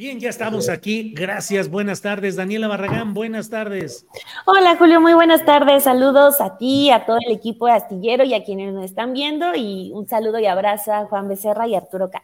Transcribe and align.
Bien, 0.00 0.18
ya 0.18 0.30
estamos 0.30 0.70
aquí. 0.70 1.12
Gracias. 1.14 1.68
Buenas 1.68 2.00
tardes. 2.00 2.34
Daniela 2.34 2.68
Barragán, 2.68 3.12
buenas 3.12 3.50
tardes. 3.50 4.06
Hola 4.46 4.76
Julio, 4.78 4.98
muy 4.98 5.12
buenas 5.12 5.44
tardes. 5.44 5.84
Saludos 5.84 6.40
a 6.40 6.56
ti, 6.56 6.90
a 6.90 7.04
todo 7.04 7.18
el 7.26 7.36
equipo 7.36 7.66
de 7.66 7.72
Astillero 7.72 8.24
y 8.24 8.32
a 8.32 8.42
quienes 8.42 8.72
nos 8.72 8.86
están 8.86 9.12
viendo. 9.12 9.54
Y 9.54 9.92
un 9.92 10.08
saludo 10.08 10.38
y 10.38 10.46
abrazo 10.46 10.94
a 10.94 11.04
Juan 11.04 11.28
Becerra 11.28 11.68
y 11.68 11.74
Arturo 11.74 12.10
K. 12.10 12.22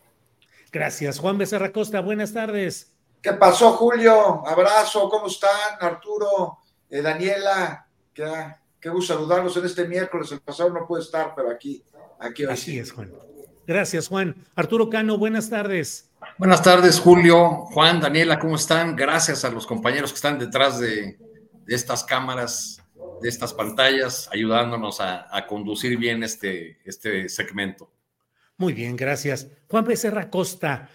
Gracias. 0.72 1.18
Juan 1.18 1.36
Becerra 1.36 1.70
Costa, 1.70 2.00
buenas 2.00 2.32
tardes. 2.32 2.94
¿Qué 3.20 3.34
pasó, 3.34 3.72
Julio? 3.72 4.42
Abrazo, 4.46 5.10
¿cómo 5.10 5.26
están? 5.26 5.76
Arturo, 5.78 6.60
eh, 6.88 7.02
Daniela, 7.02 7.86
qué, 8.14 8.24
qué 8.80 8.88
gusto 8.88 9.12
saludarlos 9.12 9.54
en 9.58 9.66
este 9.66 9.86
miércoles. 9.86 10.32
El 10.32 10.40
pasado 10.40 10.70
no 10.70 10.86
puede 10.86 11.02
estar, 11.02 11.34
pero 11.36 11.50
aquí, 11.50 11.84
aquí 12.20 12.46
hoy 12.46 12.54
Así 12.54 12.70
sí. 12.70 12.78
es, 12.78 12.90
Juan. 12.90 13.12
Gracias, 13.66 14.08
Juan. 14.08 14.34
Arturo 14.54 14.88
Cano, 14.88 15.18
buenas 15.18 15.50
tardes. 15.50 16.05
Buenas 16.38 16.62
tardes, 16.62 17.00
Julio, 17.00 17.66
Juan, 17.72 18.00
Daniela, 18.00 18.38
¿cómo 18.38 18.56
están? 18.56 18.94
Gracias 18.94 19.44
a 19.44 19.50
los 19.50 19.66
compañeros 19.66 20.12
que 20.12 20.16
están 20.16 20.38
detrás 20.38 20.78
de, 20.78 21.18
estas 21.66 22.04
cámaras, 22.04 22.82
de 23.22 23.28
estas 23.28 23.54
pantallas, 23.54 24.28
ayudándonos 24.32 25.00
a, 25.00 25.34
a 25.34 25.46
conducir 25.46 25.96
bien 25.96 26.22
este, 26.22 26.78
este 26.84 27.28
segmento. 27.28 27.90
Muy 28.58 28.72
bien, 28.72 28.96
gracias. 28.96 29.50
Juan 29.68 29.84
Becerra 29.84 30.30
Costa, 30.30 30.88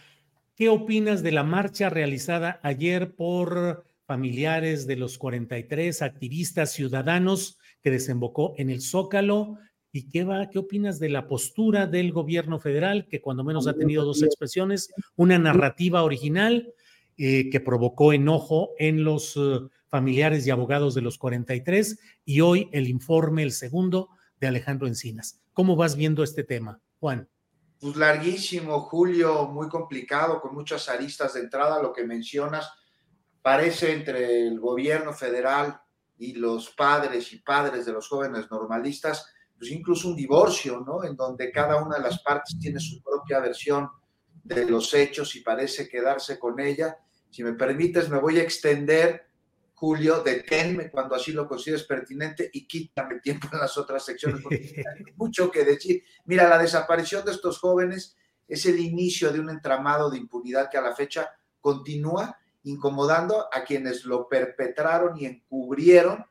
¿qué 0.55 0.69
opinas 0.69 1.23
de 1.23 1.31
la 1.31 1.43
marcha 1.43 1.89
realizada 1.89 2.59
ayer 2.63 3.15
por 3.15 3.85
familiares 4.05 4.87
de 4.87 4.95
los 4.95 5.17
43 5.17 6.01
activistas 6.01 6.71
ciudadanos 6.71 7.57
que 7.81 7.91
desembocó 7.91 8.53
en 8.57 8.69
el 8.69 8.81
Zócalo? 8.81 9.57
¿Y 9.91 10.09
qué 10.09 10.23
va, 10.23 10.49
qué 10.49 10.59
opinas 10.59 10.99
de 10.99 11.09
la 11.09 11.27
postura 11.27 11.85
del 11.85 12.13
gobierno 12.13 12.59
federal, 12.59 13.07
que 13.09 13.21
cuando 13.21 13.43
menos 13.43 13.67
ha 13.67 13.73
tenido 13.73 14.05
dos 14.05 14.23
expresiones, 14.23 14.93
una 15.15 15.37
narrativa 15.37 16.03
original 16.03 16.73
eh, 17.17 17.49
que 17.49 17.59
provocó 17.59 18.13
enojo 18.13 18.71
en 18.79 19.03
los 19.03 19.35
eh, 19.35 19.59
familiares 19.87 20.47
y 20.47 20.49
abogados 20.49 20.95
de 20.95 21.01
los 21.01 21.17
43 21.17 21.99
y 22.23 22.39
hoy 22.39 22.69
el 22.71 22.87
informe, 22.87 23.43
el 23.43 23.51
segundo, 23.51 24.09
de 24.39 24.47
Alejandro 24.47 24.87
Encinas? 24.87 25.41
¿Cómo 25.53 25.75
vas 25.75 25.95
viendo 25.95 26.23
este 26.23 26.43
tema, 26.43 26.79
Juan? 26.99 27.29
Pues 27.81 27.95
larguísimo, 27.95 28.79
Julio, 28.81 29.47
muy 29.47 29.67
complicado, 29.67 30.39
con 30.39 30.53
muchas 30.53 30.87
aristas 30.87 31.33
de 31.33 31.41
entrada, 31.41 31.81
lo 31.81 31.91
que 31.91 32.05
mencionas, 32.05 32.71
parece 33.41 33.91
entre 33.91 34.47
el 34.47 34.59
gobierno 34.59 35.13
federal 35.13 35.81
y 36.17 36.33
los 36.33 36.69
padres 36.69 37.33
y 37.33 37.39
padres 37.39 37.85
de 37.85 37.91
los 37.91 38.07
jóvenes 38.07 38.49
normalistas, 38.51 39.25
pues 39.61 39.73
incluso 39.73 40.07
un 40.07 40.15
divorcio, 40.15 40.79
¿no? 40.83 41.03
En 41.03 41.15
donde 41.15 41.51
cada 41.51 41.75
una 41.75 41.97
de 41.97 42.01
las 42.01 42.23
partes 42.23 42.57
tiene 42.59 42.79
su 42.79 42.99
propia 42.99 43.39
versión 43.39 43.91
de 44.43 44.65
los 44.65 44.91
hechos 44.95 45.35
y 45.35 45.41
parece 45.41 45.87
quedarse 45.87 46.39
con 46.39 46.59
ella. 46.59 46.97
Si 47.29 47.43
me 47.43 47.53
permites, 47.53 48.09
me 48.09 48.17
voy 48.17 48.39
a 48.39 48.41
extender, 48.41 49.27
Julio, 49.75 50.23
deténme 50.23 50.89
cuando 50.89 51.13
así 51.13 51.31
lo 51.31 51.47
consideres 51.47 51.83
pertinente 51.83 52.49
y 52.51 52.65
quítame 52.65 53.19
tiempo 53.19 53.49
en 53.53 53.59
las 53.59 53.77
otras 53.77 54.03
secciones, 54.03 54.41
porque 54.41 54.83
hay 54.97 55.13
mucho 55.15 55.51
que 55.51 55.63
decir. 55.63 56.05
Mira, 56.25 56.49
la 56.49 56.57
desaparición 56.57 57.23
de 57.23 57.33
estos 57.33 57.59
jóvenes 57.59 58.17
es 58.47 58.65
el 58.65 58.79
inicio 58.79 59.31
de 59.31 59.41
un 59.41 59.51
entramado 59.51 60.09
de 60.09 60.17
impunidad 60.17 60.71
que 60.71 60.79
a 60.79 60.81
la 60.81 60.95
fecha 60.95 61.29
continúa 61.59 62.35
incomodando 62.63 63.47
a 63.53 63.63
quienes 63.63 64.05
lo 64.05 64.27
perpetraron 64.27 65.19
y 65.19 65.27
encubrieron, 65.27 66.25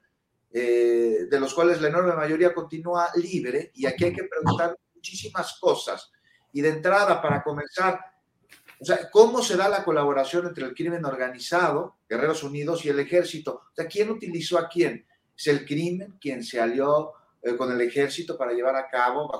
eh, 0.52 1.26
de 1.30 1.40
los 1.40 1.54
cuales 1.54 1.80
la 1.80 1.88
enorme 1.88 2.12
mayoría 2.12 2.52
continúa 2.52 3.10
libre. 3.14 3.70
Y 3.74 3.86
aquí 3.86 4.04
hay 4.06 4.12
que 4.12 4.24
preguntar 4.24 4.76
muchísimas 4.94 5.58
cosas. 5.60 6.10
Y 6.52 6.60
de 6.60 6.70
entrada, 6.70 7.22
para 7.22 7.42
comenzar, 7.42 8.00
o 8.80 8.84
sea, 8.84 9.10
¿cómo 9.10 9.42
se 9.42 9.56
da 9.56 9.68
la 9.68 9.84
colaboración 9.84 10.46
entre 10.46 10.64
el 10.64 10.74
crimen 10.74 11.04
organizado, 11.04 11.98
Guerreros 12.08 12.42
Unidos, 12.42 12.84
y 12.84 12.88
el 12.88 12.98
ejército? 12.98 13.62
O 13.70 13.74
sea, 13.74 13.86
¿quién 13.86 14.10
utilizó 14.10 14.58
a 14.58 14.68
quién? 14.68 15.06
¿Es 15.36 15.46
el 15.46 15.64
crimen 15.64 16.18
quien 16.20 16.42
se 16.42 16.60
alió 16.60 17.12
eh, 17.42 17.56
con 17.56 17.70
el 17.70 17.80
ejército 17.82 18.36
para 18.36 18.52
llevar 18.52 18.74
a 18.76 18.88
cabo 18.88 19.30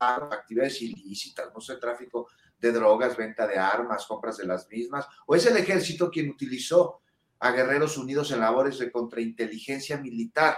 actividades 0.00 0.82
ilícitas, 0.82 1.52
no 1.54 1.60
sé, 1.60 1.76
tráfico 1.76 2.28
de 2.58 2.72
drogas, 2.72 3.16
venta 3.16 3.46
de 3.46 3.56
armas, 3.56 4.06
compras 4.06 4.38
de 4.38 4.46
las 4.46 4.68
mismas? 4.68 5.06
¿O 5.26 5.36
es 5.36 5.46
el 5.46 5.56
ejército 5.56 6.10
quien 6.10 6.30
utilizó 6.30 7.02
a 7.38 7.50
Guerreros 7.52 7.96
Unidos 7.96 8.30
en 8.30 8.40
labores 8.40 8.78
de 8.78 8.90
contrainteligencia 8.90 9.98
militar? 9.98 10.56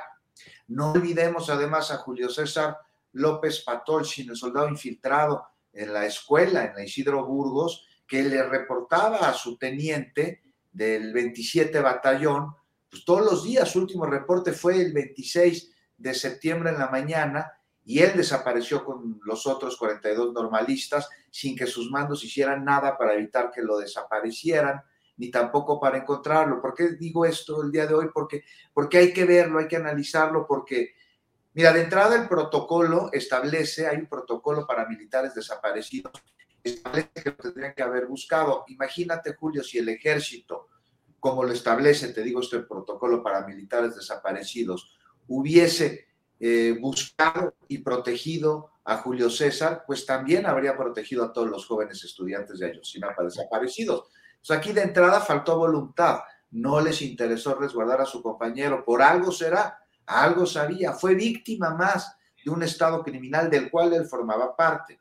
No 0.69 0.93
olvidemos 0.93 1.51
además 1.51 1.91
a 1.91 1.99
Julio 1.99 2.29
César 2.29 2.77
López 3.13 3.63
Patolchin, 3.65 4.31
el 4.31 4.37
soldado 4.37 4.69
infiltrado 4.69 5.47
en 5.73 5.93
la 5.93 6.07
escuela, 6.07 6.65
en 6.77 6.85
Isidro 6.85 7.25
Burgos, 7.25 7.87
que 8.07 8.23
le 8.23 8.43
reportaba 8.43 9.29
a 9.29 9.35
su 9.35 9.59
teniente 9.59 10.43
del 10.73 11.13
27 11.13 11.81
Batallón, 11.81 12.55
pues 12.91 13.05
todos 13.05 13.25
los 13.25 13.45
días, 13.45 13.71
su 13.71 13.81
último 13.81 14.07
reporte 14.07 14.53
fue 14.53 14.81
el 14.81 14.93
26 14.93 15.73
de 15.97 16.15
septiembre 16.15 16.71
en 16.71 16.79
la 16.79 16.89
mañana, 16.89 17.53
y 17.85 18.01
él 18.01 18.13
desapareció 18.17 18.85
con 18.85 19.19
los 19.25 19.47
otros 19.47 19.77
42 19.79 20.35
normalistas 20.35 21.09
sin 21.31 21.57
que 21.57 21.67
sus 21.67 21.91
mandos 21.91 22.23
hicieran 22.23 22.65
nada 22.65 22.99
para 22.99 23.15
evitar 23.15 23.51
que 23.51 23.63
lo 23.63 23.79
desaparecieran, 23.79 24.83
ni 25.19 25.31
tampoco 25.31 25.79
para 25.79 25.99
encontrarlo. 25.99 26.61
¿Por 26.61 26.75
qué 26.75 26.91
digo 26.91 27.25
esto 27.25 27.63
el 27.63 27.71
día 27.71 27.87
de 27.87 27.95
hoy? 27.95 28.07
Porque, 28.13 28.45
porque 28.73 28.99
hay 28.99 29.13
que 29.13 29.25
verlo, 29.25 29.59
hay 29.59 29.69
que 29.69 29.77
analizarlo, 29.77 30.47
porque, 30.47 30.95
mira, 31.55 31.73
de 31.73 31.83
entrada 31.83 32.17
el 32.17 32.27
protocolo 32.29 33.11
establece, 33.13 33.87
hay 33.87 33.99
un 33.99 34.07
protocolo 34.07 34.67
para 34.67 34.89
militares 34.89 35.35
desaparecidos 35.35 36.13
establece 36.63 37.11
que 37.15 37.31
lo 37.31 37.37
tendrían 37.37 37.75
que 37.75 37.83
haber 37.83 38.07
buscado. 38.07 38.65
Imagínate, 38.69 39.35
Julio, 39.35 39.63
si 39.63 39.79
el 39.79 39.89
ejército, 39.89 40.69
como 41.21 41.45
lo 41.45 41.53
establece, 41.53 42.13
te 42.13 42.23
digo, 42.23 42.41
este 42.41 42.61
protocolo 42.61 43.23
para 43.23 43.47
militares 43.47 43.97
desaparecidos, 43.97 44.97
hubiese 45.27 46.09
eh, 46.41 46.77
buscado 46.81 47.55
y 47.69 47.79
protegido 47.79 48.71
a 48.85 48.99
Julio 48.99 49.29
César, 49.29 49.85
pues 49.87 50.07
también 50.07 50.47
habría 50.47 50.77
protegido 50.77 51.25
a 51.25 51.33
todos 51.33 51.49
los 51.49 51.67
jóvenes 51.67 52.03
estudiantes 52.05 52.59
de 52.59 52.67
Ayotzinapa 52.67 53.23
desaparecidos. 53.23 54.09
Pues 54.47 54.59
aquí 54.59 54.73
de 54.73 54.83
entrada 54.83 55.21
faltó 55.21 55.59
voluntad, 55.59 56.21
no 56.51 56.81
les 56.81 57.03
interesó 57.03 57.55
resguardar 57.55 58.01
a 58.01 58.07
su 58.07 58.23
compañero, 58.23 58.85
por 58.85 59.03
algo 59.03 59.31
será, 59.33 59.79
algo 60.07 60.47
sabía, 60.47 60.93
fue 60.93 61.15
víctima 61.15 61.75
más 61.75 62.17
de 62.45 62.51
un 62.51 62.63
estado 62.63 63.03
criminal 63.03 63.51
del 63.51 63.71
cual 63.71 63.93
él 63.93 64.07
formaba 64.07 64.57
parte. 64.57 65.01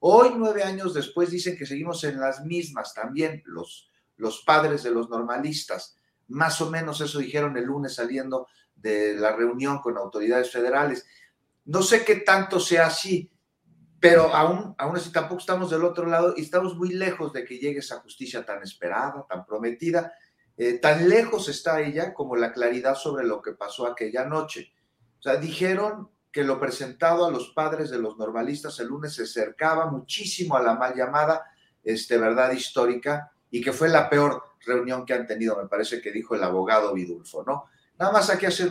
Hoy, 0.00 0.34
nueve 0.36 0.62
años 0.62 0.92
después, 0.92 1.30
dicen 1.30 1.56
que 1.56 1.66
seguimos 1.66 2.04
en 2.04 2.20
las 2.20 2.44
mismas 2.44 2.92
también 2.92 3.42
los, 3.46 3.90
los 4.16 4.42
padres 4.42 4.82
de 4.82 4.90
los 4.90 5.08
normalistas. 5.08 5.96
Más 6.28 6.60
o 6.60 6.70
menos 6.70 7.00
eso 7.00 7.18
dijeron 7.18 7.56
el 7.56 7.64
lunes 7.64 7.94
saliendo 7.94 8.46
de 8.74 9.14
la 9.14 9.34
reunión 9.34 9.78
con 9.78 9.96
autoridades 9.96 10.52
federales. 10.52 11.06
No 11.64 11.82
sé 11.82 12.04
qué 12.04 12.16
tanto 12.16 12.60
sea 12.60 12.86
así, 12.86 13.30
pero 14.04 14.34
aún, 14.34 14.74
aún 14.76 14.96
así 14.96 15.10
tampoco 15.10 15.40
estamos 15.40 15.70
del 15.70 15.82
otro 15.82 16.04
lado 16.04 16.34
y 16.36 16.42
estamos 16.42 16.76
muy 16.76 16.90
lejos 16.90 17.32
de 17.32 17.42
que 17.42 17.56
llegue 17.56 17.78
esa 17.78 18.00
justicia 18.00 18.44
tan 18.44 18.62
esperada, 18.62 19.24
tan 19.26 19.46
prometida. 19.46 20.12
Eh, 20.58 20.74
tan 20.74 21.08
lejos 21.08 21.48
está 21.48 21.80
ella 21.80 22.12
como 22.12 22.36
la 22.36 22.52
claridad 22.52 22.96
sobre 22.96 23.24
lo 23.24 23.40
que 23.40 23.52
pasó 23.52 23.86
aquella 23.86 24.26
noche. 24.26 24.74
O 25.18 25.22
sea, 25.22 25.36
dijeron 25.36 26.10
que 26.30 26.44
lo 26.44 26.60
presentado 26.60 27.24
a 27.24 27.30
los 27.30 27.54
padres 27.54 27.88
de 27.88 27.98
los 27.98 28.18
normalistas 28.18 28.78
el 28.78 28.88
lunes 28.88 29.14
se 29.14 29.22
acercaba 29.22 29.86
muchísimo 29.90 30.54
a 30.54 30.62
la 30.62 30.74
mal 30.74 30.94
llamada 30.94 31.42
este, 31.82 32.18
verdad 32.18 32.52
histórica 32.52 33.32
y 33.50 33.62
que 33.62 33.72
fue 33.72 33.88
la 33.88 34.10
peor 34.10 34.42
reunión 34.66 35.06
que 35.06 35.14
han 35.14 35.26
tenido, 35.26 35.56
me 35.56 35.66
parece 35.66 36.02
que 36.02 36.12
dijo 36.12 36.34
el 36.34 36.44
abogado 36.44 36.92
Vidulfo, 36.92 37.42
¿no? 37.42 37.64
Nada 37.98 38.12
más 38.12 38.28
hay 38.28 38.36
que 38.36 38.48
hacer 38.48 38.70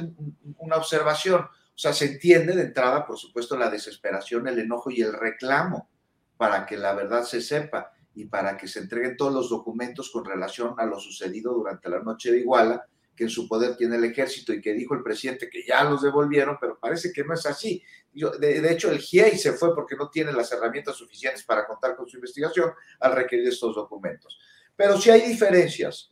una 0.59 0.75
observación. 0.75 1.47
O 1.75 1.77
sea, 1.77 1.93
se 1.93 2.05
entiende 2.05 2.55
de 2.55 2.63
entrada, 2.63 3.05
por 3.05 3.17
supuesto, 3.17 3.57
la 3.57 3.69
desesperación, 3.69 4.47
el 4.47 4.59
enojo 4.59 4.91
y 4.91 5.01
el 5.01 5.13
reclamo 5.13 5.89
para 6.37 6.65
que 6.65 6.77
la 6.77 6.93
verdad 6.93 7.23
se 7.23 7.41
sepa 7.41 7.93
y 8.15 8.25
para 8.25 8.57
que 8.57 8.67
se 8.67 8.79
entreguen 8.79 9.17
todos 9.17 9.33
los 9.33 9.49
documentos 9.49 10.11
con 10.11 10.23
relación 10.23 10.75
a 10.77 10.85
lo 10.85 10.99
sucedido 10.99 11.53
durante 11.53 11.89
la 11.89 11.99
noche 11.99 12.31
de 12.31 12.39
Iguala, 12.39 12.85
que 13.15 13.25
en 13.25 13.29
su 13.29 13.47
poder 13.47 13.75
tiene 13.75 13.95
el 13.95 14.03
ejército 14.03 14.53
y 14.53 14.61
que 14.61 14.73
dijo 14.73 14.93
el 14.93 15.03
presidente 15.03 15.49
que 15.49 15.63
ya 15.65 15.83
los 15.83 16.01
devolvieron, 16.01 16.57
pero 16.59 16.79
parece 16.79 17.11
que 17.11 17.23
no 17.23 17.33
es 17.33 17.45
así. 17.45 17.83
de, 18.11 18.71
hecho, 18.71 18.91
el 18.91 18.99
GIEI 18.99 19.37
se 19.37 19.53
fue 19.53 19.73
porque 19.73 19.95
no 19.95 20.09
tiene 20.09 20.31
las 20.31 20.51
herramientas 20.51 20.95
suficientes 20.95 21.43
para 21.43 21.65
contar 21.65 21.95
con 21.95 22.07
su 22.07 22.17
investigación 22.17 22.71
al 22.99 23.15
requerir 23.15 23.47
estos 23.47 23.75
documentos. 23.75 24.39
Pero 24.75 24.99
si 24.99 25.09
hay 25.11 25.21
diferencias, 25.21 26.11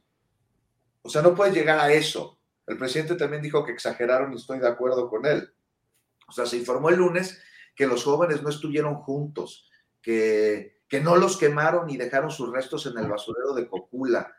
o 1.02 1.10
sea, 1.10 1.22
no 1.22 1.34
puedes 1.34 1.54
llegar 1.54 1.80
a 1.80 1.92
eso. 1.92 2.40
El 2.72 2.78
presidente 2.78 3.16
también 3.16 3.42
dijo 3.42 3.66
que 3.66 3.74
exageraron 3.74 4.32
y 4.32 4.38
estoy 4.38 4.60
de 4.60 4.68
acuerdo 4.70 5.10
con 5.10 5.26
él. 5.26 5.54
O 6.26 6.32
sea, 6.32 6.46
se 6.46 6.56
informó 6.56 6.90
el 6.90 6.96
lunes 6.96 7.38
que 7.76 7.86
los 7.86 8.06
jóvenes 8.06 8.42
no 8.42 8.50
estuvieron 8.50 8.96
juntos, 8.96 9.70
que, 10.02 10.80
que 10.88 11.02
no 11.02 11.18
los 11.18 11.36
quemaron 11.36 11.90
y 11.90 11.98
dejaron 11.98 12.32
sus 12.32 12.50
restos 12.50 12.86
en 12.86 12.98
el 12.98 13.10
basurero 13.10 13.54
de 13.54 13.68
Cocula. 13.68 14.34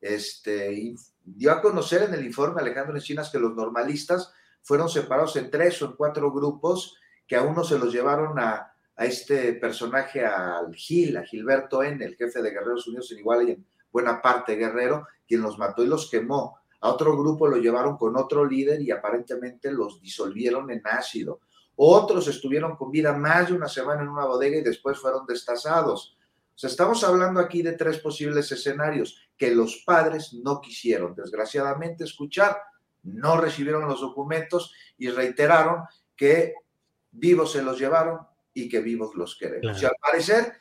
Este, 0.00 0.94
dio 1.22 1.52
a 1.52 1.60
conocer 1.60 2.04
en 2.04 2.14
el 2.14 2.24
informe 2.24 2.62
Alejandro 2.62 2.96
Encinas 2.96 3.28
que 3.28 3.38
los 3.38 3.54
normalistas 3.54 4.32
fueron 4.62 4.88
separados 4.88 5.36
en 5.36 5.50
tres 5.50 5.82
o 5.82 5.84
en 5.84 5.92
cuatro 5.92 6.32
grupos, 6.32 6.96
que 7.26 7.36
a 7.36 7.42
uno 7.42 7.64
se 7.64 7.78
los 7.78 7.92
llevaron 7.92 8.38
a, 8.38 8.74
a 8.96 9.04
este 9.04 9.52
personaje, 9.52 10.24
al 10.24 10.74
Gil, 10.74 11.18
a 11.18 11.22
Gilberto 11.24 11.82
N., 11.82 12.02
el 12.02 12.16
jefe 12.16 12.40
de 12.40 12.50
Guerreros 12.50 12.86
Unidos 12.86 13.12
en 13.12 13.18
Iguala 13.18 13.42
y 13.42 13.50
en 13.50 13.66
buena 13.92 14.22
parte 14.22 14.56
guerrero, 14.56 15.06
quien 15.28 15.42
los 15.42 15.58
mató 15.58 15.84
y 15.84 15.86
los 15.86 16.10
quemó. 16.10 16.63
A 16.84 16.90
otro 16.90 17.16
grupo 17.16 17.48
lo 17.48 17.56
llevaron 17.56 17.96
con 17.96 18.14
otro 18.14 18.44
líder 18.44 18.82
y 18.82 18.90
aparentemente 18.90 19.72
los 19.72 20.02
disolvieron 20.02 20.70
en 20.70 20.82
ácido. 20.84 21.40
Otros 21.76 22.28
estuvieron 22.28 22.76
con 22.76 22.90
vida 22.90 23.14
más 23.14 23.48
de 23.48 23.54
una 23.54 23.68
semana 23.68 24.02
en 24.02 24.08
una 24.08 24.26
bodega 24.26 24.58
y 24.58 24.62
después 24.62 24.98
fueron 24.98 25.24
destazados. 25.24 26.18
O 26.54 26.58
sea, 26.58 26.68
estamos 26.68 27.02
hablando 27.02 27.40
aquí 27.40 27.62
de 27.62 27.72
tres 27.72 28.00
posibles 28.00 28.52
escenarios 28.52 29.18
que 29.34 29.54
los 29.54 29.82
padres 29.86 30.34
no 30.34 30.60
quisieron, 30.60 31.14
desgraciadamente, 31.14 32.04
escuchar, 32.04 32.58
no 33.02 33.40
recibieron 33.40 33.88
los 33.88 34.02
documentos 34.02 34.74
y 34.98 35.08
reiteraron 35.08 35.84
que 36.14 36.52
vivos 37.10 37.52
se 37.52 37.62
los 37.62 37.78
llevaron 37.78 38.18
y 38.52 38.68
que 38.68 38.80
vivos 38.80 39.14
los 39.14 39.38
queremos. 39.38 39.80
Y 39.80 39.86
al 39.86 39.96
parecer, 39.98 40.52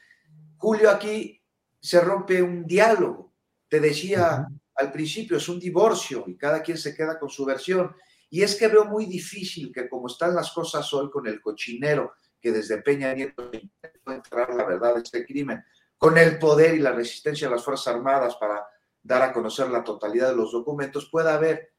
Julio, 0.56 0.90
aquí 0.90 1.42
se 1.82 2.00
rompe 2.00 2.42
un 2.42 2.66
diálogo. 2.66 3.34
Te 3.68 3.82
decía 3.82 4.48
al 4.76 4.92
principio, 4.92 5.38
es 5.38 5.48
un 5.50 5.60
divorcio 5.60 6.24
y 6.28 6.36
cada 6.36 6.62
quien 6.62 6.78
se 6.78 6.96
queda 6.96 7.20
con 7.20 7.30
su 7.30 7.46
versión. 7.46 7.96
Y 8.30 8.42
es 8.42 8.56
que 8.56 8.68
veo 8.68 8.86
muy 8.86 9.06
difícil 9.06 9.72
que 9.72 9.88
como 9.88 10.08
están 10.08 10.34
las 10.34 10.52
cosas 10.52 10.92
hoy 10.94 11.10
con 11.12 11.28
el 11.28 11.40
cochinero 11.40 12.14
que 12.44 12.52
desde 12.52 12.82
Peña 12.82 13.14
Nieto 13.14 13.50
intentó 13.54 14.12
entrar 14.12 14.54
la 14.54 14.66
verdad 14.66 14.96
de 14.96 15.02
este 15.02 15.26
crimen, 15.26 15.64
con 15.98 16.18
el 16.18 16.38
poder 16.38 16.76
y 16.76 16.80
la 16.80 16.92
resistencia 16.92 17.48
de 17.48 17.56
las 17.56 17.64
Fuerzas 17.64 17.96
Armadas 17.96 18.36
para 18.36 18.66
dar 19.02 19.22
a 19.22 19.32
conocer 19.32 19.70
la 19.70 19.84
totalidad 19.84 20.30
de 20.30 20.36
los 20.36 20.52
documentos, 20.52 21.08
pueda 21.10 21.36
haber 21.36 21.72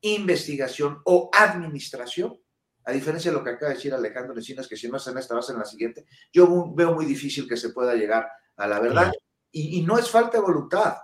investigación 0.00 1.02
o 1.04 1.30
administración, 1.32 2.40
a 2.84 2.92
diferencia 2.92 3.30
de 3.30 3.36
lo 3.36 3.44
que 3.44 3.50
acaba 3.50 3.68
de 3.68 3.76
decir 3.76 3.92
Alejandro 3.92 4.34
Encinas, 4.34 4.66
que 4.66 4.76
si 4.76 4.88
no 4.88 4.96
es 4.96 5.06
en 5.06 5.18
esta, 5.18 5.34
va 5.34 5.40
a 5.40 5.42
ser 5.42 5.54
en 5.54 5.60
la 5.60 5.66
siguiente, 5.66 6.06
yo 6.32 6.72
veo 6.74 6.94
muy 6.94 7.04
difícil 7.04 7.46
que 7.46 7.58
se 7.58 7.70
pueda 7.70 7.94
llegar 7.94 8.26
a 8.56 8.66
la 8.66 8.80
verdad. 8.80 9.12
Y, 9.52 9.82
no 9.82 9.98
es 9.98 10.08
falta 10.08 10.38
de 10.38 10.44
voluntad, 10.44 10.96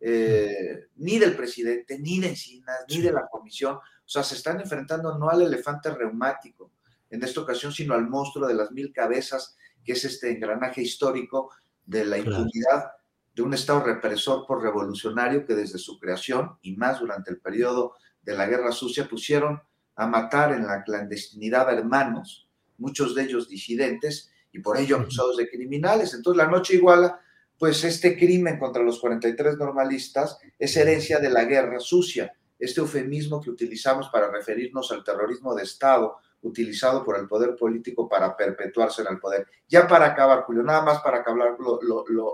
eh, 0.00 0.88
ni 0.96 1.18
del 1.18 1.36
presidente, 1.36 1.98
ni 1.98 2.20
de 2.20 2.28
Encinas, 2.28 2.84
ni 2.88 3.00
de 3.00 3.12
la 3.12 3.26
comisión. 3.30 3.76
O 3.76 4.08
sea, 4.12 4.22
se 4.22 4.34
están 4.34 4.60
enfrentando 4.60 5.16
no 5.18 5.28
al 5.28 5.42
elefante 5.42 5.90
reumático 5.90 6.72
en 7.10 7.22
esta 7.22 7.40
ocasión, 7.40 7.72
sino 7.72 7.94
al 7.94 8.08
monstruo 8.08 8.46
de 8.46 8.54
las 8.54 8.70
mil 8.72 8.92
cabezas, 8.92 9.56
que 9.84 9.92
es 9.92 10.04
este 10.04 10.30
engranaje 10.30 10.82
histórico 10.82 11.50
de 11.84 12.04
la 12.04 12.18
impunidad 12.18 12.92
de 13.34 13.42
un 13.42 13.54
Estado 13.54 13.82
represor 13.82 14.46
por 14.46 14.62
revolucionario 14.62 15.46
que 15.46 15.54
desde 15.54 15.78
su 15.78 15.98
creación 15.98 16.58
y 16.62 16.76
más 16.76 17.00
durante 17.00 17.30
el 17.30 17.40
periodo 17.40 17.94
de 18.22 18.36
la 18.36 18.46
Guerra 18.46 18.72
Sucia 18.72 19.08
pusieron 19.08 19.60
a 19.96 20.06
matar 20.06 20.52
en 20.52 20.66
la 20.66 20.82
clandestinidad 20.82 21.68
a 21.68 21.72
hermanos, 21.72 22.48
muchos 22.78 23.14
de 23.14 23.24
ellos 23.24 23.48
disidentes 23.48 24.30
y 24.52 24.60
por 24.60 24.78
ello 24.78 24.96
acusados 24.96 25.36
de 25.36 25.48
criminales. 25.48 26.14
Entonces 26.14 26.42
la 26.42 26.50
noche 26.50 26.74
iguala, 26.74 27.20
pues 27.60 27.84
este 27.84 28.16
crimen 28.16 28.58
contra 28.58 28.82
los 28.82 28.98
43 29.00 29.58
normalistas 29.58 30.38
es 30.58 30.74
herencia 30.78 31.18
de 31.18 31.28
la 31.28 31.44
Guerra 31.44 31.78
Sucia, 31.78 32.32
este 32.58 32.80
eufemismo 32.80 33.38
que 33.38 33.50
utilizamos 33.50 34.08
para 34.08 34.30
referirnos 34.30 34.90
al 34.92 35.04
terrorismo 35.04 35.54
de 35.54 35.64
Estado 35.64 36.16
utilizado 36.40 37.04
por 37.04 37.18
el 37.18 37.28
poder 37.28 37.54
político 37.56 38.08
para 38.08 38.34
perpetuarse 38.34 39.02
en 39.02 39.08
el 39.08 39.20
poder. 39.20 39.46
Ya 39.68 39.86
para 39.86 40.06
acabar, 40.06 40.44
Julio, 40.44 40.62
nada 40.62 40.80
más 40.80 41.02
para 41.02 41.18
acabar 41.18 41.58
lo, 41.58 41.78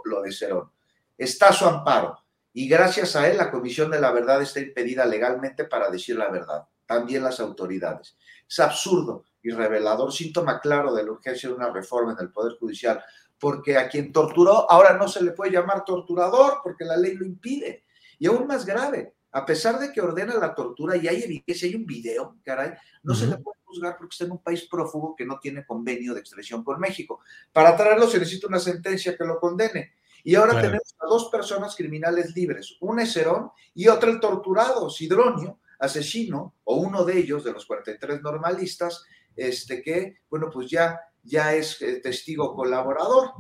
lo, 0.04 0.22
de 0.22 0.30
Cerón. 0.30 0.70
Está 1.18 1.52
su 1.52 1.66
amparo 1.66 2.16
y 2.52 2.68
gracias 2.68 3.16
a 3.16 3.28
él 3.28 3.36
la 3.36 3.50
Comisión 3.50 3.90
de 3.90 4.00
la 4.00 4.12
Verdad 4.12 4.40
está 4.42 4.60
impedida 4.60 5.04
legalmente 5.06 5.64
para 5.64 5.90
decir 5.90 6.16
la 6.16 6.30
verdad, 6.30 6.68
también 6.86 7.24
las 7.24 7.40
autoridades. 7.40 8.16
Es 8.48 8.60
absurdo 8.60 9.24
y 9.42 9.50
revelador, 9.50 10.12
síntoma 10.12 10.60
claro 10.60 10.94
de 10.94 11.02
la 11.02 11.10
urgencia 11.10 11.48
de 11.48 11.56
una 11.56 11.72
reforma 11.72 12.12
en 12.12 12.20
el 12.20 12.30
Poder 12.30 12.56
Judicial, 12.60 13.02
porque 13.38 13.76
a 13.76 13.88
quien 13.88 14.12
torturó 14.12 14.70
ahora 14.70 14.96
no 14.96 15.08
se 15.08 15.22
le 15.22 15.32
puede 15.32 15.52
llamar 15.52 15.84
torturador 15.84 16.60
porque 16.62 16.84
la 16.84 16.96
ley 16.96 17.14
lo 17.14 17.24
impide. 17.24 17.84
Y 18.18 18.26
aún 18.26 18.46
más 18.46 18.64
grave, 18.64 19.14
a 19.32 19.44
pesar 19.44 19.78
de 19.78 19.92
que 19.92 20.00
ordena 20.00 20.34
la 20.34 20.54
tortura 20.54 20.96
y 20.96 21.06
hay 21.08 21.22
evidencia, 21.22 21.68
hay 21.68 21.74
un 21.74 21.84
video, 21.84 22.38
caray, 22.42 22.72
no 23.02 23.14
se 23.14 23.26
le 23.26 23.36
puede 23.36 23.58
juzgar 23.64 23.96
porque 23.98 24.14
está 24.14 24.24
en 24.24 24.32
un 24.32 24.42
país 24.42 24.66
prófugo 24.66 25.14
que 25.14 25.26
no 25.26 25.38
tiene 25.38 25.66
convenio 25.66 26.14
de 26.14 26.20
extradición 26.20 26.64
con 26.64 26.80
México. 26.80 27.20
Para 27.52 27.76
traerlo 27.76 28.08
se 28.08 28.18
necesita 28.18 28.46
una 28.46 28.58
sentencia 28.58 29.16
que 29.16 29.24
lo 29.24 29.38
condene. 29.38 29.92
Y 30.24 30.34
ahora 30.34 30.60
tenemos 30.60 30.96
a 30.98 31.06
dos 31.06 31.28
personas 31.30 31.76
criminales 31.76 32.34
libres, 32.34 32.76
un 32.80 32.98
es 32.98 33.12
Cerón 33.12 33.50
y 33.74 33.86
otro 33.86 34.10
el 34.10 34.18
torturado, 34.18 34.90
Sidronio, 34.90 35.60
asesino, 35.78 36.54
o 36.64 36.76
uno 36.76 37.04
de 37.04 37.18
ellos, 37.18 37.44
de 37.44 37.52
los 37.52 37.66
43 37.66 38.22
normalistas, 38.22 39.04
este 39.36 39.82
que, 39.82 40.20
bueno, 40.30 40.48
pues 40.50 40.68
ya, 40.70 40.98
ya 41.26 41.54
es 41.54 41.80
eh, 41.82 42.00
testigo 42.02 42.54
colaborador. 42.54 43.30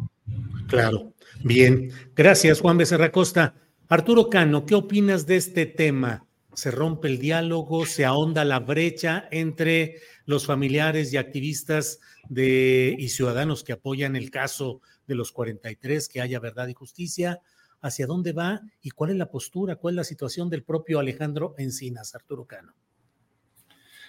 Claro, 0.68 1.14
bien. 1.44 1.90
Gracias, 2.14 2.60
Juan 2.60 2.78
Becerra 2.78 3.12
Costa. 3.12 3.54
Arturo 3.88 4.28
Cano, 4.28 4.66
¿qué 4.66 4.74
opinas 4.74 5.26
de 5.26 5.36
este 5.36 5.64
tema? 5.64 6.26
¿Se 6.54 6.70
rompe 6.70 7.08
el 7.08 7.18
diálogo? 7.18 7.86
¿Se 7.86 8.04
ahonda 8.04 8.44
la 8.44 8.58
brecha 8.58 9.28
entre 9.30 10.00
los 10.24 10.46
familiares 10.46 11.12
y 11.12 11.18
activistas 11.18 12.00
de, 12.28 12.96
y 12.98 13.10
ciudadanos 13.10 13.62
que 13.62 13.74
apoyan 13.74 14.16
el 14.16 14.30
caso 14.30 14.80
de 15.06 15.14
los 15.14 15.30
43, 15.30 16.08
que 16.08 16.20
haya 16.20 16.40
verdad 16.40 16.66
y 16.66 16.74
justicia? 16.74 17.40
¿Hacia 17.80 18.06
dónde 18.06 18.32
va 18.32 18.62
y 18.82 18.90
cuál 18.90 19.10
es 19.10 19.16
la 19.16 19.30
postura, 19.30 19.76
cuál 19.76 19.94
es 19.94 19.96
la 19.96 20.04
situación 20.04 20.50
del 20.50 20.64
propio 20.64 20.98
Alejandro 20.98 21.54
Encinas, 21.58 22.14
Arturo 22.14 22.44
Cano? 22.44 22.74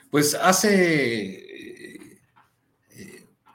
Pues 0.10 0.34
hace 0.34 2.07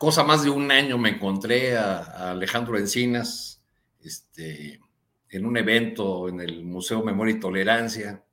cosa 0.02 0.24
más 0.24 0.42
de 0.42 0.50
un 0.50 0.68
año 0.72 0.98
me 0.98 1.10
encontré 1.10 1.76
a, 1.76 2.32
Alejandro 2.32 2.76
Encinas, 2.76 3.62
este, 4.02 4.80
en 5.28 5.46
un 5.46 5.56
evento 5.56 6.28
en 6.28 6.40
el 6.40 6.64
Museo 6.64 7.04
Memoria 7.04 7.36
y 7.36 7.38
Tolerancia. 7.38 8.24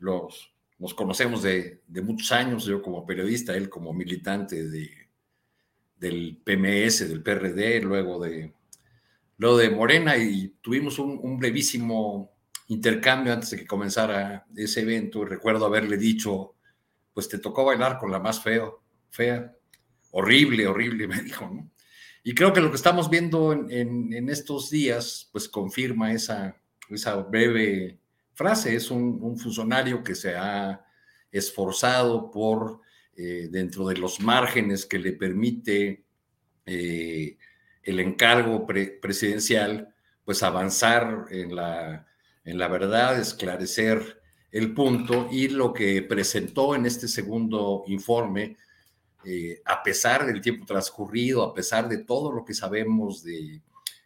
Los, 0.00 0.52
nos 0.80 0.94
conocemos 0.94 1.44
de, 1.44 1.80
muchos 2.02 2.32
años, 2.32 2.64
yo 2.64 2.82
como 2.82 3.06
periodista, 3.06 3.54
él 3.54 3.68
como 3.68 3.92
militante 3.92 4.68
de, 4.68 4.90
del 5.96 6.40
PMS, 6.42 7.08
del 7.08 7.22
PRD, 7.22 7.82
luego 7.82 8.18
de, 8.18 8.52
luego 9.38 9.58
de 9.58 9.70
Morena, 9.70 10.16
y 10.16 10.56
tuvimos 10.60 10.98
un, 10.98 11.38
brevísimo 11.38 12.32
intercambio 12.66 13.32
antes 13.32 13.50
de 13.50 13.58
que 13.58 13.66
comenzara 13.68 14.44
ese 14.56 14.80
evento. 14.80 15.24
Recuerdo 15.24 15.66
haberle 15.66 15.98
dicho, 15.98 16.56
pues 17.14 17.28
te 17.28 17.38
tocó 17.38 17.64
bailar 17.64 17.96
con 17.96 18.10
la 18.10 18.18
más 18.18 18.42
feo, 18.42 18.82
fea, 19.08 19.55
horrible, 20.16 20.66
horrible, 20.66 21.06
me 21.08 21.22
dijo, 21.22 21.48
¿no? 21.48 21.70
Y 22.24 22.34
creo 22.34 22.52
que 22.52 22.60
lo 22.60 22.70
que 22.70 22.76
estamos 22.76 23.08
viendo 23.08 23.52
en, 23.52 24.28
estos 24.28 24.68
días, 24.68 25.28
pues 25.30 25.48
confirma 25.48 26.12
esa, 26.12 26.60
esa 26.90 27.14
breve 27.16 28.00
frase. 28.34 28.74
Es 28.74 28.90
un, 28.90 29.38
funcionario 29.38 30.02
que 30.02 30.16
se 30.16 30.34
ha 30.34 30.84
esforzado 31.30 32.32
por, 32.32 32.80
eh, 33.16 33.46
dentro 33.48 33.86
de 33.86 33.98
los 33.98 34.18
márgenes 34.18 34.86
que 34.86 34.98
le 34.98 35.12
permite 35.12 36.04
eh, 36.64 37.36
el 37.84 38.00
encargo 38.00 38.66
presidencial, 38.66 39.94
pues 40.24 40.42
avanzar 40.42 41.26
en 41.30 41.54
la, 41.54 42.08
en 42.44 42.58
la 42.58 42.66
verdad, 42.66 43.20
esclarecer 43.20 44.20
el 44.50 44.74
punto 44.74 45.28
y 45.30 45.46
lo 45.46 45.72
que 45.72 46.02
presentó 46.02 46.74
en 46.74 46.86
este 46.86 47.06
segundo 47.06 47.84
informe, 47.86 48.56
eh, 49.28 49.60
a 49.64 49.82
pesar 49.82 50.24
del 50.24 50.40
tiempo 50.40 50.64
transcurrido, 50.64 51.42
a 51.42 51.52
pesar 51.52 51.88
de 51.88 51.98
todo 51.98 52.30
lo 52.30 52.44
que 52.44 52.54
sabemos 52.54 53.24
de, 53.24 53.60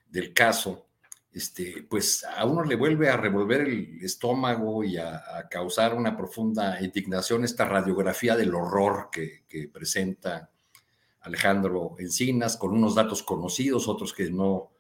del 0.09 0.33
caso, 0.33 0.87
este, 1.31 1.87
pues 1.91 2.25
a 2.25 2.47
uno 2.47 2.65
le 2.65 2.75
vuelve 2.75 3.11
a 3.11 3.19
revolver 3.19 3.61
el 3.61 4.03
estómago 4.03 4.83
y 4.83 4.97
a, 4.97 5.47
causar 5.51 5.95
una 5.95 6.17
profunda 6.17 6.81
indignación 6.81 7.45
esta 7.45 7.67
radiografía 7.67 8.35
del 8.35 8.55
horror 8.55 9.11
que, 9.13 9.45
presenta 9.71 10.49
Alejandro 11.21 11.97
Encinas, 11.99 12.57
con 12.57 12.73
unos 12.73 12.95
datos 12.95 13.23
conocidos, 13.23 13.89
otros 13.89 14.15
que 14.15 14.31
no, 14.31 14.71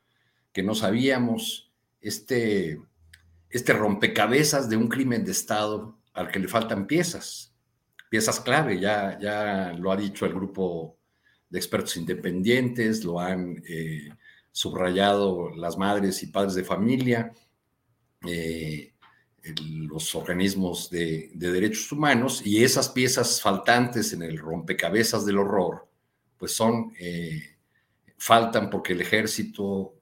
que 0.54 0.62
no 0.62 0.74
sabíamos, 0.74 1.70
este, 2.00 2.80
este 3.50 3.74
rompecabezas 3.74 4.70
de 4.70 4.78
un 4.78 4.88
crimen 4.88 5.22
de 5.22 5.32
Estado 5.32 5.98
al 6.14 6.30
que 6.30 6.38
le 6.38 6.48
faltan 6.48 6.86
piezas, 6.86 7.49
piezas 8.10 8.40
clave, 8.40 8.78
ya, 8.78 9.18
ya 9.18 9.72
lo 9.78 9.90
ha 9.90 9.96
dicho 9.96 10.26
el 10.26 10.34
grupo 10.34 10.98
de 11.48 11.58
expertos 11.58 11.96
independientes, 11.96 13.04
lo 13.04 13.18
han... 13.18 13.62
Eh, 13.66 14.10
subrayado 14.52 15.50
las 15.50 15.78
madres 15.78 16.22
y 16.22 16.26
padres 16.26 16.54
de 16.54 16.64
familia, 16.64 17.32
eh, 18.26 18.92
los 19.88 20.14
organismos 20.14 20.90
de, 20.90 21.30
derechos 21.34 21.90
humanos 21.92 22.42
y 22.44 22.62
esas 22.62 22.90
piezas 22.90 23.40
faltantes 23.40 24.12
en 24.12 24.22
el 24.22 24.38
rompecabezas 24.38 25.24
del 25.24 25.38
horror, 25.38 25.88
pues 26.36 26.52
son, 26.52 26.92
eh, 26.98 27.56
faltan 28.18 28.68
porque 28.68 28.92
el 28.92 29.00
ejército 29.00 29.94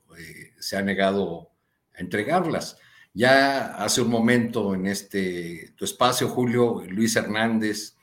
se 0.59 0.77
ha 0.77 0.83
negado 0.83 1.51
a 1.95 2.01
entregarlas. 2.01 2.77
Ya 3.15 3.77
hace 3.77 4.01
un 4.03 4.11
momento 4.11 4.75
en 4.75 4.87
este 4.87 5.73
tu 5.77 5.85
espacio, 5.85 6.29
Julio, 6.29 6.83
Luis 6.89 7.15
Hernández 7.15 7.95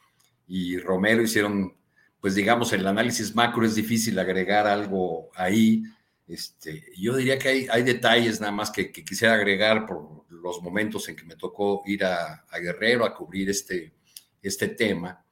y 0.47 0.77
Romero 0.77 1.21
hicieron, 1.21 1.75
pues 2.19 2.35
digamos, 2.35 2.73
el 2.73 2.85
análisis 2.87 3.35
macro 3.35 3.65
es 3.65 3.75
difícil 3.75 4.17
agregar 4.19 4.67
algo 4.67 5.29
ahí, 5.35 5.83
este, 6.27 6.85
yo 6.97 7.15
diría 7.15 7.37
que 7.37 7.67
hay, 7.69 7.83
detalles 7.83 8.39
nada 8.39 8.51
más 8.51 8.71
que, 8.71 8.91
quisiera 8.91 9.35
agregar 9.35 9.85
por 9.85 10.25
los 10.29 10.61
momentos 10.61 11.07
en 11.07 11.15
que 11.15 11.23
me 11.23 11.35
tocó 11.35 11.83
ir 11.85 12.03
a, 12.03 12.45
Guerrero 12.59 13.05
a 13.05 13.13
cubrir 13.13 13.49
este, 13.49 13.93
este 14.41 14.69
tema. 14.69 15.23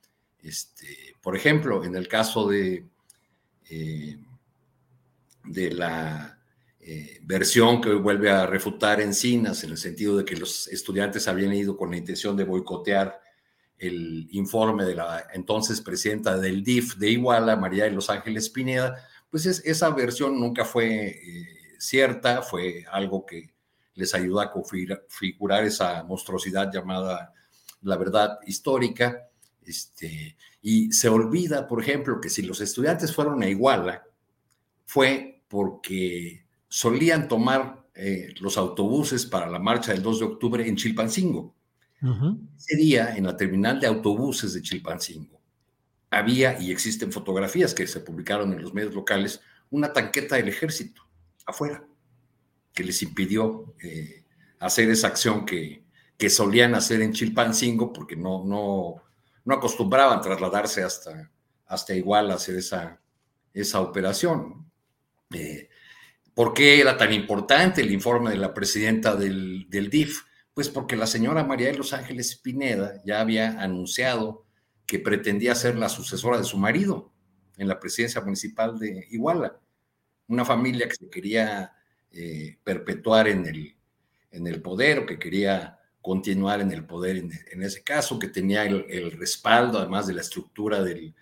Este, 0.42 1.16
por 1.22 1.36
ejemplo, 1.36 1.84
en 1.84 1.96
el 1.96 2.08
caso 2.08 2.48
de, 2.48 2.86
eh, 3.70 4.18
de 5.46 5.72
la 5.72 6.40
eh, 6.80 7.20
versión 7.24 7.82
que 7.82 7.94
vuelve 7.94 8.30
a 8.30 8.46
refutar 8.46 9.02
Encinas, 9.02 9.64
en 9.64 9.72
el 9.72 9.78
sentido 9.78 10.18
de 10.18 10.26
que 10.26 10.36
los 10.36 10.68
estudiantes 10.68 11.28
habían 11.28 11.54
ido 11.54 11.76
con 11.76 11.90
la 11.90 11.98
intención 11.98 12.38
de 12.38 12.44
boicotear 12.44 13.20
el 13.88 14.28
informe 14.32 14.86
de 14.86 14.96
la 14.96 15.28
entonces 15.34 15.82
presidenta 15.82 16.38
del 16.38 16.64
DIF 16.64 16.96
de 16.96 17.12
Iguala, 17.12 17.56
María 17.56 17.86
de 17.86 17.92
Los 17.92 18.10
Ángeles 18.10 18.50
Pineda, 18.50 19.08
pues 19.30 19.46
esa 19.46 19.90
versión 19.90 20.40
nunca 20.40 20.66
fue 20.66 21.08
eh, 21.08 21.48
cierta, 21.80 22.42
fue 22.42 22.86
algo 22.92 23.26
que 23.26 23.54
les 23.96 24.14
ayudó 24.16 24.42
a 24.42 24.52
configurar 24.52 25.64
esa 25.64 26.04
monstruosidad 26.04 26.72
llamada 26.72 27.34
la 27.82 27.98
verdad 27.98 28.40
histórica. 28.46 29.30
Este, 29.62 30.36
y 30.62 30.92
se 30.92 31.10
olvida, 31.10 31.68
por 31.68 31.82
ejemplo, 31.82 32.20
que 32.20 32.30
si 32.30 32.42
los 32.42 32.62
estudiantes 32.62 33.14
fueron 33.14 33.42
a 33.44 33.48
Iguala, 33.48 34.04
fue 34.86 35.42
porque 35.48 36.46
solían 36.68 37.28
tomar 37.28 37.84
eh, 37.96 38.34
los 38.40 38.58
autobuses 38.58 39.26
para 39.26 39.48
la 39.48 39.60
marcha 39.60 39.94
del 39.94 40.02
2 40.02 40.20
de 40.20 40.26
octubre 40.26 40.68
en 40.68 40.76
Chilpancingo. 40.76 41.54
Ese 42.58 42.76
día, 42.76 43.16
en 43.16 43.26
la 43.26 43.38
terminal 43.38 43.80
de 43.80 43.88
autobuses 43.88 44.54
de 44.54 44.62
Chilpancingo, 44.62 45.40
había 46.10 46.60
y 46.60 46.72
existen 46.72 47.12
fotografías 47.12 47.74
que 47.74 47.88
se 47.88 48.02
publicaron 48.02 48.52
en 48.54 48.62
los 48.62 48.74
medios 48.74 48.94
locales, 48.94 49.42
una 49.70 49.94
tanqueta 49.94 50.36
del 50.36 50.50
ejército 50.50 51.02
afuera, 51.46 51.84
que 52.74 52.84
les 52.84 53.02
impidió 53.02 53.74
eh, 53.82 54.26
hacer 54.60 54.90
esa 54.90 55.08
acción 55.08 55.46
que, 55.46 55.84
que, 56.18 56.30
solían 56.30 56.76
hacer 56.76 57.02
en 57.02 57.14
Chilpancingo, 57.14 57.94
porque 57.94 58.16
no, 58.16 58.44
no, 58.44 59.02
no 59.46 59.56
acostumbraban 59.56 60.22
trasladarse 60.22 60.84
hasta, 60.84 61.32
hasta 61.68 61.96
igual 61.96 62.32
a 62.32 62.36
hacer 62.36 62.58
esa, 62.58 63.00
esa 63.54 63.80
operación. 63.82 64.70
Eh, 65.32 65.70
¿Por 66.34 66.54
qué 66.54 66.82
era 66.82 66.98
tan 66.98 67.14
importante 67.14 67.82
el 67.82 67.92
informe 67.92 68.32
de 68.32 68.38
la 68.38 68.54
presidenta 68.54 69.16
del, 69.16 69.68
del 69.70 69.90
DIF? 69.90 70.24
Pues 70.54 70.70
porque 70.70 70.96
la 70.96 71.08
señora 71.08 71.44
María 71.44 71.68
de 71.68 71.78
los 71.78 71.94
Ángeles 71.94 72.36
Pineda 72.36 73.02
ya 73.06 73.22
había 73.22 73.60
anunciado 73.62 74.46
que 74.86 75.00
pretendía 75.00 75.56
ser 75.56 75.78
la 75.78 75.90
sucesora 75.90 76.38
de 76.38 76.44
su 76.44 76.58
marido 76.58 77.12
en 77.58 77.68
la 77.68 77.80
presidencia 77.80 78.22
municipal 78.22 78.78
de 78.78 79.08
Iguala. 79.10 79.60
Una 80.28 80.46
familia 80.46 80.88
que 80.88 80.96
se 80.96 81.10
quería 81.10 81.74
eh, 82.12 82.58
perpetuar 82.64 83.28
en 83.28 83.46
el, 83.48 83.76
en 84.32 84.48
el 84.48 84.62
poder 84.62 85.00
o 85.00 85.06
que 85.06 85.18
quería 85.18 85.80
continuar 86.02 86.62
en 86.62 86.72
el 86.72 86.86
poder 86.86 87.18
en, 87.18 87.64
ese 87.64 87.82
caso, 87.82 88.20
que 88.20 88.28
tenía 88.28 88.66
el, 88.66 89.12
respaldo 89.14 89.80
además 89.80 90.06
de 90.06 90.14
la 90.14 90.22
estructura 90.22 90.84
del, 90.84 91.16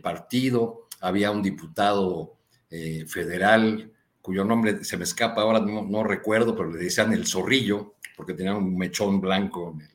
partido. 0.00 0.88
Había 1.00 1.30
un 1.30 1.42
diputado 1.42 2.38
eh, 2.70 3.04
federal 3.06 3.92
cuyo 4.22 4.44
nombre 4.44 4.84
se 4.84 4.96
me 4.96 5.04
escapa 5.04 5.42
ahora, 5.42 5.60
no, 5.60 5.82
no, 5.82 6.02
recuerdo, 6.02 6.56
pero 6.56 6.70
le 6.72 6.82
decían 6.82 7.12
el 7.12 7.26
zorrillo, 7.26 7.93
porque 8.16 8.34
tenía 8.34 8.54
un 8.54 8.76
mechón 8.76 9.20
blanco 9.20 9.72
en 9.74 9.82
el, 9.82 9.94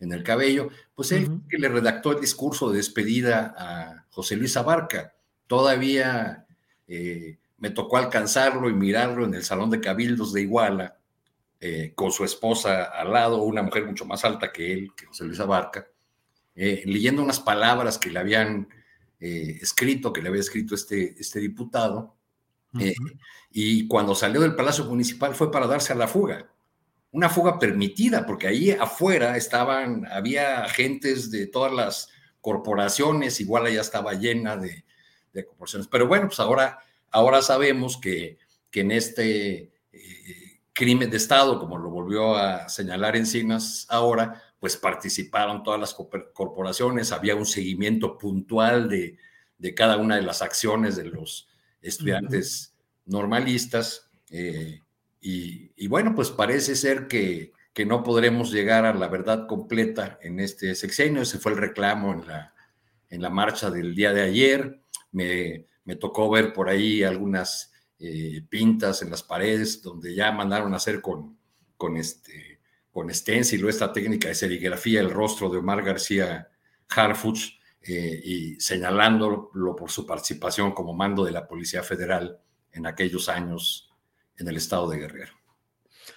en 0.00 0.12
el 0.12 0.22
cabello, 0.22 0.68
pues 0.94 1.12
él 1.12 1.40
que 1.48 1.58
le 1.58 1.68
redactó 1.68 2.12
el 2.12 2.20
discurso 2.20 2.70
de 2.70 2.78
despedida 2.78 3.54
a 3.56 4.04
José 4.10 4.36
Luis 4.36 4.56
Abarca. 4.56 5.14
Todavía 5.46 6.46
eh, 6.86 7.38
me 7.58 7.70
tocó 7.70 7.96
alcanzarlo 7.96 8.68
y 8.68 8.74
mirarlo 8.74 9.24
en 9.24 9.34
el 9.34 9.44
Salón 9.44 9.70
de 9.70 9.80
Cabildos 9.80 10.32
de 10.32 10.42
Iguala, 10.42 10.98
eh, 11.58 11.92
con 11.94 12.12
su 12.12 12.24
esposa 12.24 12.84
al 12.84 13.12
lado, 13.12 13.42
una 13.42 13.62
mujer 13.62 13.86
mucho 13.86 14.04
más 14.04 14.24
alta 14.24 14.52
que 14.52 14.72
él, 14.72 14.92
que 14.94 15.06
José 15.06 15.24
Luis 15.24 15.40
Abarca, 15.40 15.86
eh, 16.54 16.82
leyendo 16.84 17.22
unas 17.22 17.40
palabras 17.40 17.98
que 17.98 18.10
le 18.10 18.18
habían 18.18 18.68
escrito, 19.18 20.12
que 20.12 20.20
le 20.20 20.28
había 20.28 20.42
escrito 20.42 20.74
este, 20.74 21.18
este 21.18 21.40
diputado. 21.40 22.14
y 23.50 23.88
cuando 23.88 24.14
salió 24.14 24.42
del 24.42 24.54
Palacio 24.54 24.84
Municipal 24.84 25.34
fue 25.34 25.50
para 25.50 25.66
darse 25.66 25.94
a 25.94 25.96
la 25.96 26.06
fuga 26.06 26.46
una 27.12 27.28
fuga 27.28 27.58
permitida, 27.58 28.26
porque 28.26 28.46
ahí 28.46 28.70
afuera 28.70 29.36
estaban, 29.36 30.06
había 30.06 30.64
agentes 30.64 31.30
de 31.30 31.46
todas 31.46 31.72
las 31.72 32.08
corporaciones, 32.40 33.40
igual 33.40 33.72
ya 33.72 33.80
estaba 33.80 34.14
llena 34.14 34.56
de, 34.56 34.84
corporaciones. 35.46 35.88
Pero 35.88 36.06
bueno, 36.06 36.28
pues 36.28 36.40
ahora, 36.40 36.78
ahora 37.10 37.42
sabemos 37.42 37.98
que, 37.98 38.38
que 38.70 38.80
en 38.80 38.90
este 38.90 39.72
eh, 39.92 40.60
crimen 40.72 41.10
de 41.10 41.16
Estado, 41.16 41.58
como 41.58 41.78
lo 41.78 41.90
volvió 41.90 42.36
a 42.36 42.68
señalar 42.68 43.16
Encinas 43.16 43.86
ahora, 43.88 44.42
pues 44.58 44.76
participaron 44.76 45.62
todas 45.62 45.80
las 45.80 45.94
corporaciones, 45.94 47.12
había 47.12 47.34
un 47.34 47.46
seguimiento 47.46 48.16
puntual 48.16 48.88
de, 48.88 49.18
de 49.58 49.74
cada 49.74 49.96
una 49.96 50.16
de 50.16 50.22
las 50.22 50.42
acciones 50.42 50.96
de 50.96 51.04
los 51.04 51.48
estudiantes 51.80 52.74
normalistas. 53.04 54.10
Eh, 54.30 54.82
y, 55.20 55.88
bueno, 55.88 56.14
pues 56.14 56.30
parece 56.30 56.76
ser 56.76 57.08
que, 57.08 57.52
que, 57.72 57.84
no 57.84 58.02
podremos 58.04 58.52
llegar 58.52 58.84
a 58.84 58.94
la 58.94 59.08
verdad 59.08 59.46
completa 59.48 60.18
en 60.22 60.38
este 60.40 60.74
sexenio. 60.74 61.22
Ese 61.22 61.38
fue 61.38 61.52
el 61.52 61.58
reclamo 61.58 62.12
en 62.12 62.26
la, 62.26 62.54
en 63.10 63.22
la 63.22 63.30
marcha 63.30 63.70
del 63.70 63.94
día 63.94 64.12
de 64.12 64.22
ayer. 64.22 64.80
Me, 65.10 65.66
me 65.84 65.96
tocó 65.96 66.30
ver 66.30 66.52
por 66.52 66.68
ahí 66.68 67.02
algunas 67.02 67.72
eh, 67.98 68.42
pintas 68.48 69.00
en 69.00 69.10
las 69.10 69.22
paredes 69.22 69.80
donde 69.80 70.14
ya 70.14 70.30
mandaron 70.30 70.74
a 70.74 70.76
hacer 70.76 71.00
con, 71.00 71.38
con, 71.78 71.96
este, 71.96 72.60
con 72.92 73.12
stencil 73.14 73.64
o 73.64 73.70
esta 73.70 73.90
técnica 73.90 74.28
de 74.28 74.34
serigrafía 74.34 75.00
el 75.00 75.10
rostro 75.10 75.48
de 75.48 75.58
Omar 75.58 75.82
García 75.82 76.48
Harfuch 76.90 77.58
eh, 77.80 78.20
y 78.22 78.60
señalándolo 78.60 79.50
por 79.76 79.90
su 79.90 80.04
participación 80.04 80.72
como 80.72 80.92
mando 80.92 81.24
de 81.24 81.30
la 81.30 81.46
Policía 81.46 81.82
Federal 81.82 82.38
en 82.72 82.86
aquellos 82.86 83.30
años 83.30 83.85
en 84.38 84.48
el 84.48 84.56
estado 84.56 84.88
de 84.88 84.98
Guerrero. 84.98 85.32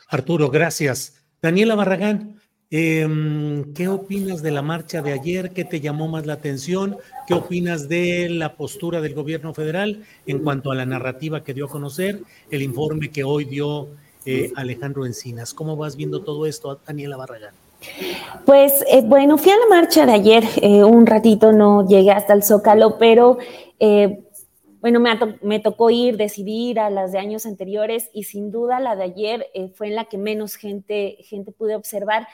Arturo, 0.09 0.49
gracias. 0.49 1.21
Daniela 1.41 1.75
Barragán, 1.75 2.39
em, 2.69 3.73
¿qué 3.73 3.87
opinas 3.87 4.41
de 4.41 4.51
la 4.51 4.61
marcha 4.61 5.01
de 5.01 5.13
ayer? 5.13 5.51
¿Qué 5.51 5.63
te 5.63 5.79
llamó 5.79 6.07
más 6.07 6.25
la 6.25 6.33
atención? 6.33 6.97
¿Qué 7.27 7.33
opinas 7.33 7.87
de 7.87 8.27
la 8.29 8.55
postura 8.55 9.01
del 9.01 9.13
gobierno 9.13 9.53
federal 9.53 10.03
en 10.25 10.39
cuanto 10.39 10.71
a 10.71 10.75
la 10.75 10.85
narrativa 10.85 11.43
que 11.43 11.53
dio 11.53 11.65
a 11.65 11.69
conocer, 11.69 12.21
el 12.51 12.61
informe 12.61 13.11
que 13.11 13.23
hoy 13.23 13.45
dio 13.45 13.89
eh, 14.25 14.51
Alejandro 14.55 15.05
Encinas? 15.05 15.53
¿Cómo 15.53 15.77
vas 15.77 15.95
viendo 15.95 16.23
todo 16.23 16.45
esto, 16.45 16.79
Daniela 16.85 17.15
Barragán? 17.15 17.53
Pues 18.45 18.83
eh, 18.91 19.01
bueno, 19.05 19.37
fui 19.37 19.51
a 19.51 19.57
la 19.57 19.67
marcha 19.69 20.05
de 20.05 20.11
ayer, 20.11 20.43
eh, 20.61 20.83
un 20.83 21.05
ratito 21.05 21.53
no 21.53 21.87
llegué 21.87 22.11
hasta 22.11 22.33
el 22.33 22.43
Zócalo, 22.43 22.97
pero 22.97 23.37
bueno, 24.81 25.01
me, 25.41 25.59
tocó 25.59 25.89
ir, 25.89 26.15
decidir 26.15 26.79
a 26.79 26.89
las 26.89 27.11
de 27.11 27.19
años 27.19 27.45
anteriores 27.45 28.09
y 28.13 28.23
sin 28.23 28.51
duda 28.51 28.79
la 28.79 28.95
de 28.95 29.03
ayer 29.03 29.47
eh, 29.53 29.69
fue 29.69 29.87
en 29.87 29.95
la 29.95 30.05
que 30.05 30.17
menos 30.17 30.55
gente, 30.55 31.17
gente 31.21 31.51
pude 31.51 31.75
observar 31.75 32.27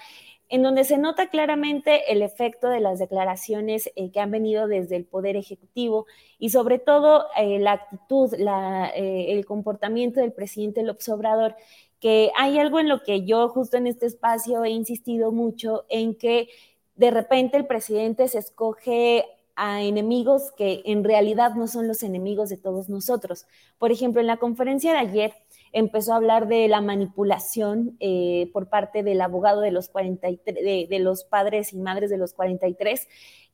en 0.47 0.61
donde 0.61 0.83
se 0.83 0.99
nota 0.99 1.29
claramente 1.29 2.11
el 2.11 2.21
efecto 2.21 2.69
de 2.69 2.79
las 2.79 2.99
declaraciones 2.99 3.89
eh, 3.95 4.11
que 4.11 4.19
han 4.19 4.29
venido 4.29 4.67
desde 4.67 4.95
el 4.95 5.05
Poder 5.05 5.35
Ejecutivo 5.37 6.05
y 6.37 6.51
sobre 6.51 6.77
todo 6.77 7.25
eh, 7.35 7.57
la 7.57 7.71
actitud, 7.71 8.31
el 8.35 9.43
comportamiento 9.45 10.19
del 10.19 10.33
presidente 10.33 10.83
López 10.83 11.09
Obrador, 11.09 11.55
que 11.99 12.31
hay 12.37 12.59
algo 12.59 12.79
en 12.79 12.89
lo 12.89 13.01
que 13.01 13.25
yo 13.25 13.49
justo 13.49 13.77
en 13.77 13.87
este 13.87 14.05
espacio 14.05 14.63
he 14.63 14.69
insistido 14.69 15.31
mucho, 15.31 15.85
en 15.89 16.15
que 16.15 16.49
de 16.95 17.09
repente 17.09 17.57
el 17.57 17.65
presidente 17.65 18.27
se 18.27 18.37
escoge 18.37 19.25
a 19.55 19.81
enemigos 19.81 20.51
que 20.57 20.81
en 20.85 21.03
realidad 21.03 21.55
no 21.55 21.67
son 21.67 21.87
los 21.87 22.03
enemigos 22.03 22.49
de 22.49 22.57
todos 22.57 22.89
nosotros. 22.89 23.45
Por 23.77 23.91
ejemplo, 23.91 24.21
en 24.21 24.27
la 24.27 24.37
conferencia 24.37 24.91
de 24.91 24.99
ayer 24.99 25.33
empezó 25.71 26.13
a 26.13 26.17
hablar 26.17 26.47
de 26.47 26.67
la 26.67 26.81
manipulación 26.81 27.97
eh, 27.99 28.49
por 28.53 28.69
parte 28.69 29.03
del 29.03 29.21
abogado 29.21 29.61
de 29.61 29.71
los, 29.71 29.89
43, 29.89 30.89
de, 30.89 30.99
los 30.99 31.23
padres 31.23 31.73
y 31.73 31.77
madres 31.77 32.09
de 32.09 32.17
los 32.17 32.33
43 32.33 33.07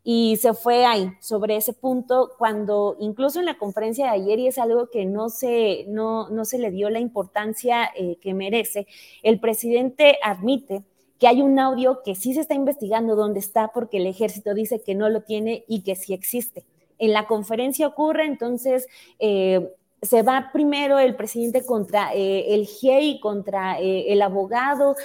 y 0.03 0.37
se 0.37 0.53
fue 0.53 0.85
ahí 0.85 1.11
sobre 1.19 1.55
ese 1.55 1.73
punto 1.73 2.31
cuando 2.37 2.95
incluso 2.99 3.39
en 3.39 3.45
la 3.45 3.57
conferencia 3.57 4.05
de 4.05 4.11
ayer 4.11 4.39
y 4.39 4.47
es 4.47 4.57
algo 4.57 4.89
que 4.89 5.05
no 5.05 5.29
se, 5.29 5.85
no, 5.87 6.29
no 6.29 6.45
se 6.45 6.57
le 6.57 6.71
dio 6.71 6.89
la 6.89 6.99
importancia 6.99 7.91
eh, 7.95 8.17
que 8.19 8.33
merece, 8.33 8.87
el 9.21 9.39
presidente 9.39 10.17
admite 10.23 10.83
que 11.21 11.27
hay 11.27 11.43
un 11.43 11.59
audio 11.59 12.01
que 12.03 12.15
sí 12.15 12.33
se 12.33 12.41
está 12.41 12.55
investigando 12.55 13.15
dónde 13.15 13.39
está 13.39 13.67
porque 13.67 13.97
el 13.97 14.07
ejército 14.07 14.55
dice 14.55 14.81
que 14.81 14.95
no 14.95 15.07
lo 15.07 15.21
tiene 15.21 15.63
y 15.67 15.83
que 15.83 15.95
sí 15.95 16.15
existe. 16.15 16.65
En 16.97 17.13
la 17.13 17.27
conferencia 17.27 17.87
ocurre, 17.87 18.25
entonces 18.25 18.87
eh, 19.19 19.71
se 20.01 20.23
va 20.23 20.49
primero 20.51 20.97
el 20.97 21.15
presidente 21.15 21.63
contra 21.63 22.11
eh, 22.15 22.55
el 22.55 22.65
GIEI, 22.65 23.19
contra 23.19 23.79
eh, 23.79 24.11
el 24.11 24.23
abogado, 24.23 24.95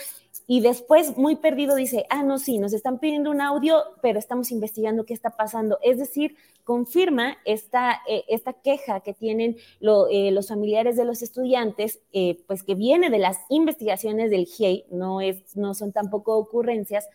y 0.49 0.61
después, 0.61 1.17
muy 1.17 1.37
perdido, 1.37 1.75
dice, 1.75 2.07
ah, 2.09 2.23
no, 2.23 2.39
sí, 2.39 2.59
nos 2.59 2.73
están 2.73 3.01
pidiendo 3.01 3.33
un 3.33 3.41
audio, 3.41 3.83
pero 4.01 4.21
estamos 4.21 4.53
investigando 4.53 5.05
qué 5.05 5.13
está 5.13 5.31
pasando. 5.31 5.79
Es 5.83 5.99
decir, 5.99 6.37
confirma 6.63 7.37
esta, 7.45 8.01
eh, 8.09 8.25
esta 8.29 8.53
queja 8.53 9.01
que 9.01 9.13
tienen 9.13 9.57
eh, 9.81 10.31
los 10.31 10.49
familiares 10.49 10.97
de 10.97 11.05
los 11.05 11.23
estudiantes, 11.23 12.01
eh, 12.13 12.45
pues 12.47 12.63
que 12.63 12.77
viene 12.77 13.11
de 13.11 13.19
las 13.19 13.39
investigaciones 13.49 14.31
del 14.31 14.47
GIEI, 14.47 14.87
no, 14.91 15.21
es, 15.21 15.57
no 15.57 15.75
son 15.75 15.93
tampoco 15.93 16.37
ocurrencias, 16.39 17.09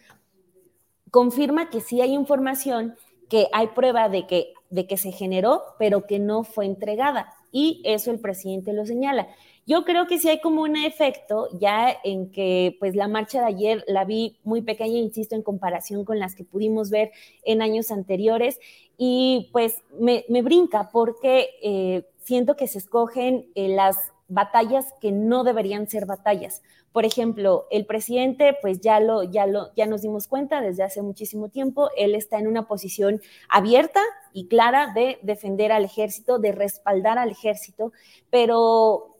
confirma 1.09 1.69
que 1.69 1.79
sí 1.79 2.01
hay 2.01 2.13
información, 2.13 2.95
que 3.29 3.47
hay 3.53 3.67
prueba 3.67 4.09
de 4.09 4.27
que, 4.27 4.53
de 4.69 4.87
que 4.87 4.97
se 4.97 5.13
generó, 5.13 5.61
pero 5.79 6.05
que 6.05 6.19
no 6.19 6.43
fue 6.43 6.65
entregada. 6.65 7.33
Y 7.49 7.81
eso 7.85 8.11
el 8.11 8.19
presidente 8.19 8.73
lo 8.73 8.85
señala. 8.85 9.29
Yo 9.71 9.85
creo 9.85 10.05
que 10.05 10.19
sí 10.19 10.27
hay 10.27 10.41
como 10.41 10.63
un 10.63 10.75
efecto 10.75 11.47
ya 11.57 11.95
en 12.03 12.29
que 12.29 12.75
pues 12.77 12.93
la 12.93 13.07
marcha 13.07 13.39
de 13.39 13.45
ayer 13.45 13.85
la 13.87 14.03
vi 14.03 14.37
muy 14.43 14.61
pequeña, 14.61 14.97
insisto, 14.97 15.33
en 15.33 15.43
comparación 15.43 16.03
con 16.03 16.19
las 16.19 16.35
que 16.35 16.43
pudimos 16.43 16.89
ver 16.89 17.11
en 17.45 17.61
años 17.61 17.89
anteriores 17.89 18.59
y 18.97 19.47
pues 19.53 19.81
me, 19.97 20.25
brinca 20.41 20.89
porque 20.91 21.51
eh, 21.63 22.05
siento 22.17 22.57
que 22.57 22.67
se 22.67 22.79
escogen 22.79 23.49
eh, 23.55 23.69
las 23.69 23.95
batallas 24.27 24.87
que 24.99 25.13
no 25.13 25.45
deberían 25.45 25.87
ser 25.87 26.05
batallas. 26.05 26.63
Por 26.91 27.05
ejemplo, 27.05 27.67
el 27.71 27.85
presidente, 27.85 28.57
pues 28.61 28.81
ya 28.81 28.99
lo, 28.99 29.23
ya 29.23 29.45
lo, 29.45 29.73
ya 29.75 29.85
nos 29.85 30.01
dimos 30.01 30.27
cuenta 30.27 30.59
desde 30.59 30.83
hace 30.83 31.01
muchísimo 31.01 31.47
tiempo, 31.47 31.89
él 31.95 32.15
está 32.15 32.39
en 32.39 32.47
una 32.47 32.67
posición 32.67 33.21
abierta 33.47 34.01
y 34.33 34.49
clara 34.49 34.91
de 34.93 35.17
defender 35.21 35.71
al 35.71 35.85
ejército, 35.85 36.39
de 36.39 36.51
respaldar 36.51 37.17
al 37.17 37.29
ejército, 37.29 37.93
pero 38.29 39.11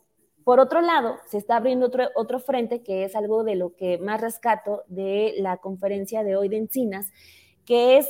por 0.43 0.60
otro 0.60 0.81
lado, 0.81 1.17
se 1.27 1.38
está 1.38 1.57
abriendo 1.57 1.88
otro, 1.88 2.10
otro 2.15 2.39
frente, 2.39 2.81
que 2.81 3.03
es 3.03 3.15
algo 3.15 3.43
de 3.43 3.55
lo 3.55 3.75
que 3.75 3.98
más 3.98 4.21
rescato 4.21 4.83
de 4.88 5.36
la 5.38 5.57
conferencia 5.57 6.24
de 6.24 6.36
hoy 6.36 6.50
de 6.50 6.57
Encinas, 6.57 7.12
que 7.65 7.98
es 7.98 8.07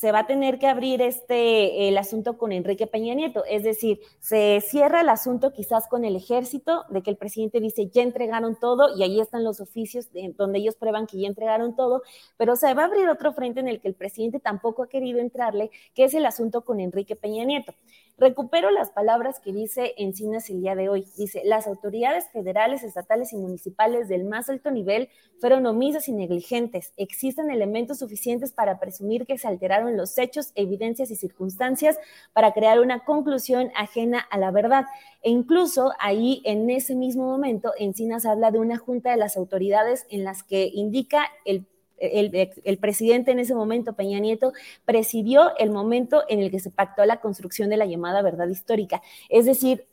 se 0.00 0.12
va 0.12 0.20
a 0.20 0.26
tener 0.26 0.58
que 0.58 0.66
abrir 0.66 1.02
este, 1.02 1.86
el 1.86 1.98
asunto 1.98 2.38
con 2.38 2.52
Enrique 2.52 2.86
Peña 2.86 3.12
Nieto. 3.12 3.44
Es 3.44 3.64
decir, 3.64 4.00
se 4.18 4.62
cierra 4.66 5.02
el 5.02 5.10
asunto 5.10 5.52
quizás 5.52 5.88
con 5.88 6.06
el 6.06 6.16
ejército, 6.16 6.86
de 6.88 7.02
que 7.02 7.10
el 7.10 7.18
presidente 7.18 7.60
dice 7.60 7.90
ya 7.90 8.00
entregaron 8.00 8.58
todo 8.58 8.96
y 8.96 9.02
ahí 9.02 9.20
están 9.20 9.44
los 9.44 9.60
oficios 9.60 10.08
donde 10.38 10.58
ellos 10.58 10.76
prueban 10.76 11.06
que 11.06 11.20
ya 11.20 11.28
entregaron 11.28 11.76
todo, 11.76 12.00
pero 12.38 12.56
se 12.56 12.72
va 12.72 12.84
a 12.84 12.86
abrir 12.86 13.10
otro 13.10 13.34
frente 13.34 13.60
en 13.60 13.68
el 13.68 13.82
que 13.82 13.88
el 13.88 13.94
presidente 13.94 14.40
tampoco 14.40 14.84
ha 14.84 14.88
querido 14.88 15.20
entrarle, 15.20 15.70
que 15.92 16.04
es 16.04 16.14
el 16.14 16.24
asunto 16.24 16.64
con 16.64 16.80
Enrique 16.80 17.14
Peña 17.14 17.44
Nieto. 17.44 17.74
Recupero 18.20 18.70
las 18.70 18.90
palabras 18.90 19.40
que 19.40 19.50
dice 19.50 19.94
Encinas 19.96 20.50
el 20.50 20.60
día 20.60 20.74
de 20.74 20.90
hoy. 20.90 21.06
Dice, 21.16 21.40
las 21.42 21.66
autoridades 21.66 22.28
federales, 22.28 22.82
estatales 22.82 23.32
y 23.32 23.38
municipales 23.38 24.08
del 24.08 24.24
más 24.24 24.50
alto 24.50 24.70
nivel 24.70 25.08
fueron 25.40 25.64
omisas 25.64 26.06
y 26.06 26.12
negligentes. 26.12 26.92
Existen 26.98 27.50
elementos 27.50 28.00
suficientes 28.00 28.52
para 28.52 28.78
presumir 28.78 29.24
que 29.24 29.38
se 29.38 29.48
alteraron 29.48 29.96
los 29.96 30.18
hechos, 30.18 30.52
evidencias 30.54 31.10
y 31.10 31.16
circunstancias 31.16 31.98
para 32.34 32.52
crear 32.52 32.80
una 32.80 33.06
conclusión 33.06 33.70
ajena 33.74 34.18
a 34.30 34.36
la 34.36 34.50
verdad. 34.50 34.84
E 35.22 35.30
incluso 35.30 35.92
ahí, 35.98 36.42
en 36.44 36.68
ese 36.68 36.94
mismo 36.94 37.24
momento, 37.24 37.72
Encinas 37.78 38.26
habla 38.26 38.50
de 38.50 38.58
una 38.58 38.76
junta 38.76 39.12
de 39.12 39.16
las 39.16 39.38
autoridades 39.38 40.06
en 40.10 40.24
las 40.24 40.42
que 40.42 40.70
indica 40.70 41.24
el 41.46 41.66
el, 42.00 42.78
presidente 42.78 43.30
en 43.30 43.38
ese 43.38 43.54
momento, 43.54 43.92
Peña 43.94 44.18
Nieto, 44.18 44.52
presidió 44.84 45.56
el 45.58 45.70
momento 45.70 46.24
en 46.28 46.40
el 46.40 46.50
que 46.50 46.60
se 46.60 46.70
pactó 46.70 47.04
la 47.04 47.20
construcción 47.20 47.70
de 47.70 47.76
la 47.76 47.86
llamada 47.86 48.22
verdad 48.22 48.48
histórica. 48.48 49.02
Es 49.28 49.44
decir, 49.44 49.86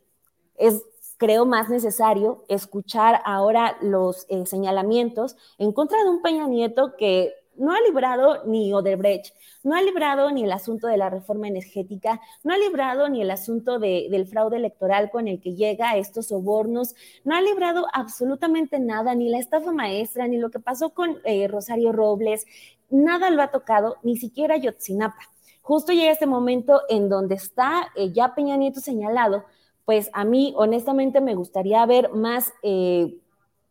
es 0.58 0.84
creo 1.18 1.46
más 1.46 1.70
necesario 1.70 2.46
escuchar 2.48 3.22
ahora 3.26 3.78
los 3.82 4.26
eh, 4.30 4.46
señalamientos 4.46 5.36
en 5.58 5.72
contra 5.72 6.04
de 6.04 6.10
un 6.10 6.22
Peña 6.22 6.48
Nieto 6.48 6.96
que 6.96 7.34
no 7.58 7.74
ha 7.74 7.82
librado 7.82 8.44
ni 8.46 8.74
Odebrecht, 8.74 9.34
no 9.64 9.76
ha 9.76 9.82
librado 9.82 10.32
ni 10.32 10.44
el 10.44 10.52
asunto 10.52 10.88
de 10.88 10.98
la 10.98 11.10
reforma 11.10 11.48
energética, 11.48 12.22
no 12.44 12.54
ha 12.54 12.58
librado 12.58 13.10
ni 13.10 13.22
el 13.22 13.32
asunto 13.32 13.80
del 13.80 14.28
fraude 14.28 14.58
electoral 14.58 15.10
con 15.10 15.28
el 15.28 15.42
que 15.42 15.56
llega 15.56 15.92
a 15.92 15.98
estos 15.98 16.28
sobornos, 16.28 16.96
no 17.24 17.36
ha 17.36 17.42
librado 17.42 17.86
absolutamente 17.94 18.80
nada, 18.80 19.16
ni 19.16 19.30
la 19.30 19.40
estafa 19.40 19.72
maestra, 19.72 20.28
ni 20.28 20.38
lo 20.38 20.50
que 20.50 20.60
pasó 20.60 20.92
con 20.92 21.18
eh, 21.24 21.48
Rosario 21.48 21.92
Robles, 21.92 22.46
nada 22.90 23.30
lo 23.30 23.42
ha 23.42 23.52
tocado, 23.52 23.98
ni 24.04 24.18
siquiera 24.18 24.58
Yotzinapa. 24.58 25.22
Justo 25.62 25.92
llega 25.92 26.12
este 26.12 26.28
momento 26.28 26.82
en 26.88 27.10
donde 27.10 27.36
está 27.36 27.90
eh, 27.96 28.12
ya 28.12 28.34
Peña 28.34 28.56
Nieto 28.56 28.80
señalado, 28.80 29.44
pues 29.84 30.10
a 30.14 30.24
mí 30.24 30.54
honestamente 30.58 31.22
me 31.22 31.36
gustaría 31.36 31.86
ver 31.86 32.10
más... 32.12 32.54
Eh, 32.64 33.18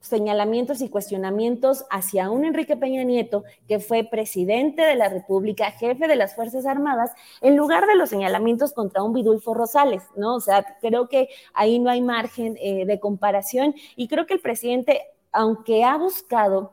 señalamientos 0.06 0.80
y 0.80 0.88
cuestionamientos 0.88 1.84
hacia 1.90 2.30
un 2.30 2.44
Enrique 2.44 2.76
Peña 2.76 3.04
Nieto, 3.04 3.44
que 3.68 3.78
fue 3.78 4.04
presidente 4.04 4.82
de 4.82 4.96
la 4.96 5.08
República, 5.08 5.70
jefe 5.70 6.08
de 6.08 6.16
las 6.16 6.34
Fuerzas 6.34 6.66
Armadas, 6.66 7.12
en 7.40 7.56
lugar 7.56 7.86
de 7.86 7.96
los 7.96 8.10
señalamientos 8.10 8.72
contra 8.72 9.02
un 9.02 9.12
Vidulfo 9.12 9.54
Rosales, 9.54 10.02
¿no? 10.16 10.36
O 10.36 10.40
sea, 10.40 10.64
creo 10.80 11.08
que 11.08 11.28
ahí 11.54 11.78
no 11.78 11.90
hay 11.90 12.00
margen 12.00 12.56
eh, 12.60 12.86
de 12.86 13.00
comparación 13.00 13.74
y 13.96 14.08
creo 14.08 14.26
que 14.26 14.34
el 14.34 14.40
presidente, 14.40 15.02
aunque 15.32 15.84
ha 15.84 15.96
buscado 15.96 16.72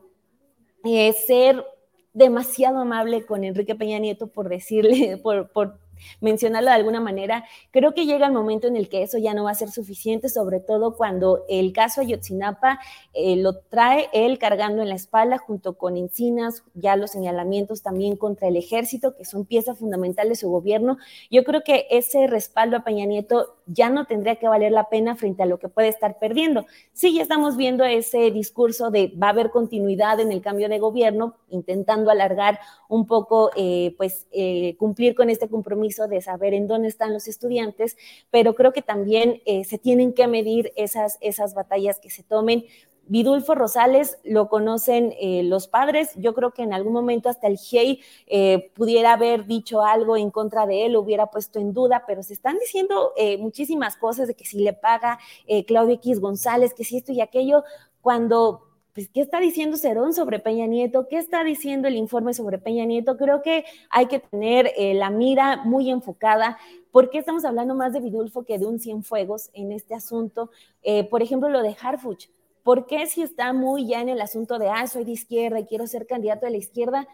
eh, 0.84 1.12
ser 1.12 1.64
demasiado 2.12 2.78
amable 2.78 3.26
con 3.26 3.44
Enrique 3.44 3.74
Peña 3.74 3.98
Nieto, 3.98 4.28
por 4.28 4.48
decirle, 4.48 5.16
por, 5.22 5.50
por 5.50 5.83
mencionarlo 6.20 6.70
de 6.70 6.76
alguna 6.76 7.00
manera, 7.00 7.44
creo 7.70 7.94
que 7.94 8.06
llega 8.06 8.26
el 8.26 8.32
momento 8.32 8.68
en 8.68 8.76
el 8.76 8.88
que 8.88 9.02
eso 9.02 9.18
ya 9.18 9.34
no 9.34 9.44
va 9.44 9.50
a 9.50 9.54
ser 9.54 9.70
suficiente, 9.70 10.28
sobre 10.28 10.60
todo 10.60 10.96
cuando 10.96 11.44
el 11.48 11.72
caso 11.72 12.00
Ayotzinapa 12.00 12.80
eh, 13.12 13.36
lo 13.36 13.58
trae 13.58 14.08
él 14.12 14.38
cargando 14.38 14.82
en 14.82 14.88
la 14.88 14.94
espalda 14.94 15.38
junto 15.38 15.76
con 15.76 15.96
Encinas, 15.96 16.64
ya 16.74 16.96
los 16.96 17.10
señalamientos 17.10 17.82
también 17.82 18.16
contra 18.16 18.48
el 18.48 18.56
ejército, 18.56 19.16
que 19.16 19.24
son 19.24 19.44
piezas 19.44 19.78
fundamentales 19.78 20.38
de 20.38 20.40
su 20.42 20.50
gobierno. 20.50 20.98
Yo 21.30 21.44
creo 21.44 21.62
que 21.62 21.86
ese 21.90 22.26
respaldo 22.26 22.76
a 22.76 22.84
Peña 22.84 23.06
Nieto 23.06 23.56
ya 23.66 23.90
no 23.90 24.06
tendría 24.06 24.36
que 24.36 24.48
valer 24.48 24.72
la 24.72 24.88
pena 24.88 25.16
frente 25.16 25.42
a 25.42 25.46
lo 25.46 25.58
que 25.58 25.68
puede 25.68 25.88
estar 25.88 26.18
perdiendo. 26.18 26.66
Sí, 26.92 27.14
ya 27.14 27.22
estamos 27.22 27.56
viendo 27.56 27.84
ese 27.84 28.30
discurso 28.30 28.90
de 28.90 29.12
va 29.20 29.28
a 29.28 29.30
haber 29.30 29.50
continuidad 29.50 30.20
en 30.20 30.32
el 30.32 30.42
cambio 30.42 30.68
de 30.68 30.78
gobierno, 30.78 31.36
intentando 31.48 32.10
alargar 32.10 32.58
un 32.88 33.06
poco, 33.06 33.50
eh, 33.56 33.94
pues, 33.96 34.26
eh, 34.32 34.76
cumplir 34.78 35.14
con 35.14 35.30
este 35.30 35.48
compromiso 35.48 35.83
de 35.84 36.20
saber 36.20 36.54
en 36.54 36.66
dónde 36.66 36.88
están 36.88 37.12
los 37.12 37.28
estudiantes, 37.28 37.96
pero 38.30 38.54
creo 38.54 38.72
que 38.72 38.82
también 38.82 39.42
eh, 39.44 39.64
se 39.64 39.78
tienen 39.78 40.14
que 40.14 40.26
medir 40.26 40.72
esas, 40.76 41.18
esas 41.20 41.54
batallas 41.54 41.98
que 42.00 42.10
se 42.10 42.22
tomen. 42.22 42.64
Vidulfo 43.06 43.54
Rosales 43.54 44.16
lo 44.24 44.48
conocen 44.48 45.14
eh, 45.20 45.42
los 45.42 45.68
padres, 45.68 46.12
yo 46.16 46.32
creo 46.32 46.52
que 46.52 46.62
en 46.62 46.72
algún 46.72 46.94
momento 46.94 47.28
hasta 47.28 47.48
el 47.48 47.58
GEI 47.58 48.00
eh, 48.26 48.72
pudiera 48.74 49.12
haber 49.12 49.44
dicho 49.44 49.82
algo 49.82 50.16
en 50.16 50.30
contra 50.30 50.66
de 50.66 50.86
él, 50.86 50.92
lo 50.92 51.00
hubiera 51.00 51.26
puesto 51.26 51.58
en 51.58 51.74
duda, 51.74 52.04
pero 52.06 52.22
se 52.22 52.32
están 52.32 52.58
diciendo 52.58 53.12
muchísimas 53.38 53.96
cosas 53.96 54.26
de 54.26 54.34
que 54.34 54.46
si 54.46 54.60
le 54.60 54.72
paga 54.72 55.18
Claudio 55.66 55.96
X 55.96 56.18
González, 56.18 56.72
que 56.72 56.84
si 56.84 56.96
esto 56.96 57.12
y 57.12 57.20
aquello, 57.20 57.62
cuando 58.00 58.63
pues, 58.94 59.08
¿qué 59.08 59.20
está 59.20 59.40
diciendo 59.40 59.76
Cerón 59.76 60.14
sobre 60.14 60.38
Peña 60.38 60.66
Nieto? 60.66 61.08
¿Qué 61.08 61.18
está 61.18 61.42
diciendo 61.42 61.88
el 61.88 61.96
informe 61.96 62.32
sobre 62.32 62.58
Peña 62.58 62.84
Nieto? 62.84 63.16
Creo 63.16 63.42
que 63.42 63.64
hay 63.90 64.06
que 64.06 64.20
tener 64.20 64.70
eh, 64.76 64.94
la 64.94 65.10
mira 65.10 65.64
muy 65.64 65.90
enfocada. 65.90 66.58
¿Por 66.92 67.10
qué 67.10 67.18
estamos 67.18 67.44
hablando 67.44 67.74
más 67.74 67.92
de 67.92 68.00
Vidulfo 68.00 68.44
que 68.44 68.56
de 68.56 68.66
un 68.66 68.78
Cienfuegos 68.78 69.50
en 69.52 69.72
este 69.72 69.94
asunto? 69.94 70.50
Eh, 70.82 71.02
por 71.04 71.22
ejemplo, 71.22 71.48
lo 71.48 71.60
de 71.62 71.76
Harfuch. 71.80 72.28
¿Por 72.62 72.86
qué 72.86 73.06
si 73.06 73.22
está 73.22 73.52
muy 73.52 73.88
ya 73.88 74.00
en 74.00 74.08
el 74.08 74.20
asunto 74.20 74.60
de, 74.60 74.68
ah, 74.68 74.86
soy 74.86 75.04
de 75.04 75.10
izquierda 75.10 75.58
y 75.58 75.66
quiero 75.66 75.88
ser 75.88 76.06
candidato 76.06 76.46
de 76.46 76.52
la 76.52 76.58
izquierda? 76.58 77.08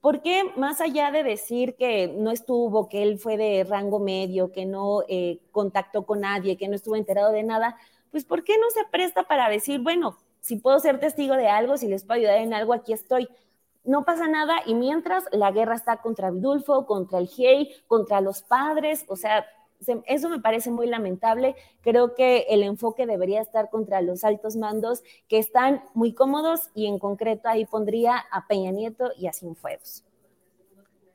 ¿Por 0.00 0.22
qué 0.22 0.44
más 0.56 0.80
allá 0.80 1.10
de 1.10 1.24
decir 1.24 1.76
que 1.76 2.08
no 2.08 2.30
estuvo, 2.30 2.88
que 2.88 3.02
él 3.02 3.18
fue 3.18 3.36
de 3.36 3.64
rango 3.64 3.98
medio, 3.98 4.50
que 4.50 4.64
no 4.64 5.02
eh, 5.08 5.40
contactó 5.50 6.06
con 6.06 6.20
nadie, 6.22 6.56
que 6.56 6.68
no 6.68 6.74
estuvo 6.74 6.96
enterado 6.96 7.32
de 7.32 7.42
nada, 7.42 7.76
pues 8.10 8.24
¿por 8.24 8.44
qué 8.44 8.56
no 8.56 8.70
se 8.70 8.84
presta 8.90 9.24
para 9.24 9.50
decir, 9.50 9.80
bueno, 9.80 10.16
si 10.48 10.56
puedo 10.56 10.80
ser 10.80 10.98
testigo 10.98 11.36
de 11.36 11.46
algo, 11.46 11.76
si 11.76 11.88
les 11.88 12.04
puedo 12.04 12.18
ayudar 12.18 12.38
en 12.38 12.54
algo, 12.54 12.72
aquí 12.72 12.94
estoy. 12.94 13.28
No 13.84 14.06
pasa 14.06 14.28
nada 14.28 14.62
y 14.64 14.74
mientras 14.74 15.24
la 15.30 15.52
guerra 15.52 15.74
está 15.74 15.98
contra 15.98 16.30
Vidulfo, 16.30 16.86
contra 16.86 17.18
el 17.18 17.28
GIEI, 17.28 17.70
contra 17.86 18.22
los 18.22 18.42
padres, 18.42 19.04
o 19.08 19.16
sea, 19.16 19.44
eso 20.06 20.28
me 20.30 20.40
parece 20.40 20.70
muy 20.70 20.86
lamentable. 20.86 21.54
Creo 21.82 22.14
que 22.14 22.46
el 22.48 22.62
enfoque 22.62 23.06
debería 23.06 23.42
estar 23.42 23.68
contra 23.68 24.00
los 24.00 24.24
altos 24.24 24.56
mandos 24.56 25.02
que 25.28 25.38
están 25.38 25.82
muy 25.92 26.14
cómodos 26.14 26.70
y 26.74 26.86
en 26.86 26.98
concreto 26.98 27.48
ahí 27.48 27.66
pondría 27.66 28.16
a 28.16 28.46
Peña 28.48 28.70
Nieto 28.72 29.10
y 29.18 29.26
a 29.26 29.34
Cienfuegos. 29.34 30.02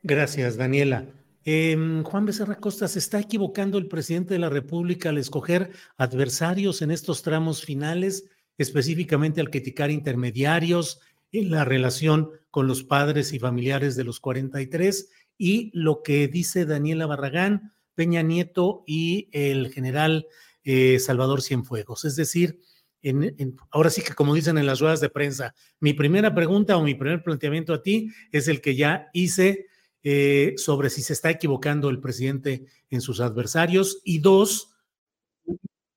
Gracias, 0.04 0.56
Daniela. 0.56 1.06
Em, 1.44 2.04
Juan 2.04 2.24
Becerra 2.24 2.54
Costa, 2.54 2.86
¿se 2.86 3.00
está 3.00 3.18
equivocando 3.18 3.78
el 3.78 3.88
presidente 3.88 4.34
de 4.34 4.40
la 4.40 4.48
República 4.48 5.08
al 5.08 5.18
escoger 5.18 5.72
adversarios 5.98 6.82
en 6.82 6.92
estos 6.92 7.22
tramos 7.22 7.64
finales? 7.64 8.30
Específicamente 8.58 9.40
al 9.40 9.50
criticar 9.50 9.90
intermediarios 9.90 11.00
en 11.32 11.50
la 11.50 11.64
relación 11.64 12.30
con 12.50 12.66
los 12.66 12.84
padres 12.84 13.32
y 13.32 13.38
familiares 13.38 13.96
de 13.96 14.04
los 14.04 14.20
43 14.20 15.10
y 15.36 15.70
lo 15.74 16.02
que 16.02 16.28
dice 16.28 16.64
Daniela 16.64 17.06
Barragán, 17.06 17.72
Peña 17.94 18.22
Nieto 18.22 18.84
y 18.86 19.28
el 19.32 19.72
general 19.72 20.26
eh, 20.62 20.98
Salvador 20.98 21.42
Cienfuegos. 21.42 22.04
Es 22.04 22.16
decir, 22.16 22.60
en, 23.02 23.56
ahora 23.70 23.90
sí 23.90 24.02
que 24.02 24.14
como 24.14 24.34
dicen 24.34 24.56
en 24.56 24.66
las 24.66 24.80
ruedas 24.80 25.00
de 25.00 25.10
prensa, 25.10 25.54
mi 25.80 25.92
primera 25.92 26.34
pregunta 26.34 26.76
o 26.76 26.82
mi 26.82 26.94
primer 26.94 27.22
planteamiento 27.22 27.74
a 27.74 27.82
ti 27.82 28.10
es 28.32 28.48
el 28.48 28.60
que 28.60 28.76
ya 28.76 29.08
hice 29.12 29.66
eh, 30.02 30.54
sobre 30.56 30.90
si 30.90 31.02
se 31.02 31.12
está 31.12 31.30
equivocando 31.30 31.90
el 31.90 32.00
presidente 32.00 32.66
en 32.90 33.00
sus 33.00 33.20
adversarios 33.20 34.00
y 34.04 34.18
dos, 34.18 34.73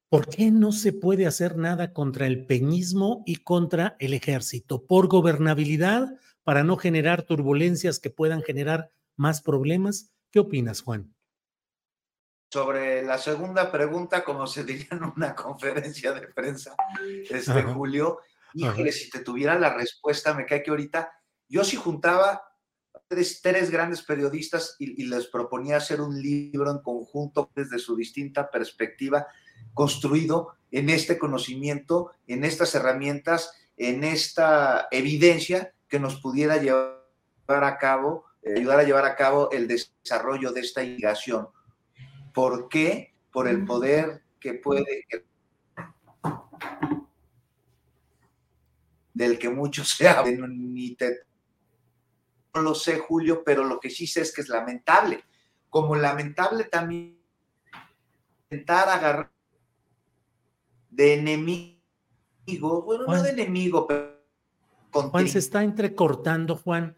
¿Por 0.10 0.30
qué 0.30 0.52
no 0.52 0.72
se 0.72 0.94
puede 0.94 1.28
hacer 1.28 1.58
nada 1.58 1.92
contra 1.92 2.28
el 2.28 2.46
peñismo 2.46 3.24
y 3.26 3.38
contra 3.38 3.98
el 4.00 4.14
ejército? 4.14 4.86
¿Por 4.86 5.08
gobernabilidad? 5.08 6.18
¿Para 6.46 6.64
no 6.64 6.78
generar 6.78 7.24
turbulencias 7.24 8.00
que 8.00 8.10
puedan 8.10 8.42
generar 8.42 8.90
más 9.18 9.42
problemas? 9.42 10.14
¿Qué 10.32 10.40
opinas, 10.40 10.82
Juan? 10.82 11.14
Sobre 12.50 13.04
la 13.04 13.18
segunda 13.18 13.70
pregunta, 13.70 14.24
como 14.24 14.48
se 14.48 14.64
diría 14.64 14.88
en 14.92 15.04
una 15.04 15.36
conferencia 15.36 16.14
de 16.14 16.28
prensa, 16.28 16.74
este 17.30 17.64
Julio, 17.64 18.20
híjole, 18.54 18.94
si 18.94 19.10
te 19.10 19.20
tuviera 19.20 19.60
la 19.60 19.74
respuesta, 19.74 20.34
me 20.34 20.46
cae 20.46 20.64
que 20.64 20.70
ahorita 20.70 21.12
yo 21.50 21.66
sí 21.66 21.76
juntaba 21.76 22.42
tres, 23.10 23.42
tres 23.42 23.70
grandes 23.70 24.04
periodistas 24.04 24.78
y, 24.80 25.04
y 25.04 25.08
les 25.08 25.28
proponía 25.28 25.78
hacer 25.78 26.00
un 26.00 26.22
libro 26.22 26.72
en 26.72 26.80
conjunto 26.80 27.52
desde 27.54 27.78
su 27.78 27.94
distinta 27.98 28.50
perspectiva 28.50 29.28
construido 29.74 30.56
en 30.72 30.90
este 30.90 31.18
conocimiento, 31.18 32.12
en 32.28 32.44
estas 32.44 32.76
herramientas, 32.76 33.54
en 33.78 34.04
esta 34.04 34.88
evidencia 34.92 35.74
que 35.88 36.00
nos 36.00 36.20
pudiera 36.20 36.58
llevar 36.58 36.98
a 37.48 37.78
cabo, 37.78 38.26
eh, 38.42 38.56
ayudar 38.58 38.80
a 38.80 38.84
llevar 38.84 39.06
a 39.06 39.16
cabo 39.16 39.52
el 39.52 39.68
desarrollo 39.68 40.52
de 40.52 40.62
esta 40.62 40.84
investigación. 40.84 41.48
¿Por 42.34 42.70
qué? 42.70 43.14
Por 43.32 43.48
el 43.48 43.66
poder 43.66 44.24
que 44.40 44.54
puede 44.56 45.06
del 49.14 49.40
que 49.40 49.50
muchos 49.50 49.90
se 49.90 50.08
hablan, 50.08 50.58
no 52.54 52.62
lo 52.62 52.76
sé, 52.76 53.00
Julio, 53.00 53.44
pero 53.44 53.64
lo 53.64 53.80
que 53.80 53.90
sí 53.90 54.08
sé 54.08 54.22
es 54.22 54.34
que 54.34 54.42
es 54.42 54.50
lamentable. 54.50 55.24
Como 55.70 55.96
lamentable 55.96 56.64
también 56.66 57.20
intentar 58.50 58.90
agarrar 58.90 59.32
de 60.98 61.14
enemigo, 61.14 62.82
bueno, 62.82 63.06
no 63.06 63.22
de 63.22 63.30
enemigo, 63.30 63.86
pero... 63.88 64.18
Juan 64.92 65.28
se 65.28 65.38
está 65.38 65.64
entrecortando, 65.64 66.56
Juan. 66.56 66.96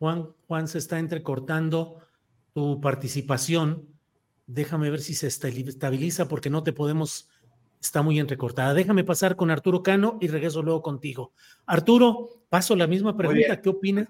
Juan, 0.00 0.30
Juan 0.48 0.66
se 0.66 0.78
está 0.78 0.98
entrecortando 0.98 1.98
tu 2.52 2.80
participación. 2.80 3.86
Déjame 4.48 4.90
ver 4.90 5.00
si 5.00 5.14
se 5.14 5.28
estabiliza 5.28 6.26
porque 6.26 6.50
no 6.50 6.64
te 6.64 6.72
podemos, 6.72 7.28
está 7.80 8.02
muy 8.02 8.18
entrecortada. 8.18 8.74
Déjame 8.74 9.04
pasar 9.04 9.36
con 9.36 9.52
Arturo 9.52 9.84
Cano 9.84 10.18
y 10.20 10.26
regreso 10.26 10.60
luego 10.62 10.82
contigo. 10.82 11.32
Arturo, 11.66 12.42
paso 12.48 12.74
la 12.74 12.88
misma 12.88 13.16
pregunta. 13.16 13.60
¿Qué 13.60 13.68
opina? 13.68 14.08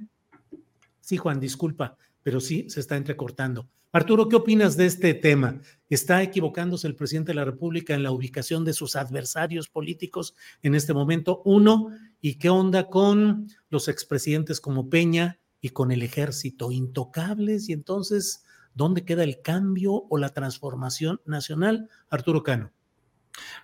Sí, 1.00 1.18
Juan, 1.18 1.40
disculpa, 1.40 1.98
pero 2.22 2.40
sí 2.40 2.70
se 2.70 2.80
está 2.80 2.96
entrecortando. 2.96 3.68
Arturo, 3.92 4.28
¿qué 4.28 4.36
opinas 4.36 4.76
de 4.76 4.86
este 4.86 5.14
tema? 5.14 5.60
¿Está 5.88 6.22
equivocándose 6.22 6.86
el 6.86 6.94
presidente 6.94 7.30
de 7.30 7.34
la 7.34 7.44
República 7.44 7.92
en 7.92 8.04
la 8.04 8.12
ubicación 8.12 8.64
de 8.64 8.72
sus 8.72 8.94
adversarios 8.94 9.68
políticos 9.68 10.36
en 10.62 10.76
este 10.76 10.94
momento? 10.94 11.42
Uno, 11.44 11.88
¿y 12.20 12.36
qué 12.36 12.50
onda 12.50 12.88
con 12.88 13.48
los 13.68 13.88
expresidentes 13.88 14.60
como 14.60 14.88
Peña 14.88 15.40
y 15.60 15.70
con 15.70 15.90
el 15.90 16.04
ejército 16.04 16.70
intocables? 16.70 17.68
Y 17.68 17.72
entonces, 17.72 18.44
¿dónde 18.74 19.04
queda 19.04 19.24
el 19.24 19.42
cambio 19.42 20.04
o 20.08 20.18
la 20.18 20.28
transformación 20.28 21.20
nacional? 21.24 21.88
Arturo 22.10 22.44
Cano. 22.44 22.70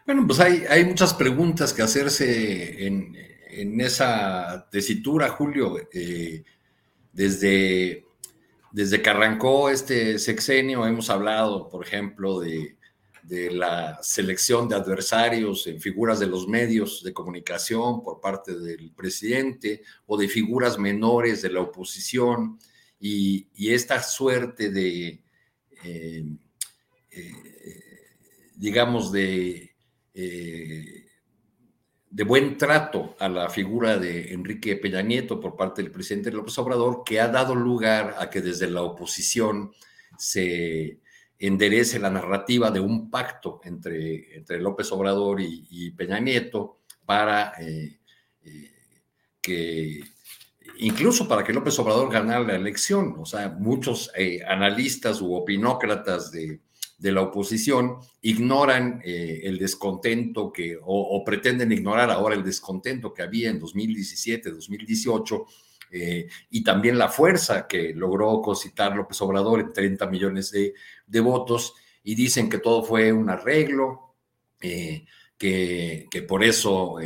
Bueno, 0.07 0.27
pues 0.27 0.41
hay, 0.41 0.85
muchas 0.87 1.15
preguntas 1.15 1.73
que 1.73 1.83
hacerse 1.83 2.85
en, 2.85 3.15
esa 3.81 4.69
tesitura, 4.73 5.29
Julio, 5.29 5.77
eh, 5.93 6.43
desde 7.13 8.06
desde 8.77 9.01
que 9.01 9.09
arrancó 9.09 9.71
este 9.71 10.19
sexenio 10.19 10.87
hemos 10.87 11.09
hablado, 11.09 11.71
por 11.71 11.83
ejemplo, 11.83 12.41
de, 12.41 12.77
la 13.51 13.99
selección 14.03 14.69
de 14.69 14.77
adversarios 14.77 15.67
en 15.67 15.81
figuras 15.81 16.21
de 16.21 16.27
los 16.27 16.47
medios 16.47 17.03
de 17.03 17.15
comunicación 17.15 18.03
por 18.03 18.21
parte 18.21 18.55
del 18.55 18.93
presidente 18.93 19.83
o 20.05 20.19
de 20.19 20.29
figuras 20.29 20.79
menores 20.79 21.41
de 21.41 21.51
la 21.51 21.63
oposición. 21.63 22.59
Y, 23.01 23.49
esta 23.57 24.03
suerte 24.03 24.71
de, 24.71 25.23
eh, 25.83 26.25
eh, 27.13 27.33
digamos, 28.57 29.11
de 29.11 29.75
eh, 30.13 31.06
de 32.17 32.25
buen 32.25 32.57
trato 32.57 33.15
a 33.19 33.29
la 33.29 33.51
figura 33.51 33.99
de 33.99 34.33
Enrique 34.33 34.77
Peña 34.77 35.03
Nieto 35.03 35.39
por 35.39 35.55
parte 35.55 35.83
del 35.83 35.93
presidente 35.93 36.33
López 36.33 36.57
Obrador, 36.57 37.03
que 37.05 37.21
ha 37.21 37.29
dado 37.29 37.55
lugar 37.55 38.17
a 38.19 38.31
que 38.31 38.41
desde 38.41 38.71
la 38.71 38.81
oposición 38.81 39.71
se 40.17 40.99
enderece 41.39 41.99
la 41.99 42.09
narrativa 42.09 42.71
de 42.71 42.81
un 42.81 43.11
pacto 43.11 43.61
entre, 43.65 44.35
entre 44.35 44.63
López 44.63 44.91
Obrador 44.93 45.43
y, 45.43 45.91
Peña 45.91 46.19
Nieto 46.19 46.79
para 47.05 47.53
eh, 47.61 47.99
eh, 48.43 48.71
que 49.43 50.01
incluso 50.79 51.29
para 51.29 51.45
que 51.45 51.53
López 51.53 51.79
Obrador 51.79 52.11
ganara 52.11 52.41
la 52.41 52.57
elección. 52.57 53.17
O 53.19 53.27
sea, 53.27 53.51
muchos 53.51 54.11
eh, 54.17 54.41
analistas 54.49 55.21
u 55.21 55.35
opinócratas 55.35 56.33
de, 56.33 56.63
de 56.99 57.13
la 57.13 57.23
oposición 57.23 57.99
ignoran 58.23 59.03
eh, 59.05 59.43
el 59.45 59.59
descontento 59.59 60.53
que, 60.53 60.79
o, 60.81 61.23
pretenden 61.25 61.73
ignorar 61.73 62.11
ahora 62.11 62.35
el 62.35 62.43
descontento 62.43 63.13
que 63.13 63.23
había 63.23 63.51
en 63.51 63.59
2017, 63.59 64.51
2018, 64.51 65.47
eh, 65.93 66.27
y 66.51 66.65
también 66.65 66.99
la 66.99 67.09
fuerza 67.09 67.67
que 67.67 67.95
logró 67.95 68.41
concitar 68.41 68.97
López 68.97 69.21
Obrador 69.21 69.61
en 69.61 69.73
30 69.73 70.07
millones 70.07 70.51
de, 70.51 71.21
votos, 71.21 71.75
y 72.03 72.15
dicen 72.15 72.49
que 72.49 72.59
todo 72.59 72.83
fue 72.83 73.13
un 73.13 73.29
arreglo, 73.29 74.15
eh, 74.61 75.05
que, 75.37 76.07
que, 76.11 76.23
por 76.23 76.43
eso 76.43 76.97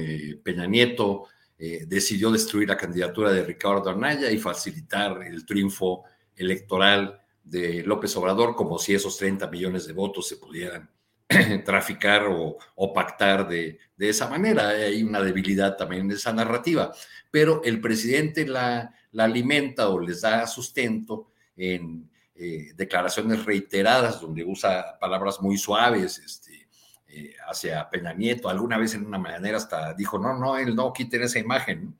Peña 0.44 0.66
Nieto 0.66 1.24
decidió 1.58 2.30
destruir 2.30 2.68
la 2.68 2.76
candidatura 2.76 3.32
de 3.32 3.44
Ricardo 3.44 3.90
Anaya 3.90 4.30
y 4.30 4.38
facilitar 4.38 5.22
el 5.24 5.44
triunfo 5.44 6.04
electoral 6.36 7.20
de 7.42 7.82
López 7.84 8.16
Obrador, 8.16 8.54
como 8.54 8.78
si 8.78 8.94
esos 8.94 9.16
30 9.16 9.48
millones 9.48 9.86
de 9.86 9.92
votos 9.92 10.28
se 10.28 10.36
pudieran 10.36 10.90
traficar 11.64 12.26
o, 12.28 12.92
pactar 12.92 13.48
de, 13.48 13.78
esa 13.98 14.28
manera. 14.28 14.68
Hay 14.68 15.02
una 15.02 15.20
debilidad 15.20 15.76
también 15.76 16.02
en 16.02 16.12
esa 16.12 16.32
narrativa, 16.32 16.92
pero 17.30 17.62
el 17.64 17.80
presidente 17.80 18.46
la, 18.46 18.94
la 19.12 19.24
alimenta 19.24 19.88
o 19.88 20.00
les 20.00 20.20
da 20.22 20.46
sustento 20.46 21.32
en 21.56 22.10
eh, 22.34 22.72
declaraciones 22.74 23.44
reiteradas 23.44 24.20
donde 24.20 24.42
usa 24.42 24.98
palabras 24.98 25.42
muy 25.42 25.58
suaves, 25.58 26.18
este, 26.18 26.68
eh, 27.06 27.34
hacia 27.46 27.88
Peña 27.90 28.14
Nieto. 28.14 28.48
Alguna 28.48 28.78
vez 28.78 28.94
en 28.94 29.04
una 29.04 29.18
manera 29.18 29.58
hasta 29.58 29.92
dijo, 29.92 30.18
no, 30.18 30.38
no, 30.38 30.56
él 30.56 30.74
no 30.74 30.92
quiten 30.92 31.22
esa 31.22 31.38
imagen, 31.38 31.98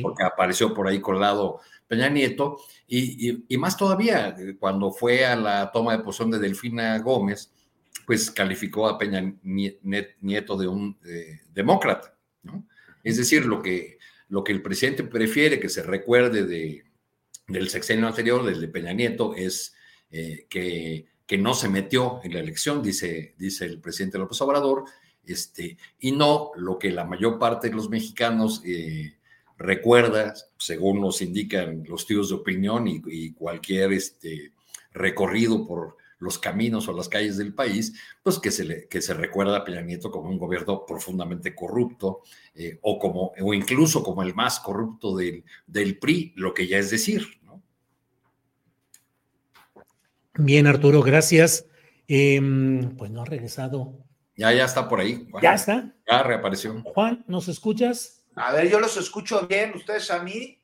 porque 0.00 0.22
apareció 0.22 0.72
por 0.72 0.88
ahí 0.88 1.00
colado 1.00 1.60
Peña 1.88 2.08
Nieto. 2.08 2.58
Y, 2.86 3.56
más 3.56 3.76
todavía, 3.76 4.34
cuando 4.58 4.92
fue 4.92 5.24
a 5.24 5.36
la 5.36 5.70
toma 5.72 5.96
de 5.96 6.02
posición 6.02 6.30
de 6.30 6.38
Delfina 6.38 6.98
Gómez, 6.98 7.52
pues 8.06 8.30
calificó 8.30 8.88
a 8.88 8.98
Peña 8.98 9.34
Nieto 9.42 10.56
de 10.56 10.68
un 10.68 10.98
demócrata. 11.52 12.16
Es 13.02 13.16
decir, 13.16 13.46
lo 13.46 13.62
que, 13.62 13.98
lo 14.28 14.42
que 14.44 14.52
el 14.52 14.62
presidente 14.62 15.04
prefiere 15.04 15.60
que 15.60 15.68
se 15.68 15.82
recuerde 15.82 16.44
de, 16.44 16.84
del 17.46 17.68
sexenio 17.68 18.06
anterior, 18.06 18.44
desde 18.44 18.68
Peña 18.68 18.92
Nieto, 18.92 19.34
es 19.34 19.74
eh, 20.10 20.46
que, 20.48 21.06
que, 21.26 21.38
no 21.38 21.54
se 21.54 21.68
metió 21.68 22.20
en 22.24 22.34
la 22.34 22.40
elección, 22.40 22.82
dice, 22.82 23.34
dice 23.38 23.64
el 23.64 23.80
presidente 23.80 24.18
López 24.18 24.40
Obrador, 24.40 24.84
este, 25.24 25.76
y 25.98 26.12
no 26.12 26.52
lo 26.56 26.78
que 26.78 26.90
la 26.90 27.04
mayor 27.04 27.38
parte 27.38 27.68
de 27.68 27.74
los 27.74 27.90
mexicanos 27.90 28.62
eh, 28.64 29.15
recuerda, 29.56 30.34
según 30.58 31.00
nos 31.00 31.22
indican 31.22 31.84
los 31.88 32.06
tíos 32.06 32.28
de 32.28 32.36
opinión 32.36 32.86
y, 32.88 33.02
y 33.06 33.32
cualquier 33.32 33.92
este, 33.92 34.52
recorrido 34.92 35.66
por 35.66 35.96
los 36.18 36.38
caminos 36.38 36.88
o 36.88 36.92
las 36.92 37.08
calles 37.08 37.36
del 37.36 37.54
país, 37.54 37.94
pues 38.22 38.38
que 38.38 38.50
se, 38.50 38.64
le, 38.64 38.88
que 38.88 39.02
se 39.02 39.14
recuerda 39.14 39.58
a 39.58 39.64
Peña 39.64 39.82
Nieto 39.82 40.10
como 40.10 40.30
un 40.30 40.38
gobierno 40.38 40.84
profundamente 40.86 41.54
corrupto 41.54 42.22
eh, 42.54 42.78
o, 42.82 42.98
como, 42.98 43.32
o 43.40 43.54
incluso 43.54 44.02
como 44.02 44.22
el 44.22 44.34
más 44.34 44.60
corrupto 44.60 45.16
del, 45.16 45.44
del 45.66 45.98
PRI, 45.98 46.32
lo 46.36 46.54
que 46.54 46.66
ya 46.66 46.78
es 46.78 46.90
decir. 46.90 47.26
¿no? 47.42 47.62
Bien, 50.34 50.66
Arturo, 50.66 51.02
gracias. 51.02 51.66
Em, 52.08 52.96
pues 52.96 53.10
no 53.10 53.22
ha 53.22 53.24
regresado. 53.24 53.98
Ya, 54.36 54.52
ya 54.52 54.64
está 54.64 54.88
por 54.88 55.00
ahí. 55.00 55.26
¿Ya 55.42 55.54
está? 55.54 55.94
Ya 56.08 56.22
reapareció. 56.22 56.82
Juan, 56.82 57.24
¿nos 57.26 57.48
escuchas? 57.48 58.15
A 58.36 58.52
ver, 58.52 58.68
yo 58.68 58.78
los 58.78 58.96
escucho 58.98 59.46
bien, 59.46 59.72
¿ustedes 59.74 60.10
a 60.10 60.22
mí? 60.22 60.60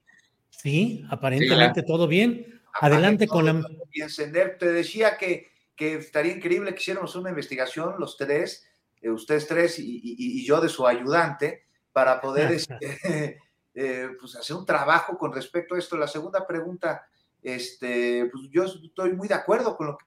Sí, 0.51 1.05
aparentemente 1.09 1.83
todo 1.83 2.07
bien. 2.07 2.61
Adelante 2.75 3.27
con 3.27 3.47
la... 3.47 3.67
Y 3.91 4.03
encender. 4.03 4.59
Te 4.59 4.71
decía 4.71 5.17
que, 5.17 5.51
que 5.75 5.95
estaría 5.95 6.35
increíble 6.35 6.75
que 6.75 6.81
hiciéramos 6.81 7.17
una 7.17 7.31
investigación, 7.31 7.95
los 7.99 8.19
tres, 8.19 8.69
eh, 9.01 9.11
ustedes 9.11 9.47
tres 9.47 9.79
y, 9.79 10.45
yo 10.45 10.61
de 10.61 10.69
su 10.69 10.87
ayudante, 10.87 11.67
para 11.93 12.21
poder 12.21 12.53
este, 12.53 13.39
eh, 13.75 14.09
pues 14.21 14.37
hacer 14.37 14.55
un 14.55 14.67
trabajo 14.67 15.17
con 15.17 15.33
respecto 15.33 15.75
a 15.75 15.79
esto. 15.79 15.97
La 15.97 16.09
segunda 16.09 16.47
pregunta, 16.47 17.07
este, 17.43 18.27
pues 18.31 18.51
yo 18.51 18.65
estoy 18.65 19.15
muy 19.15 19.29
de 19.29 19.35
acuerdo 19.35 19.75
con 19.79 19.87
lo 19.87 19.97
que 19.97 20.05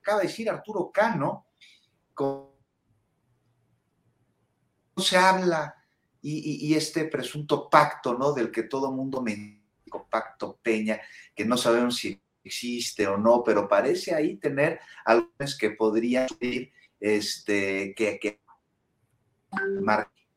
acaba 0.00 0.20
de 0.20 0.26
decir 0.26 0.50
Arturo 0.50 0.90
Cano. 0.92 1.46
Con, 2.12 2.48
se 4.96 5.16
habla 5.16 5.83
y, 6.26 6.74
este 6.74 7.04
presunto 7.04 7.68
pacto, 7.68 8.14
¿no? 8.14 8.32
Del 8.32 8.50
que 8.50 8.62
todo 8.62 8.90
mundo 8.90 9.20
me 9.20 9.62
Pacto 10.10 10.58
Peña, 10.62 11.00
que 11.36 11.44
no 11.44 11.56
sabemos 11.56 11.96
si 11.96 12.20
existe 12.42 13.06
o 13.06 13.16
no, 13.16 13.44
pero 13.44 13.68
parece 13.68 14.12
ahí 14.12 14.36
tener 14.36 14.80
algunos 15.04 15.56
que 15.56 15.70
podrían 15.70 16.26
ir, 16.40 16.72
este, 16.98 17.94
que, 17.94 18.18
que 18.18 18.40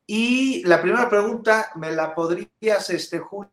y 0.06 0.64
la 0.64 0.82
primera 0.82 1.10
pregunta, 1.10 1.72
¿me 1.76 1.92
la 1.92 2.14
podrías, 2.14 2.90
este, 2.90 3.20
Julio? 3.20 3.52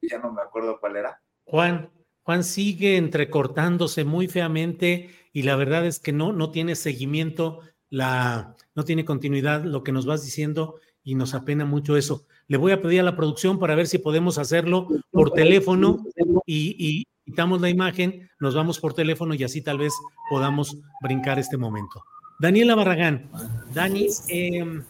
Ya 0.00 0.18
no 0.18 0.32
me 0.32 0.42
acuerdo 0.42 0.80
cuál 0.80 0.96
era. 0.96 1.20
Juan, 1.44 1.90
Juan 2.22 2.42
sigue 2.42 2.96
entrecortándose 2.96 4.04
muy 4.04 4.26
feamente 4.26 5.10
y 5.32 5.42
la 5.42 5.56
verdad 5.56 5.86
es 5.86 6.00
que 6.00 6.12
no, 6.12 6.32
no 6.32 6.50
tiene 6.50 6.74
seguimiento, 6.74 7.60
la, 7.90 8.54
no 8.74 8.84
tiene 8.84 9.04
continuidad 9.04 9.64
lo 9.64 9.82
que 9.82 9.92
nos 9.92 10.06
vas 10.06 10.24
diciendo 10.24 10.76
y 11.02 11.14
nos 11.14 11.34
apena 11.34 11.64
mucho 11.64 11.96
eso. 11.96 12.26
Le 12.48 12.56
voy 12.58 12.72
a 12.72 12.82
pedir 12.82 13.00
a 13.00 13.04
la 13.04 13.16
producción 13.16 13.58
para 13.58 13.74
ver 13.74 13.86
si 13.86 13.98
podemos 13.98 14.38
hacerlo 14.38 14.88
por 15.10 15.30
teléfono 15.30 16.04
y, 16.44 17.04
quitamos 17.24 17.60
la 17.60 17.68
imagen, 17.68 18.28
nos 18.40 18.54
vamos 18.54 18.78
por 18.80 18.94
teléfono 18.94 19.34
y 19.34 19.44
así 19.44 19.60
tal 19.60 19.78
vez 19.78 19.92
podamos 20.30 20.78
brincar 21.02 21.38
este 21.38 21.58
momento. 21.58 22.02
Daniela 22.38 22.74
Barragán. 22.74 23.28
Dani, 23.74 24.08
em, 24.28 24.82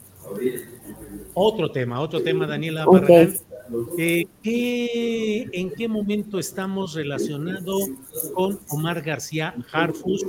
otro 1.35 1.71
tema, 1.71 2.01
otro 2.01 2.23
tema, 2.23 2.47
Daniela 2.47 2.85
Barragán. 2.85 3.35
Eh, 3.99 4.25
¿En 5.53 5.71
qué 5.71 5.89
momento 5.89 6.39
estamos 6.39 6.95
relacionados 6.95 7.91
con 8.35 8.59
Omar 8.71 9.03
García 9.03 9.55
Harfus, 9.73 10.25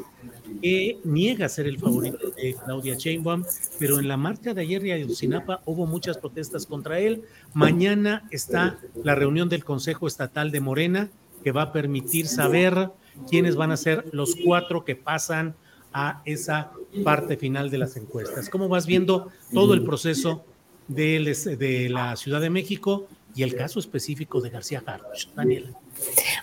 que 0.61 0.99
niega 1.03 1.49
ser 1.49 1.67
el 1.67 1.77
favorito 1.77 2.31
de 2.31 2.55
Claudia 2.65 2.95
Sheinbaum, 2.95 3.43
pero 3.77 3.99
en 3.99 4.07
la 4.07 4.17
marcha 4.17 4.53
de 4.53 4.61
ayer 4.61 4.81
de 4.81 4.93
Ayotzinapa 4.93 5.61
hubo 5.65 5.85
muchas 5.85 6.17
protestas 6.17 6.65
contra 6.65 6.99
él. 6.99 7.23
Mañana 7.53 8.27
está 8.31 8.79
la 9.03 9.15
reunión 9.15 9.49
del 9.49 9.63
Consejo 9.63 10.07
Estatal 10.07 10.51
de 10.51 10.61
Morena, 10.61 11.09
que 11.43 11.51
va 11.51 11.63
a 11.63 11.71
permitir 11.73 12.27
saber 12.27 12.89
quiénes 13.29 13.55
van 13.55 13.71
a 13.71 13.77
ser 13.77 14.05
los 14.11 14.35
cuatro 14.35 14.85
que 14.85 14.95
pasan 14.95 15.55
a 15.93 16.21
esa 16.25 16.71
parte 17.03 17.37
final 17.37 17.69
de 17.69 17.77
las 17.77 17.95
encuestas. 17.97 18.49
¿Cómo 18.49 18.67
vas 18.67 18.85
viendo 18.85 19.29
todo 19.53 19.73
el 19.73 19.83
proceso 19.83 20.43
de, 20.87 21.87
la 21.89 22.15
Ciudad 22.15 22.41
de 22.41 22.49
México 22.49 23.07
y 23.35 23.43
el 23.43 23.55
caso 23.55 23.79
específico 23.79 24.41
de 24.41 24.49
García 24.49 24.83
Harfuch? 24.85 25.29
Daniela. 25.35 25.69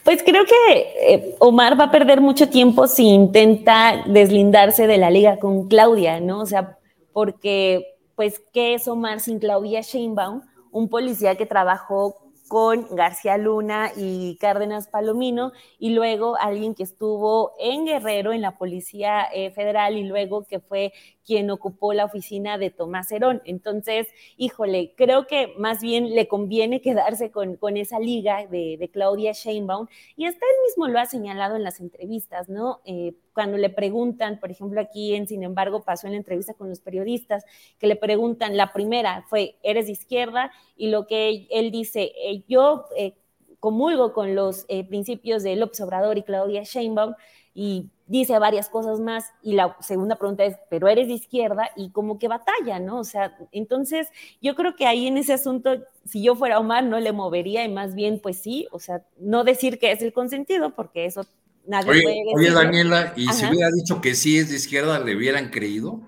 Pues 0.05 0.23
creo 0.23 0.45
que 0.45 1.15
eh, 1.15 1.35
Omar 1.39 1.79
va 1.79 1.85
a 1.85 1.91
perder 1.91 2.21
mucho 2.21 2.49
tiempo 2.49 2.87
si 2.87 3.09
intenta 3.09 4.05
deslindarse 4.07 4.87
de 4.87 4.99
la 4.99 5.11
liga 5.11 5.39
con 5.39 5.69
Claudia, 5.69 6.21
¿no? 6.21 6.41
O 6.41 6.47
sea, 6.47 6.79
porque, 7.13 7.95
pues, 8.15 8.43
¿qué 8.53 8.75
es 8.75 8.89
Omar 8.89 9.21
sin 9.21 9.39
Claudia 9.39 9.81
Sheinbaum? 9.81 10.43
Un 10.71 10.89
policía 10.89 11.37
que 11.37 11.47
trabajó 11.47 12.17
con 12.49 12.87
García 12.95 13.39
Luna 13.39 13.91
y 13.97 14.37
Cárdenas 14.37 14.89
Palomino, 14.89 15.53
y 15.79 15.91
luego 15.91 16.37
alguien 16.37 16.75
que 16.75 16.85
estuvo 16.85 17.53
en 17.59 17.87
Guerrero, 17.87 18.33
en 18.33 18.43
la 18.43 18.57
Policía 18.57 19.27
eh, 19.35 19.51
Federal, 19.51 19.97
y 19.97 20.05
luego 20.05 20.45
que 20.45 20.61
fue 20.61 20.93
quien 21.27 21.51
ocupó 21.51 21.93
la 21.93 22.05
oficina 22.05 22.57
de 22.57 22.71
Tomás 22.71 23.11
Herón. 23.11 23.43
Entonces, 23.45 24.07
híjole, 24.37 24.95
creo 24.97 25.27
que 25.27 25.53
más 25.59 25.81
bien 25.83 26.15
le 26.15 26.29
conviene 26.29 26.81
quedarse 26.81 27.33
con, 27.33 27.57
con 27.57 27.77
esa 27.77 27.99
liga 27.99 28.47
de, 28.47 28.89
Claudia 28.93 29.33
Sheinbaum, 29.33 29.89
y 30.17 30.27
hasta 30.27 30.47
él 30.47 30.63
mismo 30.65 30.87
lo 30.87 31.01
ha 31.01 31.07
señalado 31.07 31.57
en 31.57 31.65
las 31.65 31.81
entrevistas, 31.81 32.49
¿no? 32.49 32.81
Eh, 32.85 33.15
cuando 33.35 33.59
le 33.59 33.69
preguntan, 33.69 34.39
por 34.39 34.51
ejemplo, 34.51 34.81
aquí 34.81 35.15
en 35.15 35.27
Sin 35.27 35.43
embargo 35.43 35.83
pasó 35.83 36.07
en 36.07 36.13
la 36.13 36.19
entrevista 36.19 36.55
con 36.55 36.69
los 36.69 36.81
periodistas, 36.81 37.45
que 37.79 37.89
le 37.89 37.97
preguntan, 37.97 38.57
la 38.57 38.73
primera 38.73 39.25
fue, 39.29 39.57
¿eres 39.65 39.87
de 39.87 39.93
izquierda? 39.93 40.53
Y 40.77 40.89
lo 40.89 41.07
que 41.09 41.49
él, 41.51 41.71
dice, 41.73 42.13
eh, 42.17 42.45
yo 42.47 42.85
eh, 42.97 43.15
comulgo 43.59 44.13
con 44.13 44.37
los 44.37 44.65
principios 44.89 45.43
de 45.43 45.57
López 45.57 45.81
Obrador 45.81 46.17
y 46.17 46.23
Claudia 46.23 46.63
Sheinbaum, 46.63 47.15
y 47.53 47.91
dice 48.07 48.39
varias 48.39 48.69
cosas 48.69 49.01
más 49.01 49.33
y 49.43 49.55
la 49.55 49.77
segunda 49.81 50.17
pregunta 50.17 50.45
es, 50.45 50.57
pero 50.71 50.89
eres 50.89 51.09
de 51.09 51.15
izquierda 51.15 51.71
y 51.77 51.91
como 51.91 52.19
que 52.19 52.29
batalla, 52.29 52.79
¿no? 52.79 53.01
O 53.01 53.05
sea, 53.05 53.37
entonces 53.53 54.09
yo 54.41 54.55
creo 54.55 54.77
que 54.77 54.87
ahí 54.87 55.07
en 55.07 55.19
ese 55.19 55.33
asunto, 55.33 55.71
si 56.05 56.23
yo 56.23 56.37
fuera 56.37 56.59
Omar, 56.59 56.85
no 56.85 57.01
le 57.01 57.13
movería 57.13 57.65
y 57.65 57.69
más 57.69 57.95
bien, 57.95 58.21
pues 58.21 58.41
sí, 58.41 58.69
o 58.71 58.79
sea, 58.79 59.03
no 59.19 59.45
decir 59.45 59.79
que 59.79 59.93
es 59.93 60.03
el 60.03 60.13
consentido, 60.13 60.75
porque 60.75 61.07
eso 61.07 61.27
nadie 61.67 61.91
oye, 61.91 62.03
puede 62.03 62.17
decir. 62.17 62.37
Oye, 62.37 62.51
Daniela, 62.53 63.13
¿y 63.17 63.27
si 63.29 63.47
hubiera 63.47 63.71
dicho 63.71 64.01
que 64.01 64.15
sí 64.15 64.39
es 64.39 64.51
de 64.51 64.57
izquierda, 64.57 64.99
le 65.01 65.17
hubieran 65.17 65.51
creído? 65.51 66.01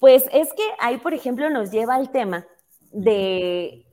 Pues 0.00 0.24
es 0.32 0.52
que 0.52 0.64
ahí, 0.80 0.98
por 0.98 1.14
ejemplo, 1.14 1.50
nos 1.50 1.70
lleva 1.70 1.94
al 1.94 2.10
tema 2.10 2.46
de 2.92 3.84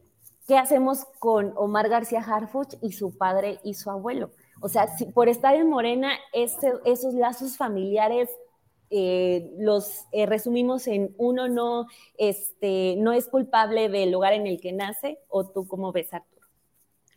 qué 0.47 0.57
hacemos 0.57 1.05
con 1.19 1.53
Omar 1.55 1.89
García 1.89 2.19
Harfuch 2.19 2.75
y 2.81 2.91
su 2.91 3.17
padre 3.17 3.59
y 3.63 3.73
su 3.73 3.89
abuelo. 3.89 4.31
O 4.65 4.67
sea, 4.67 4.87
si 4.97 5.05
por 5.05 5.29
estar 5.29 5.53
en 5.53 5.69
Morena, 5.69 6.17
esos 6.33 7.13
lazos 7.13 7.55
familiares 7.55 8.31
eh, 8.89 9.51
los 9.59 10.05
eh, 10.11 10.25
resumimos 10.25 10.87
en 10.87 11.13
uno 11.19 11.47
no, 11.47 11.85
este, 12.17 12.95
no 12.97 13.13
es 13.13 13.27
culpable 13.27 13.89
del 13.89 14.09
lugar 14.09 14.33
en 14.33 14.47
el 14.47 14.59
que 14.59 14.73
nace, 14.73 15.19
o 15.27 15.47
tú 15.47 15.67
cómo 15.67 15.91
ves, 15.91 16.11
Arturo. 16.15 16.47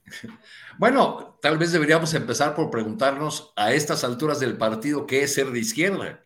Bueno, 0.79 1.39
tal 1.41 1.57
vez 1.57 1.73
deberíamos 1.73 2.13
empezar 2.13 2.55
por 2.55 2.69
preguntarnos 2.69 3.55
a 3.57 3.73
estas 3.73 4.05
alturas 4.05 4.41
del 4.41 4.59
partido 4.59 5.07
qué 5.07 5.23
es 5.23 5.33
ser 5.33 5.47
de 5.47 5.59
izquierda. 5.59 6.23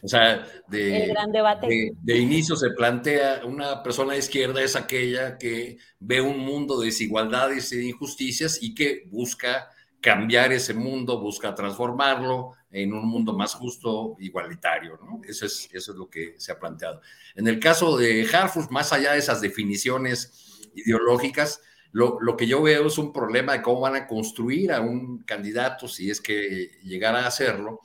O 0.00 0.06
sea, 0.06 0.46
de, 0.68 1.12
de, 1.60 1.92
de, 2.00 2.18
inicio 2.18 2.54
se 2.54 2.70
plantea 2.70 3.40
una 3.44 3.82
persona 3.82 4.12
de 4.12 4.20
izquierda 4.20 4.62
es 4.62 4.76
aquella 4.76 5.38
que 5.38 5.78
ve 5.98 6.20
un 6.20 6.38
mundo 6.38 6.78
de 6.78 6.86
desigualdades 6.86 7.72
e 7.72 7.82
injusticias 7.82 8.62
y 8.62 8.76
que 8.76 9.02
busca 9.10 9.72
cambiar 10.00 10.52
ese 10.52 10.74
mundo, 10.74 11.20
busca 11.20 11.54
transformarlo 11.54 12.52
en 12.70 12.92
un 12.92 13.08
mundo 13.08 13.32
más 13.32 13.54
justo, 13.54 14.16
igualitario, 14.20 14.98
¿no? 15.02 15.20
Eso 15.26 15.46
es, 15.46 15.68
eso 15.72 15.92
es 15.92 15.98
lo 15.98 16.08
que 16.08 16.34
se 16.38 16.52
ha 16.52 16.58
planteado. 16.58 17.00
En 17.34 17.48
el 17.48 17.58
caso 17.58 17.96
de 17.96 18.28
Harfus, 18.32 18.70
más 18.70 18.92
allá 18.92 19.12
de 19.12 19.18
esas 19.18 19.40
definiciones 19.40 20.60
ideológicas, 20.74 21.62
lo, 21.92 22.18
lo, 22.20 22.36
que 22.36 22.46
yo 22.46 22.62
veo 22.62 22.86
es 22.86 22.98
un 22.98 23.12
problema 23.12 23.54
de 23.54 23.62
cómo 23.62 23.80
van 23.80 23.96
a 23.96 24.06
construir 24.06 24.72
a 24.72 24.80
un 24.80 25.18
candidato, 25.20 25.88
si 25.88 26.10
es 26.10 26.20
que 26.20 26.70
llegara 26.82 27.20
a 27.20 27.28
hacerlo, 27.28 27.80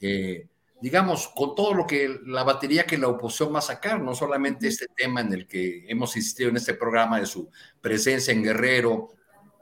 eh, 0.00 0.46
digamos, 0.80 1.28
con 1.28 1.54
todo 1.54 1.72
lo 1.72 1.86
que 1.86 2.20
la 2.26 2.44
batería 2.44 2.84
que 2.84 2.98
la 2.98 3.08
oposición 3.08 3.54
va 3.54 3.60
a 3.60 3.62
sacar, 3.62 4.00
no 4.00 4.14
solamente 4.14 4.68
este 4.68 4.86
tema 4.94 5.22
en 5.22 5.32
el 5.32 5.46
que 5.46 5.86
hemos 5.88 6.16
insistido 6.16 6.50
en 6.50 6.56
este 6.56 6.74
programa 6.74 7.18
de 7.18 7.26
su 7.26 7.50
presencia 7.80 8.32
en 8.32 8.42
Guerrero, 8.42 9.15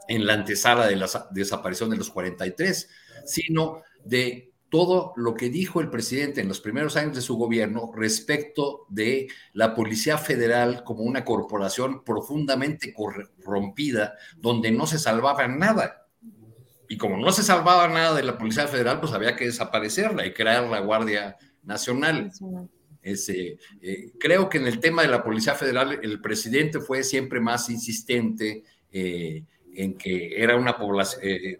en 0.09 0.27
la 0.27 0.35
antesala 0.35 0.87
de 0.87 0.97
la 0.97 1.09
desaparición 1.31 1.91
de 1.91 1.97
los 1.97 2.11
43, 2.11 2.89
sino 3.25 3.83
de 4.05 4.55
todo 4.75 5.13
lo 5.15 5.35
que 5.35 5.51
dijo 5.51 5.81
el 5.81 5.89
presidente 5.89 6.41
en 6.41 6.49
los 6.49 6.61
primeros 6.61 6.97
años 6.97 7.15
de 7.15 7.23
su 7.23 7.37
gobierno 7.37 7.93
respecto 7.95 8.87
de 8.89 9.29
la 9.53 9.73
Policía 9.73 10.19
Federal 10.19 10.83
como 10.83 11.05
una 11.05 11.25
corporación 11.25 12.03
profundamente 12.03 12.93
corrompida, 12.93 14.15
donde 14.37 14.73
no 14.73 14.89
se 14.89 14.99
salvaba 14.99 15.47
nada. 15.47 16.09
Y 16.89 16.97
como 16.97 17.17
no 17.17 17.31
se 17.31 17.45
salvaba 17.45 17.87
nada 17.87 18.17
de 18.17 18.25
la 18.25 18.37
Policía 18.37 18.67
Federal, 18.67 18.99
pues 18.99 19.13
había 19.13 19.37
que 19.37 19.47
desaparecerla 19.47 20.27
y 20.27 20.35
crear 20.35 20.65
la 20.65 20.81
Guardia 20.81 21.37
Nacional. 21.63 22.33
Ese, 23.01 23.59
eh, 23.81 24.13
creo 24.19 24.49
que 24.49 24.59
en 24.59 24.67
el 24.67 24.81
tema 24.81 25.03
de 25.03 25.09
la 25.09 25.23
Policía 25.23 25.55
Federal 25.55 26.01
el 26.03 26.21
presidente 26.21 26.81
fue 26.81 27.05
siempre 27.05 27.39
más 27.39 27.71
insistente 27.71 28.65
eh, 28.91 29.45
en 29.77 29.97
que 29.97 30.43
era 30.43 30.57
una 30.57 30.77
población, 30.77 31.21
eh, 31.25 31.59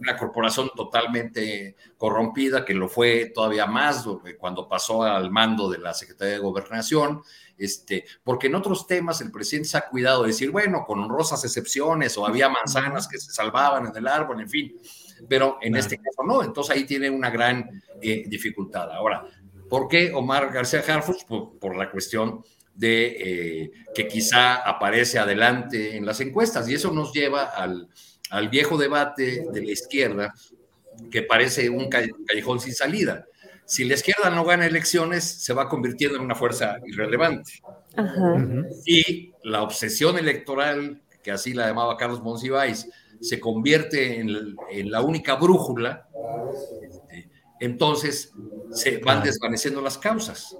una 0.00 0.16
corporación 0.16 0.70
totalmente 0.74 1.76
corrompida, 1.96 2.64
que 2.64 2.74
lo 2.74 2.88
fue 2.88 3.26
todavía 3.34 3.66
más 3.66 4.06
cuando 4.38 4.66
pasó 4.66 5.02
al 5.02 5.30
mando 5.30 5.70
de 5.70 5.78
la 5.78 5.92
Secretaría 5.92 6.34
de 6.34 6.40
Gobernación, 6.40 7.22
este, 7.58 8.04
porque 8.24 8.46
en 8.46 8.54
otros 8.54 8.86
temas 8.86 9.20
el 9.20 9.30
presidente 9.30 9.68
se 9.68 9.76
ha 9.76 9.88
cuidado 9.88 10.22
de 10.22 10.28
decir, 10.28 10.50
bueno, 10.50 10.84
con 10.86 11.00
honrosas 11.00 11.44
excepciones, 11.44 12.16
o 12.16 12.26
había 12.26 12.48
manzanas 12.48 13.06
que 13.06 13.18
se 13.18 13.32
salvaban 13.32 13.86
en 13.86 13.96
el 13.96 14.08
árbol, 14.08 14.40
en 14.40 14.48
fin, 14.48 14.80
pero 15.28 15.58
en 15.60 15.76
este 15.76 15.98
caso 15.98 16.22
no, 16.26 16.42
entonces 16.42 16.74
ahí 16.74 16.84
tiene 16.84 17.10
una 17.10 17.28
gran 17.28 17.82
eh, 18.00 18.24
dificultad. 18.26 18.90
Ahora, 18.90 19.26
¿por 19.68 19.88
qué 19.88 20.12
Omar 20.14 20.50
García 20.50 20.82
Harfuch? 20.86 21.26
Por, 21.26 21.76
la 21.76 21.90
cuestión 21.90 22.42
de 22.74 23.06
eh, 23.06 23.72
que 23.94 24.08
quizá 24.08 24.54
aparece 24.56 25.18
adelante 25.18 25.96
en 25.96 26.06
las 26.06 26.20
encuestas, 26.20 26.68
y 26.68 26.74
eso 26.74 26.90
nos 26.92 27.12
lleva 27.12 27.44
al 27.44 27.88
al 28.30 28.48
viejo 28.48 28.78
debate 28.78 29.44
de 29.52 29.62
la 29.62 29.72
izquierda, 29.72 30.34
que 31.10 31.22
parece 31.22 31.68
un 31.68 31.88
callejón 31.88 32.60
sin 32.60 32.74
salida. 32.74 33.26
Si 33.64 33.84
la 33.84 33.94
izquierda 33.94 34.30
no 34.30 34.44
gana 34.44 34.66
elecciones, 34.66 35.24
se 35.24 35.52
va 35.52 35.68
convirtiendo 35.68 36.16
en 36.16 36.24
una 36.24 36.34
fuerza 36.34 36.78
irrelevante. 36.86 37.60
Y 38.86 39.32
la 39.44 39.62
obsesión 39.62 40.18
electoral, 40.18 41.02
que 41.22 41.30
así 41.30 41.52
la 41.52 41.66
llamaba 41.66 41.96
Carlos 41.96 42.22
Monsiváis, 42.22 42.88
se 43.20 43.38
convierte 43.38 44.18
en, 44.18 44.90
la 44.90 45.02
única 45.02 45.34
brújula, 45.34 46.08
este, 46.82 47.28
entonces 47.60 48.32
se 48.72 48.98
van 48.98 49.22
desvaneciendo 49.22 49.80
las 49.80 49.98
causas. 49.98 50.56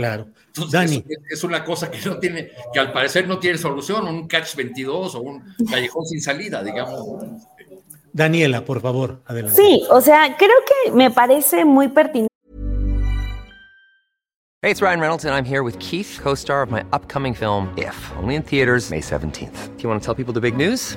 Claro. 0.00 0.28
Dani. 0.70 1.04
Es, 1.30 1.44
una 1.44 1.62
cosa 1.62 1.90
que 1.90 1.98
no 2.08 2.18
tiene, 2.18 2.52
que 2.72 2.80
al 2.80 2.90
parecer 2.90 3.28
no 3.28 3.38
tiene 3.38 3.58
solución, 3.58 4.08
un 4.08 4.26
catch 4.26 4.56
22 4.56 5.14
o 5.14 5.20
un 5.20 5.54
callejón 5.70 6.06
sin 6.06 6.22
salida, 6.22 6.62
digamos. 6.62 7.22
Daniela, 8.12 8.64
por 8.64 8.80
favor, 8.80 9.20
adelante. 9.26 9.60
Sí, 9.62 9.82
o 9.90 10.00
sea, 10.00 10.36
creo 10.38 10.56
que 10.66 10.92
me 10.92 11.10
parece 11.10 11.66
muy 11.66 11.88
pertinente. 11.88 12.30
Hey, 14.62 14.70
it's 14.70 14.82
Ryan 14.82 15.00
Reynolds, 15.00 15.24
and 15.24 15.34
I'm 15.34 15.44
here 15.44 15.62
with 15.62 15.78
Keith, 15.78 16.18
co 16.22 16.34
star 16.34 16.62
of 16.62 16.70
my 16.70 16.82
upcoming 16.92 17.34
film, 17.34 17.72
If, 17.76 17.94
only 18.22 18.36
in 18.36 18.42
theaters, 18.42 18.90
May 18.90 19.00
17th. 19.00 19.76
Do 19.76 19.82
you 19.82 19.88
want 19.88 20.02
to 20.02 20.04
tell 20.04 20.14
people 20.14 20.32
the 20.32 20.40
big 20.40 20.56
news? 20.56 20.96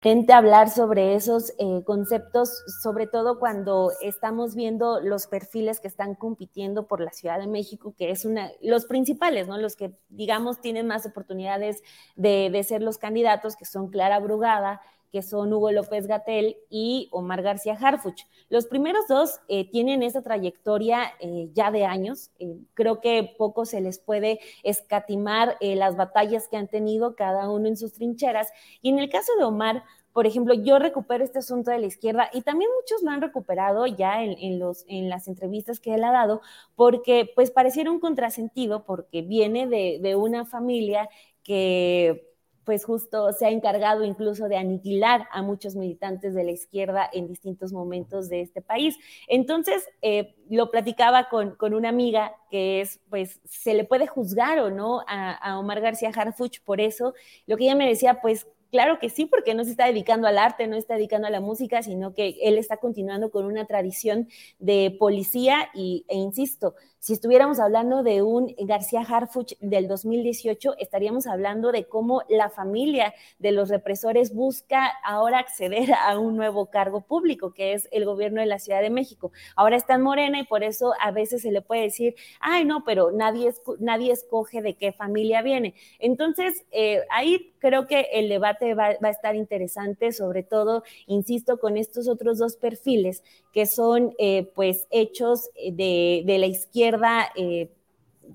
Gente 0.00 0.32
hablar 0.32 0.70
sobre 0.70 1.16
esos 1.16 1.52
eh, 1.58 1.82
conceptos, 1.84 2.62
sobre 2.80 3.08
todo 3.08 3.40
cuando 3.40 3.90
estamos 4.00 4.54
viendo 4.54 5.00
los 5.00 5.26
perfiles 5.26 5.80
que 5.80 5.88
están 5.88 6.14
compitiendo 6.14 6.86
por 6.86 7.00
la 7.00 7.10
Ciudad 7.10 7.40
de 7.40 7.48
México, 7.48 7.92
que 7.98 8.12
es 8.12 8.24
una, 8.24 8.52
los 8.60 8.86
principales, 8.86 9.48
¿no? 9.48 9.58
Los 9.58 9.74
que, 9.74 9.92
digamos, 10.08 10.60
tienen 10.60 10.86
más 10.86 11.04
oportunidades 11.04 11.82
de, 12.14 12.48
de 12.48 12.62
ser 12.62 12.80
los 12.80 12.96
candidatos, 12.96 13.56
que 13.56 13.64
son 13.64 13.88
Clara 13.90 14.20
Brugada, 14.20 14.80
que 15.10 15.22
son 15.22 15.52
Hugo 15.52 15.72
López 15.72 16.06
Gatel 16.06 16.56
y 16.68 17.08
Omar 17.12 17.42
García 17.42 17.78
Harfuch. 17.80 18.26
Los 18.48 18.66
primeros 18.66 19.06
dos 19.08 19.40
eh, 19.48 19.70
tienen 19.70 20.02
esa 20.02 20.22
trayectoria 20.22 21.12
eh, 21.20 21.50
ya 21.54 21.70
de 21.70 21.84
años. 21.84 22.30
Eh, 22.38 22.58
creo 22.74 23.00
que 23.00 23.34
poco 23.36 23.64
se 23.64 23.80
les 23.80 23.98
puede 23.98 24.40
escatimar 24.62 25.56
las 25.60 25.96
batallas 25.96 26.48
que 26.48 26.56
han 26.56 26.68
tenido 26.68 27.14
cada 27.14 27.50
uno 27.50 27.68
en 27.68 27.76
sus 27.76 27.92
trincheras. 27.92 28.48
Y 28.82 28.90
en 28.90 28.98
el 28.98 29.08
caso 29.08 29.32
de 29.38 29.44
Omar, 29.44 29.84
por 30.12 30.26
ejemplo, 30.26 30.54
yo 30.54 30.78
recupero 30.78 31.22
este 31.22 31.38
asunto 31.38 31.70
de 31.70 31.78
la 31.78 31.86
izquierda 31.86 32.28
y 32.32 32.42
también 32.42 32.70
muchos 32.80 33.02
lo 33.02 33.10
han 33.10 33.20
recuperado 33.20 33.86
ya 33.86 34.22
en, 34.22 34.36
en 34.38 35.08
las 35.08 35.28
entrevistas 35.28 35.80
que 35.80 35.94
él 35.94 36.04
ha 36.04 36.10
dado, 36.10 36.40
porque 36.74 37.30
pues 37.34 37.50
pareciera 37.50 37.90
un 37.90 38.00
contrasentido, 38.00 38.84
porque 38.84 39.22
viene 39.22 39.66
de 39.66 40.16
una 40.16 40.44
familia 40.44 41.08
que 41.48 42.27
pues 42.68 42.84
justo 42.84 43.32
se 43.32 43.46
ha 43.46 43.48
encargado 43.48 44.04
incluso 44.04 44.46
de 44.46 44.58
aniquilar 44.58 45.26
a 45.32 45.40
muchos 45.40 45.74
militantes 45.74 46.34
de 46.34 46.44
la 46.44 46.50
izquierda 46.50 47.08
en 47.14 47.26
distintos 47.26 47.72
momentos 47.72 48.28
de 48.28 48.42
este 48.42 48.60
país. 48.60 48.94
Entonces, 49.26 49.88
eh, 50.02 50.34
lo 50.50 50.70
platicaba 50.70 51.30
con, 51.30 51.56
con, 51.56 51.72
una 51.72 51.88
amiga 51.88 52.36
que 52.50 52.82
es, 52.82 53.00
pues, 53.08 53.40
se 53.46 53.72
le 53.72 53.84
puede 53.84 54.06
juzgar 54.06 54.58
o 54.58 54.70
no 54.70 55.00
a, 55.08 55.32
a 55.32 55.58
Omar 55.58 55.80
García 55.80 56.10
Harfuch 56.14 56.60
por 56.62 56.82
eso. 56.82 57.14
Lo 57.46 57.56
que 57.56 57.64
ella 57.64 57.74
me 57.74 57.88
decía, 57.88 58.20
pues, 58.20 58.46
Claro 58.70 58.98
que 58.98 59.08
sí, 59.08 59.24
porque 59.24 59.54
no 59.54 59.64
se 59.64 59.70
está 59.70 59.86
dedicando 59.86 60.28
al 60.28 60.36
arte, 60.38 60.66
no 60.66 60.76
está 60.76 60.94
dedicando 60.94 61.26
a 61.26 61.30
la 61.30 61.40
música, 61.40 61.82
sino 61.82 62.14
que 62.14 62.36
él 62.42 62.58
está 62.58 62.76
continuando 62.76 63.30
con 63.30 63.46
una 63.46 63.64
tradición 63.66 64.28
de 64.58 64.94
policía 64.98 65.70
y, 65.74 66.04
e 66.08 66.16
insisto, 66.16 66.74
si 67.00 67.12
estuviéramos 67.12 67.60
hablando 67.60 68.02
de 68.02 68.22
un 68.22 68.54
García 68.58 69.02
Harfuch 69.02 69.52
del 69.60 69.86
2018, 69.86 70.74
estaríamos 70.78 71.28
hablando 71.28 71.70
de 71.70 71.84
cómo 71.86 72.22
la 72.28 72.50
familia 72.50 73.14
de 73.38 73.52
los 73.52 73.68
represores 73.68 74.34
busca 74.34 74.92
ahora 75.04 75.38
acceder 75.38 75.92
a 75.94 76.18
un 76.18 76.36
nuevo 76.36 76.66
cargo 76.66 77.02
público, 77.02 77.54
que 77.54 77.72
es 77.72 77.88
el 77.92 78.04
gobierno 78.04 78.40
de 78.40 78.48
la 78.48 78.58
Ciudad 78.58 78.82
de 78.82 78.90
México. 78.90 79.30
Ahora 79.54 79.76
está 79.76 79.94
en 79.94 80.02
Morena 80.02 80.40
y 80.40 80.44
por 80.44 80.64
eso 80.64 80.92
a 81.00 81.12
veces 81.12 81.42
se 81.42 81.52
le 81.52 81.62
puede 81.62 81.82
decir, 81.82 82.16
ay, 82.40 82.64
no, 82.64 82.82
pero 82.84 83.12
nadie, 83.12 83.54
nadie 83.78 84.12
escoge 84.12 84.60
de 84.60 84.74
qué 84.76 84.92
familia 84.92 85.40
viene. 85.40 85.74
Entonces, 86.00 86.66
eh, 86.72 87.02
ahí 87.10 87.54
creo 87.60 87.86
que 87.86 88.08
el 88.12 88.28
debate 88.28 88.57
va, 88.74 88.96
a 89.00 89.10
estar 89.10 89.36
interesante, 89.36 90.12
sobre 90.12 90.42
todo, 90.42 90.82
insisto, 91.06 91.58
con 91.58 91.76
estos 91.76 92.08
otros 92.08 92.38
dos 92.38 92.56
perfiles 92.56 93.22
que 93.52 93.66
son 93.66 94.14
eh, 94.18 94.50
pues 94.54 94.86
hechos 94.90 95.50
de, 95.54 96.22
de 96.24 96.38
la 96.38 96.46
izquierda 96.46 97.28
eh, 97.36 97.70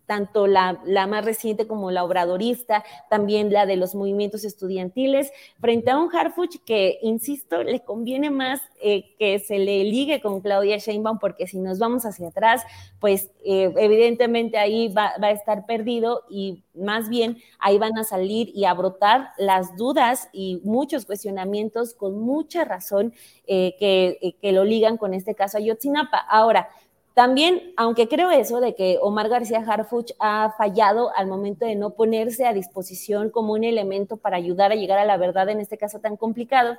tanto 0.05 0.47
la, 0.47 0.79
más 1.07 1.25
reciente 1.25 1.67
como 1.67 1.91
la 1.91 2.03
obradorista, 2.03 2.83
también 3.09 3.51
la 3.51 3.65
de 3.65 3.77
los 3.77 3.95
movimientos 3.95 4.43
estudiantiles, 4.43 5.31
frente 5.59 5.91
a 5.91 5.97
un 5.97 6.13
Harfuch 6.13 6.57
que, 6.65 6.99
insisto, 7.01 7.63
le 7.63 7.79
conviene 7.81 8.29
más 8.29 8.61
eh, 8.81 9.15
que 9.17 9.39
se 9.39 9.59
le 9.59 9.83
ligue 9.83 10.21
con 10.21 10.41
Claudia 10.41 10.77
Sheinbaum, 10.77 11.19
porque 11.19 11.47
si 11.47 11.59
nos 11.59 11.79
vamos 11.79 12.05
hacia 12.05 12.27
atrás, 12.27 12.63
pues 12.99 13.31
eh, 13.45 13.73
evidentemente 13.77 14.57
ahí 14.57 14.89
va, 14.89 15.13
a 15.21 15.31
estar 15.31 15.65
perdido 15.65 16.23
y 16.29 16.63
más 16.73 17.09
bien 17.09 17.37
ahí 17.59 17.77
van 17.77 17.97
a 17.97 18.03
salir 18.03 18.51
y 18.53 18.65
a 18.65 18.73
brotar 18.73 19.29
las 19.37 19.77
dudas 19.77 20.29
y 20.33 20.61
muchos 20.63 21.05
cuestionamientos 21.05 21.93
con 21.93 22.19
mucha 22.19 22.65
razón 22.65 23.13
eh, 23.47 23.75
que, 23.79 24.35
que 24.41 24.51
lo 24.51 24.63
ligan 24.63 24.97
con 24.97 25.13
este 25.13 25.35
caso 25.35 25.57
Ayotzinapa. 25.57 26.17
Ahora, 26.17 26.69
También, 27.13 27.73
aunque 27.77 28.07
creo 28.07 28.31
eso 28.31 28.59
de 28.59 28.73
que 28.73 28.97
Omar 28.99 29.29
García 29.29 29.63
Harfuch 29.65 30.13
ha 30.19 30.55
fallado 30.57 31.15
al 31.15 31.27
momento 31.27 31.65
de 31.65 31.75
no 31.75 31.91
ponerse 31.91 32.45
a 32.45 32.53
disposición 32.53 33.29
como 33.29 33.53
un 33.53 33.63
elemento 33.63 34.17
para 34.17 34.37
ayudar 34.37 34.71
a 34.71 34.75
llegar 34.75 34.97
a 34.97 35.05
la 35.05 35.17
verdad 35.17 35.47
en 35.49 35.59
este 35.59 35.77
caso 35.77 35.99
tan 35.99 36.17
complicado, 36.17 36.75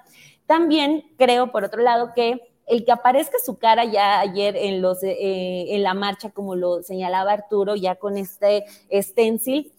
también 0.47 1.05
creo, 1.17 1.53
por 1.53 1.63
otro 1.63 1.83
lado, 1.83 2.13
que 2.15 2.41
el 2.67 2.85
que 2.85 2.93
aparezca 2.93 3.39
su 3.45 3.59
cara 3.59 3.85
ya 3.85 4.19
ayer 4.21 4.57
en, 4.57 4.83
los, 4.83 5.03
eh, 5.03 5.75
en 5.75 5.83
la 5.83 5.95
marcha, 5.95 6.31
como 6.31 6.57
lo 6.57 6.83
señalaba 6.83 7.33
Arturo, 7.33 7.77
ya 7.77 7.95
con 7.95 8.17
este 8.17 8.65
stencil, 8.91 9.73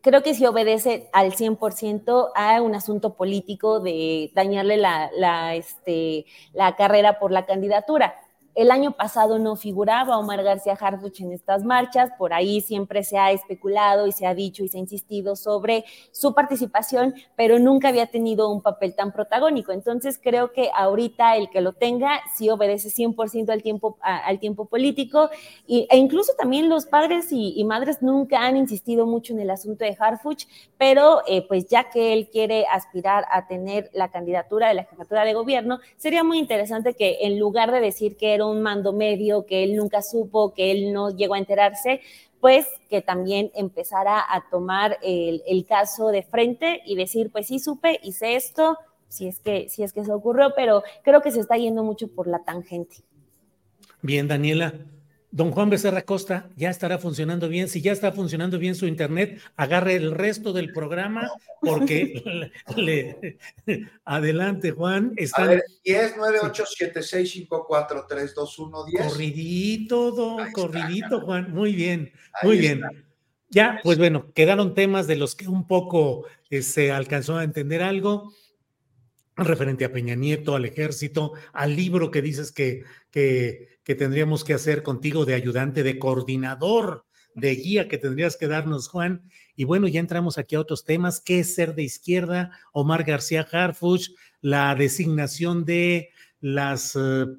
creo 0.00 0.22
que 0.22 0.34
sí 0.34 0.46
obedece 0.46 1.10
al 1.12 1.32
100% 1.32 2.30
a 2.34 2.62
un 2.62 2.74
asunto 2.76 3.14
político 3.14 3.80
de 3.80 4.30
dañarle 4.34 4.76
la, 4.76 5.54
este, 5.56 6.26
la 6.52 6.76
carrera 6.76 7.18
por 7.18 7.32
la 7.32 7.44
candidatura. 7.44 8.14
El 8.56 8.70
año 8.70 8.92
pasado 8.92 9.38
no 9.38 9.54
figuraba 9.54 10.16
Omar 10.16 10.42
García 10.42 10.78
Harfuch 10.80 11.20
en 11.20 11.30
estas 11.30 11.62
marchas, 11.62 12.10
por 12.16 12.32
ahí 12.32 12.62
siempre 12.62 13.04
se 13.04 13.18
ha 13.18 13.30
especulado 13.30 14.06
y 14.06 14.12
se 14.12 14.26
ha 14.26 14.34
dicho 14.34 14.64
y 14.64 14.68
se 14.68 14.78
ha 14.78 14.80
insistido 14.80 15.36
sobre 15.36 15.84
su 16.10 16.32
participación, 16.32 17.14
pero 17.36 17.58
nunca 17.58 17.90
había 17.90 18.06
tenido 18.06 18.50
un 18.50 18.62
papel 18.62 18.94
tan 18.94 19.12
protagónico. 19.12 19.72
Entonces 19.72 20.18
creo 20.18 20.54
que 20.54 20.70
ahorita 20.74 21.36
el 21.36 21.50
que 21.50 21.60
lo 21.60 21.74
tenga 21.74 22.22
sí 22.34 22.48
obedece 22.48 22.88
100% 22.88 23.50
al 23.50 23.62
tiempo, 23.62 23.98
al 24.00 24.40
tiempo 24.40 24.64
político 24.64 25.28
y, 25.66 25.86
e 25.90 25.98
incluso 25.98 26.32
también 26.38 26.70
los 26.70 26.86
padres 26.86 27.26
y, 27.32 27.62
madres 27.66 28.00
nunca 28.00 28.40
han 28.40 28.56
insistido 28.56 29.04
mucho 29.04 29.34
en 29.34 29.40
el 29.40 29.50
asunto 29.50 29.84
de 29.84 29.94
Harfuch, 30.00 30.46
pero 30.78 31.20
eh, 31.26 31.46
pues 31.46 31.68
ya 31.68 31.90
que 31.90 32.14
él 32.14 32.30
quiere 32.32 32.64
aspirar 32.72 33.26
a 33.30 33.46
tener 33.48 33.90
la 33.92 34.10
candidatura 34.10 34.68
de 34.68 34.74
la 34.74 34.84
jefatura 34.84 35.26
de 35.26 35.34
gobierno, 35.34 35.80
sería 35.98 36.24
muy 36.24 36.38
interesante 36.38 36.94
que 36.94 37.18
en 37.20 37.38
lugar 37.38 37.70
de 37.70 37.80
decir 37.80 38.16
que 38.16 38.32
era 38.32 38.45
un 38.50 38.62
mando 38.62 38.92
medio 38.92 39.46
que 39.46 39.64
él 39.64 39.76
nunca 39.76 40.02
supo, 40.02 40.54
que 40.54 40.70
él 40.70 40.92
no 40.92 41.10
llegó 41.10 41.34
a 41.34 41.38
enterarse, 41.38 42.00
pues 42.40 42.66
que 42.88 43.02
también 43.02 43.50
empezara 43.54 44.20
a 44.20 44.48
tomar 44.50 44.98
el, 45.02 45.64
caso 45.66 46.08
de 46.08 46.22
frente 46.22 46.82
y 46.84 46.96
decir, 46.96 47.30
pues 47.30 47.48
sí 47.48 47.58
supe, 47.58 47.98
hice 48.02 48.36
esto, 48.36 48.78
si 49.08 49.26
es 49.26 49.38
que, 49.38 49.68
si 49.68 49.82
es 49.82 49.92
que 49.92 50.04
se 50.04 50.12
ocurrió, 50.12 50.52
pero 50.54 50.82
creo 51.02 51.22
que 51.22 51.30
se 51.30 51.40
está 51.40 51.56
yendo 51.56 51.82
mucho 51.82 52.08
por 52.08 52.28
la 52.28 52.44
tangente. 52.44 52.96
Bien, 54.02 54.28
Daniela. 54.28 54.74
Don 55.30 55.50
Juan 55.50 55.70
Becerra 55.70 56.02
Costa, 56.02 56.48
ya 56.56 56.70
estará 56.70 56.98
funcionando 56.98 57.48
bien. 57.48 57.68
Si 57.68 57.80
ya 57.80 57.92
está 57.92 58.12
funcionando 58.12 58.58
bien 58.58 58.74
su 58.74 58.86
internet, 58.86 59.40
agarre 59.56 59.96
el 59.96 60.12
resto 60.12 60.52
del 60.52 60.72
programa 60.72 61.30
porque 61.60 62.50
le, 62.76 63.38
adelante, 64.04 64.70
Juan. 64.70 65.12
Está 65.16 65.42
A 65.42 65.46
ver, 65.46 65.64
10 65.84 66.14
9 66.16 66.38
8 66.42 66.64
7 66.66 67.02
6 67.02 67.30
5 67.30 67.64
4 67.66 68.06
3 68.08 68.34
2 68.34 68.58
1 68.58 68.84
10. 68.84 69.06
Corridito, 69.06 70.10
don, 70.12 70.52
corridito, 70.52 71.20
Juan. 71.20 71.52
Muy 71.52 71.74
bien, 71.74 72.12
muy 72.42 72.58
bien. 72.58 72.82
Ya, 73.48 73.80
pues 73.82 73.98
bueno, 73.98 74.32
quedaron 74.34 74.74
temas 74.74 75.06
de 75.06 75.16
los 75.16 75.34
que 75.34 75.48
un 75.48 75.66
poco 75.66 76.26
eh, 76.50 76.62
se 76.62 76.90
alcanzó 76.90 77.36
a 77.36 77.44
entender 77.44 77.82
algo 77.82 78.32
referente 79.36 79.84
a 79.84 79.92
Peña 79.92 80.14
Nieto, 80.14 80.54
al 80.54 80.64
ejército, 80.64 81.32
al 81.52 81.76
libro 81.76 82.10
que 82.10 82.22
dices 82.22 82.52
que, 82.52 82.84
que, 83.10 83.80
que, 83.84 83.94
tendríamos 83.94 84.44
que 84.44 84.54
hacer 84.54 84.82
contigo 84.82 85.24
de 85.24 85.34
ayudante, 85.34 85.82
de 85.82 85.98
coordinador, 85.98 87.04
de 87.34 87.54
guía 87.54 87.86
que 87.86 87.98
tendrías 87.98 88.36
que 88.36 88.48
darnos, 88.48 88.88
Juan. 88.88 89.28
Y 89.54 89.64
bueno, 89.64 89.88
ya 89.88 90.00
entramos 90.00 90.38
aquí 90.38 90.56
a 90.56 90.60
otros 90.60 90.84
temas. 90.84 91.20
¿Qué 91.20 91.40
es 91.40 91.54
ser 91.54 91.74
de 91.74 91.82
izquierda? 91.82 92.50
Omar 92.72 93.04
García 93.04 93.46
Harfuch, 93.50 94.08
la 94.40 94.74
designación 94.74 95.64
de 95.66 96.10
las 96.40 96.96
uh, 96.96 97.38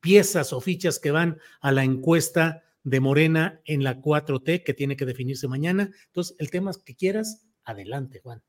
piezas 0.00 0.52
o 0.52 0.60
fichas 0.60 0.98
que 0.98 1.10
van 1.10 1.38
a 1.60 1.72
la 1.72 1.82
encuesta 1.82 2.62
de 2.84 3.00
Morena 3.00 3.60
en 3.64 3.84
la 3.84 4.00
4T, 4.00 4.64
que 4.64 4.74
tiene 4.74 4.96
que 4.96 5.06
definirse 5.06 5.48
mañana. 5.48 5.90
Entonces, 6.06 6.36
el 6.38 6.50
tema 6.50 6.70
que 6.84 6.94
quieras, 6.94 7.46
adelante, 7.64 8.20
Juan. 8.22 8.42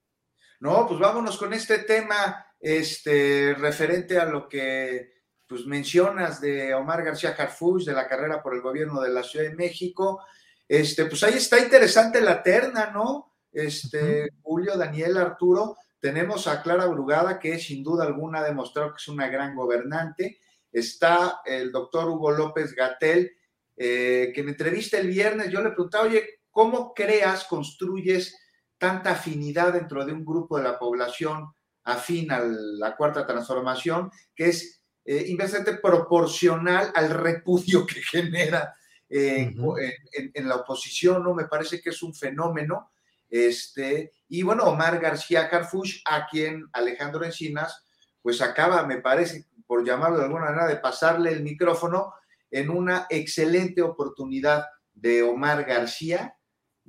No, 0.60 0.86
pues 0.88 1.00
vámonos 1.00 1.38
con 1.38 1.54
este 1.54 1.80
tema 1.80 2.46
este, 2.60 3.56
referente 3.58 4.20
a 4.20 4.26
lo 4.26 4.50
que 4.50 5.14
pues, 5.48 5.66
mencionas 5.66 6.42
de 6.42 6.74
Omar 6.74 7.04
García 7.04 7.36
Harfuch, 7.38 7.86
de 7.86 7.94
la 7.94 8.08
carrera 8.08 8.44
por 8.44 8.54
el 8.54 8.62
gobierno 8.62 9.00
de 9.02 9.10
la 9.10 9.24
Ciudad 9.24 9.46
de 9.46 9.56
México. 9.56 10.22
Este, 10.68 11.06
pues 11.06 11.24
ahí 11.24 11.36
está 11.36 11.60
interesante 11.60 12.20
la 12.22 12.44
terna, 12.44 12.92
¿no? 12.92 13.38
Este, 13.52 14.30
Julio, 14.42 14.78
Daniel, 14.78 15.18
Arturo. 15.18 15.78
Tenemos 16.00 16.48
a 16.48 16.62
Clara 16.62 16.86
Brugada, 16.86 17.40
que 17.40 17.58
sin 17.58 17.82
duda 17.82 18.06
alguna 18.06 18.40
ha 18.40 18.44
demostrado 18.44 18.92
que 18.92 18.98
es 18.98 19.08
una 19.08 19.28
gran 19.28 19.56
gobernante. 19.56 20.40
Está 20.72 21.42
el 21.46 21.72
doctor 21.72 22.10
Hugo 22.10 22.32
López 22.32 22.76
Gatel, 22.76 23.32
eh, 23.76 24.32
que 24.36 24.42
en 24.42 24.50
entrevista 24.50 24.98
el 24.98 25.08
viernes 25.08 25.50
yo 25.50 25.62
le 25.62 25.70
preguntaba, 25.70 26.04
oye, 26.04 26.42
¿cómo 26.52 26.94
creas, 26.94 27.46
construyes 27.46 28.38
tanta 28.80 29.12
afinidad 29.12 29.74
dentro 29.74 30.06
de 30.06 30.14
un 30.14 30.26
grupo 30.26 30.58
de 30.58 30.64
la 30.64 30.80
población 30.80 31.54
afín 31.84 32.32
a 32.32 32.40
la 32.40 32.96
cuarta 32.96 33.28
transformación, 33.28 34.12
que 34.36 34.50
es 34.50 34.82
eh, 35.06 35.26
inversamente 35.28 35.76
proporcional 35.76 36.92
al 36.96 37.10
repudio 37.10 37.86
que 37.88 38.02
genera 38.02 38.76
eh, 39.10 39.54
en, 40.34 40.48
la 40.48 40.58
oposición, 40.58 41.24
¿no? 41.24 41.34
Me 41.34 41.46
parece 41.46 41.82
que 41.82 41.90
es 41.90 42.02
un 42.04 42.14
fenómeno. 42.14 42.92
Este, 43.30 44.14
y 44.28 44.44
bueno, 44.44 44.64
Omar 44.64 45.00
García 45.00 45.50
Carfuch, 45.50 46.02
a 46.06 46.28
quien 46.28 46.66
Alejandro 46.74 47.24
Encinas, 47.24 47.86
pues 48.22 48.42
acaba, 48.42 48.86
me 48.86 49.02
parece, 49.02 49.48
por 49.66 49.86
llamarlo 49.86 50.18
de 50.20 50.26
alguna 50.26 50.46
manera, 50.46 50.68
de 50.68 50.78
pasarle 50.78 51.32
el 51.32 51.44
micrófono 51.44 52.14
en 52.52 52.70
una 52.70 53.08
excelente 53.10 53.82
oportunidad 53.82 54.66
de 54.94 55.24
Omar 55.24 55.66
García 55.66 56.36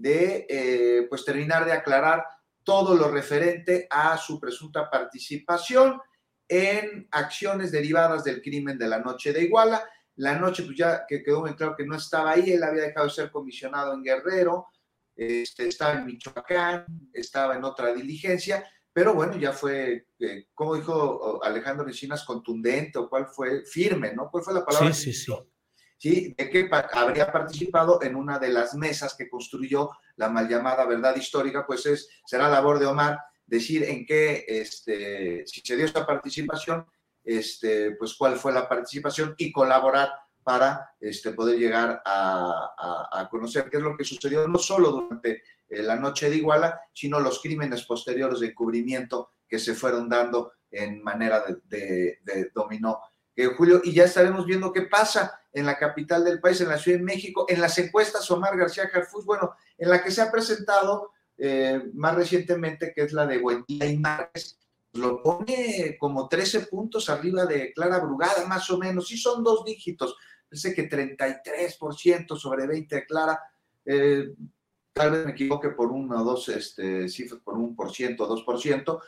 de 0.01 0.47
eh, 0.49 1.07
pues 1.09 1.25
terminar 1.25 1.65
de 1.67 1.73
aclarar 1.73 2.25
todo 2.65 2.95
lo 2.95 3.11
referente 3.11 3.87
a 3.91 4.17
su 4.17 4.41
presunta 4.41 4.89
participación 4.91 6.01
en 6.49 7.07
acciones 7.11 7.71
derivadas 7.71 8.25
del 8.25 8.41
crimen 8.41 8.79
de 8.79 8.89
la 8.89 8.99
noche 8.99 9.33
de 9.33 9.43
Iguala. 9.43 9.85
La 10.17 10.39
noche, 10.39 10.63
pues 10.65 10.77
ya 10.77 11.05
que 11.07 11.23
quedó 11.23 11.41
muy 11.41 11.55
claro 11.55 11.75
que 11.77 11.87
no 11.87 11.97
estaba 11.97 12.33
ahí, 12.33 12.51
él 12.51 12.63
había 12.63 12.83
dejado 12.83 13.07
de 13.07 13.13
ser 13.13 13.31
comisionado 13.31 13.93
en 13.93 14.03
Guerrero, 14.03 14.69
este, 15.15 15.69
estaba 15.69 15.95
en 15.95 16.07
Michoacán, 16.07 16.87
estaba 17.13 17.57
en 17.57 17.65
otra 17.65 17.93
diligencia, 17.93 18.67
pero 18.93 19.15
bueno, 19.15 19.37
ya 19.37 19.53
fue, 19.53 20.07
eh, 20.19 20.47
como 20.55 20.77
dijo 20.77 21.41
Alejandro 21.43 21.87
Encinas, 21.87 22.25
contundente 22.25 22.99
o 22.99 23.09
cuál 23.09 23.27
fue, 23.27 23.65
firme, 23.65 24.15
¿no? 24.15 24.31
¿Cuál 24.31 24.43
fue 24.43 24.55
la 24.55 24.65
palabra? 24.65 24.93
Sí, 24.93 25.13
sí, 25.13 25.25
sí. 25.27 25.33
¿Sí? 26.01 26.35
De 26.35 26.49
que 26.49 26.67
habría 26.95 27.31
participado 27.31 28.03
en 28.03 28.17
una 28.17 28.39
de 28.39 28.49
las 28.49 28.75
mesas 28.75 29.15
que 29.15 29.29
construyó 29.29 29.91
la 30.17 30.31
mal 30.31 30.49
llamada 30.49 30.87
verdad 30.87 31.15
histórica, 31.15 31.67
pues 31.67 31.85
es, 31.85 32.09
será 32.25 32.49
labor 32.49 32.79
de 32.79 32.87
Omar 32.87 33.19
decir 33.45 33.85
en 33.85 34.07
qué, 34.07 34.47
este, 34.49 35.47
si 35.47 35.61
se 35.61 35.77
dio 35.77 35.85
esta 35.85 36.07
participación, 36.07 36.87
este, 37.23 37.91
pues 37.97 38.15
cuál 38.15 38.37
fue 38.37 38.51
la 38.51 38.67
participación 38.67 39.35
y 39.37 39.53
colaborar 39.53 40.11
para 40.43 40.95
este, 41.01 41.33
poder 41.33 41.59
llegar 41.59 42.01
a, 42.05 43.29
conocer 43.31 43.69
qué 43.69 43.77
es 43.77 43.83
lo 43.83 43.95
que 43.95 44.05
sucedió 44.05 44.49
no 44.49 44.59
solo 44.59 44.93
durante 44.93 45.43
eh, 45.69 45.83
la 45.83 45.97
noche 45.97 46.31
de 46.31 46.37
Iguala, 46.37 46.81
sino 46.95 47.21
los 47.21 47.43
crímenes 47.43 47.85
posteriores 47.85 48.41
de 48.41 48.47
encubrimiento 48.49 49.33
que 49.47 49.59
se 49.59 49.75
fueron 49.75 50.09
dando 50.09 50.53
en 50.71 51.03
manera 51.03 51.45
de, 51.65 52.21
de 52.23 52.51
dominó 52.55 53.01
Julio, 53.57 53.81
y 53.83 53.93
ya 53.93 54.05
estaremos 54.05 54.45
viendo 54.45 54.73
qué 54.73 54.83
pasa 54.83 55.41
en 55.53 55.67
la 55.67 55.79
capital 55.79 56.25
del 56.25 56.41
país, 56.41 56.61
en 56.61 56.69
la 56.69 56.79
Ciudad 56.79 56.99
de 56.99 57.05
México, 57.05 57.47
en 57.49 57.61
las 57.61 57.79
encuestas 57.79 58.31
Omar 58.31 58.57
García 58.57 58.89
Jarfus, 58.89 59.25
bueno, 59.25 59.55
en 59.79 59.89
la 59.89 60.03
que 60.03 60.11
se 60.11 60.21
ha 60.21 60.31
presentado 60.31 61.13
eh, 61.39 61.83
más 61.95 62.15
recientemente, 62.15 62.93
que 62.95 63.03
es 63.03 63.13
la 63.13 63.27
de 63.27 63.39
Buendía 63.39 63.87
y 63.87 63.97
Márquez, 63.97 64.59
lo 64.93 65.23
pone 65.23 65.97
como 65.99 66.29
13 66.29 66.67
puntos 66.67 67.09
arriba 67.09 67.47
de 67.47 67.73
Clara 67.73 67.99
Brugada, 67.99 68.47
más 68.47 68.69
o 68.71 68.79
menos, 68.79 69.09
sí 69.09 69.17
son 69.17 69.43
dos 69.43 69.65
dígitos, 69.65 70.17
parece 70.49 70.75
que 70.75 70.89
33% 70.89 72.37
sobre 72.37 72.67
20 72.67 72.95
de 72.95 73.07
Clara, 73.07 73.41
eh, 73.85 74.35
tal 74.93 75.13
vez 75.13 75.25
me 75.25 75.33
equivoque 75.33 75.71
por 75.71 75.93
uno 75.93 76.21
o 76.21 76.25
dos 76.25 76.49
este, 76.49 77.09
cifras, 77.09 77.41
por 77.43 77.55
un 77.55 77.75
por 77.75 77.93
ciento, 77.93 78.27
dos 78.27 78.43
por 78.43 78.61
ciento, 78.61 79.01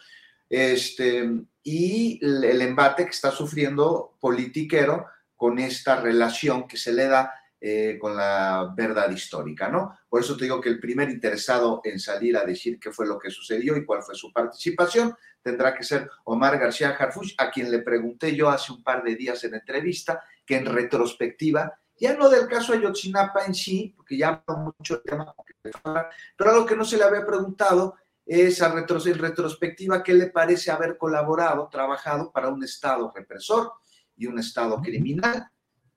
este, 0.53 1.31
y 1.63 2.21
el 2.23 2.61
embate 2.61 3.07
que 3.07 3.11
está 3.11 3.31
sufriendo 3.31 4.19
politiquero 4.21 5.07
con 5.35 5.59
esta 5.59 5.99
relación 5.99 6.69
que 6.69 6.77
se 6.77 6.93
le 6.93 7.07
da 7.07 7.33
eh, 7.59 7.97
con 7.99 8.15
la 8.15 8.75
verdad 8.77 9.11
histórica, 9.11 9.69
¿no? 9.69 9.97
Por 10.11 10.21
eso 10.21 10.37
te 10.37 10.45
digo 10.45 10.61
que 10.61 10.69
el 10.69 10.79
primer 10.79 11.09
interesado 11.09 11.81
en 11.85 11.99
salir 11.99 12.37
a 12.37 12.45
decir 12.45 12.79
qué 12.79 12.93
fue 12.93 13.07
lo 13.07 13.19
que 13.19 13.31
sucedió 13.31 13.77
y 13.79 13.87
cuál 13.87 14.03
fue 14.03 14.15
su 14.15 14.31
participación 14.31 15.17
tendrá 15.41 15.75
que 15.75 15.85
ser 15.85 16.11
Omar 16.25 16.59
García 16.59 16.91
Harfuch, 16.91 17.35
a 17.39 17.51
quien 17.51 17.71
le 17.71 17.79
pregunté 17.79 18.37
yo 18.37 18.51
hace 18.51 18.73
un 18.73 18.83
par 18.83 19.03
de 19.03 19.17
días 19.17 19.43
en 19.45 19.55
entrevista, 19.55 20.23
que 20.45 20.57
en 20.57 20.67
retrospectiva, 20.67 21.79
ya 21.99 22.15
no 22.15 22.29
del 22.29 22.47
caso 22.47 22.75
Ayotzinapa 22.75 23.47
en 23.47 23.55
sí, 23.55 23.95
porque 23.97 24.19
ya 24.19 24.45
mucho 24.77 24.97
el 24.97 25.03
tema, 25.03 25.35
pero 26.37 26.51
algo 26.51 26.67
que 26.67 26.77
no 26.77 26.85
se 26.85 26.99
le 26.99 27.05
había 27.05 27.25
preguntado 27.25 27.97
esa 28.25 28.73
en 28.73 29.19
retrospectiva, 29.19 30.03
¿qué 30.03 30.15
le 30.15 30.29
parece 30.29 30.71
haber 30.71 30.97
colaborado, 30.97 31.69
trabajado 31.71 32.31
para 32.31 32.49
un 32.49 32.63
Estado 32.63 33.13
represor 33.15 33.73
y 34.17 34.27
un 34.27 34.39
Estado 34.39 34.81
criminal? 34.81 35.53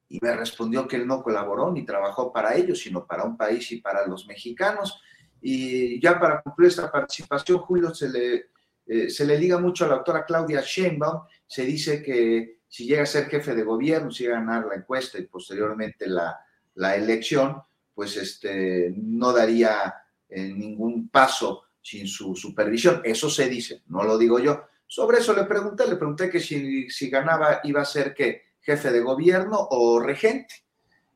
y 0.09 0.19
me 0.21 0.35
respondió 0.35 0.87
que 0.87 0.97
él 0.97 1.07
no 1.07 1.23
colaboró 1.23 1.71
ni 1.71 1.85
trabajó 1.85 2.31
para 2.31 2.55
ellos, 2.55 2.79
sino 2.79 3.05
para 3.05 3.23
un 3.23 3.35
país 3.35 3.71
y 3.71 3.81
para 3.81 4.05
los 4.05 4.27
mexicanos. 4.27 5.01
Y 5.41 5.99
ya 5.99 6.19
para 6.19 6.41
cumplir 6.41 6.69
esta 6.69 6.91
participación, 6.91 7.59
Julio, 7.59 7.93
se 7.93 8.09
le, 8.09 8.45
eh, 8.85 9.09
se 9.09 9.25
le 9.25 9.37
diga 9.37 9.57
mucho 9.57 9.85
a 9.85 9.89
la 9.89 9.95
doctora 9.95 10.25
Claudia 10.25 10.61
Sheinbaum, 10.61 11.23
se 11.47 11.65
dice 11.65 12.01
que 12.01 12.59
si 12.67 12.85
llega 12.85 13.03
a 13.03 13.07
ser 13.07 13.27
jefe 13.27 13.55
de 13.55 13.63
gobierno, 13.63 14.11
si 14.11 14.23
llega 14.23 14.37
a 14.37 14.41
ganar 14.41 14.65
la 14.65 14.75
encuesta 14.75 15.17
y 15.17 15.27
posteriormente 15.27 16.07
la, 16.07 16.39
la 16.75 16.95
elección, 16.95 17.61
pues 17.93 18.17
este, 18.17 18.93
no 18.95 19.31
daría 19.31 19.93
eh, 20.29 20.53
ningún 20.53 21.09
paso 21.09 21.64
sin 21.85 22.07
su 22.07 22.35
supervisión. 22.35 23.01
Eso 23.03 23.29
se 23.29 23.47
dice, 23.47 23.83
no 23.89 24.03
lo 24.03 24.17
digo 24.17 24.39
yo. 24.39 24.63
Sobre 24.87 25.19
eso 25.19 25.35
le 25.35 25.43
pregunté, 25.43 25.87
le 25.87 25.97
pregunté 25.97 26.31
que 26.31 26.39
si, 26.39 26.89
si 26.89 27.11
ganaba 27.11 27.59
iba 27.63 27.81
a 27.81 27.85
ser 27.85 28.11
que 28.15 28.55
jefe 28.59 28.91
de 28.91 29.01
gobierno 29.01 29.67
o 29.69 29.99
regente 29.99 30.65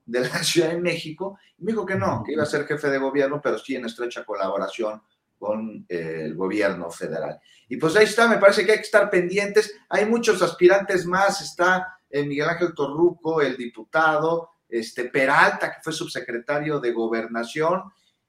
de 0.05 0.19
la 0.19 0.29
Ciudad 0.43 0.69
de 0.69 0.79
México. 0.79 1.39
Y 1.57 1.63
me 1.63 1.71
dijo 1.71 1.87
que 1.87 1.95
no, 1.95 2.23
que 2.23 2.33
iba 2.33 2.43
a 2.43 2.45
ser 2.45 2.67
jefe 2.67 2.87
de 2.87 2.99
gobierno, 2.99 3.41
pero 3.41 3.57
sí 3.57 3.75
en 3.75 3.85
estrecha 3.85 4.23
colaboración 4.23 5.01
con 5.39 5.87
eh, 5.89 6.21
el 6.25 6.35
gobierno 6.35 6.91
federal. 6.91 7.39
Y 7.67 7.77
pues 7.77 7.95
ahí 7.95 8.05
está, 8.05 8.27
me 8.27 8.37
parece 8.37 8.63
que 8.63 8.73
hay 8.73 8.77
que 8.77 8.83
estar 8.83 9.09
pendientes. 9.09 9.73
Hay 9.89 10.05
muchos 10.05 10.39
aspirantes 10.43 11.07
más, 11.07 11.41
está 11.41 11.97
eh, 12.11 12.23
Miguel 12.23 12.49
Ángel 12.49 12.75
Torruco, 12.75 13.41
el 13.41 13.57
diputado, 13.57 14.51
este 14.69 15.05
Peralta, 15.05 15.71
que 15.73 15.81
fue 15.81 15.93
subsecretario 15.93 16.79
de 16.79 16.91
gobernación, 16.91 17.85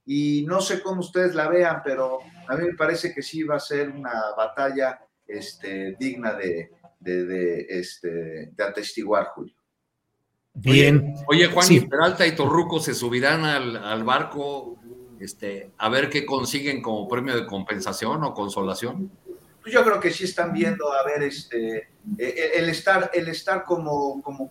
y 0.06 0.44
no 0.46 0.60
sé 0.60 0.82
cómo 0.82 1.00
ustedes 1.00 1.34
la 1.34 1.48
vean, 1.48 1.82
pero 1.84 2.18
a 2.48 2.56
mí 2.56 2.66
me 2.66 2.74
parece 2.74 3.12
que 3.14 3.22
sí 3.22 3.42
va 3.42 3.56
a 3.56 3.60
ser 3.60 3.90
una 3.90 4.12
batalla 4.36 5.00
este, 5.26 5.96
digna 5.98 6.34
de, 6.34 6.70
de, 6.98 7.66
este, 7.68 8.50
de 8.52 8.64
atestiguar, 8.64 9.26
Julio. 9.26 9.54
Bien. 10.54 11.14
Oye, 11.26 11.46
Juan, 11.46 11.72
y 11.72 11.80
Peralta 11.80 12.26
y 12.26 12.34
Torruco 12.34 12.80
se 12.80 12.94
subirán 12.94 13.44
al, 13.44 13.76
al, 13.76 14.04
barco 14.04 14.78
este, 15.20 15.70
a 15.78 15.88
ver 15.88 16.10
qué 16.10 16.26
consiguen 16.26 16.82
como 16.82 17.08
premio 17.08 17.36
de 17.36 17.46
compensación 17.46 18.24
o 18.24 18.34
consolación. 18.34 19.10
Pues 19.62 19.74
yo 19.74 19.84
creo 19.84 20.00
que 20.00 20.10
sí 20.10 20.24
están 20.24 20.52
viendo, 20.52 20.92
a 20.92 21.04
ver, 21.04 21.22
este, 21.22 21.76
e, 21.76 21.88
e, 22.18 22.58
el, 22.58 22.68
estar, 22.68 23.10
el 23.12 23.28
estar 23.28 23.64
como, 23.64 24.20
como 24.22 24.50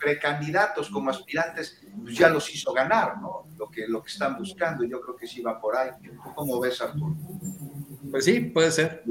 precandidatos, 0.00 0.88
como 0.88 1.10
aspirantes, 1.10 1.80
pues 2.02 2.16
ya 2.16 2.28
los 2.28 2.52
hizo 2.52 2.72
ganar, 2.72 3.20
¿no? 3.20 3.44
Lo 3.56 3.70
que, 3.70 3.86
lo 3.86 4.02
que 4.02 4.10
están 4.10 4.36
buscando, 4.36 4.84
yo 4.84 5.00
creo 5.00 5.16
que 5.16 5.26
sí 5.26 5.42
va 5.42 5.60
por 5.60 5.76
ahí. 5.76 5.90
¿Cómo 6.34 6.58
ves, 6.58 6.80
Arturo? 6.80 7.14
Pues 8.10 8.24
sí, 8.24 8.40
puede 8.40 8.70
ser. 8.70 9.04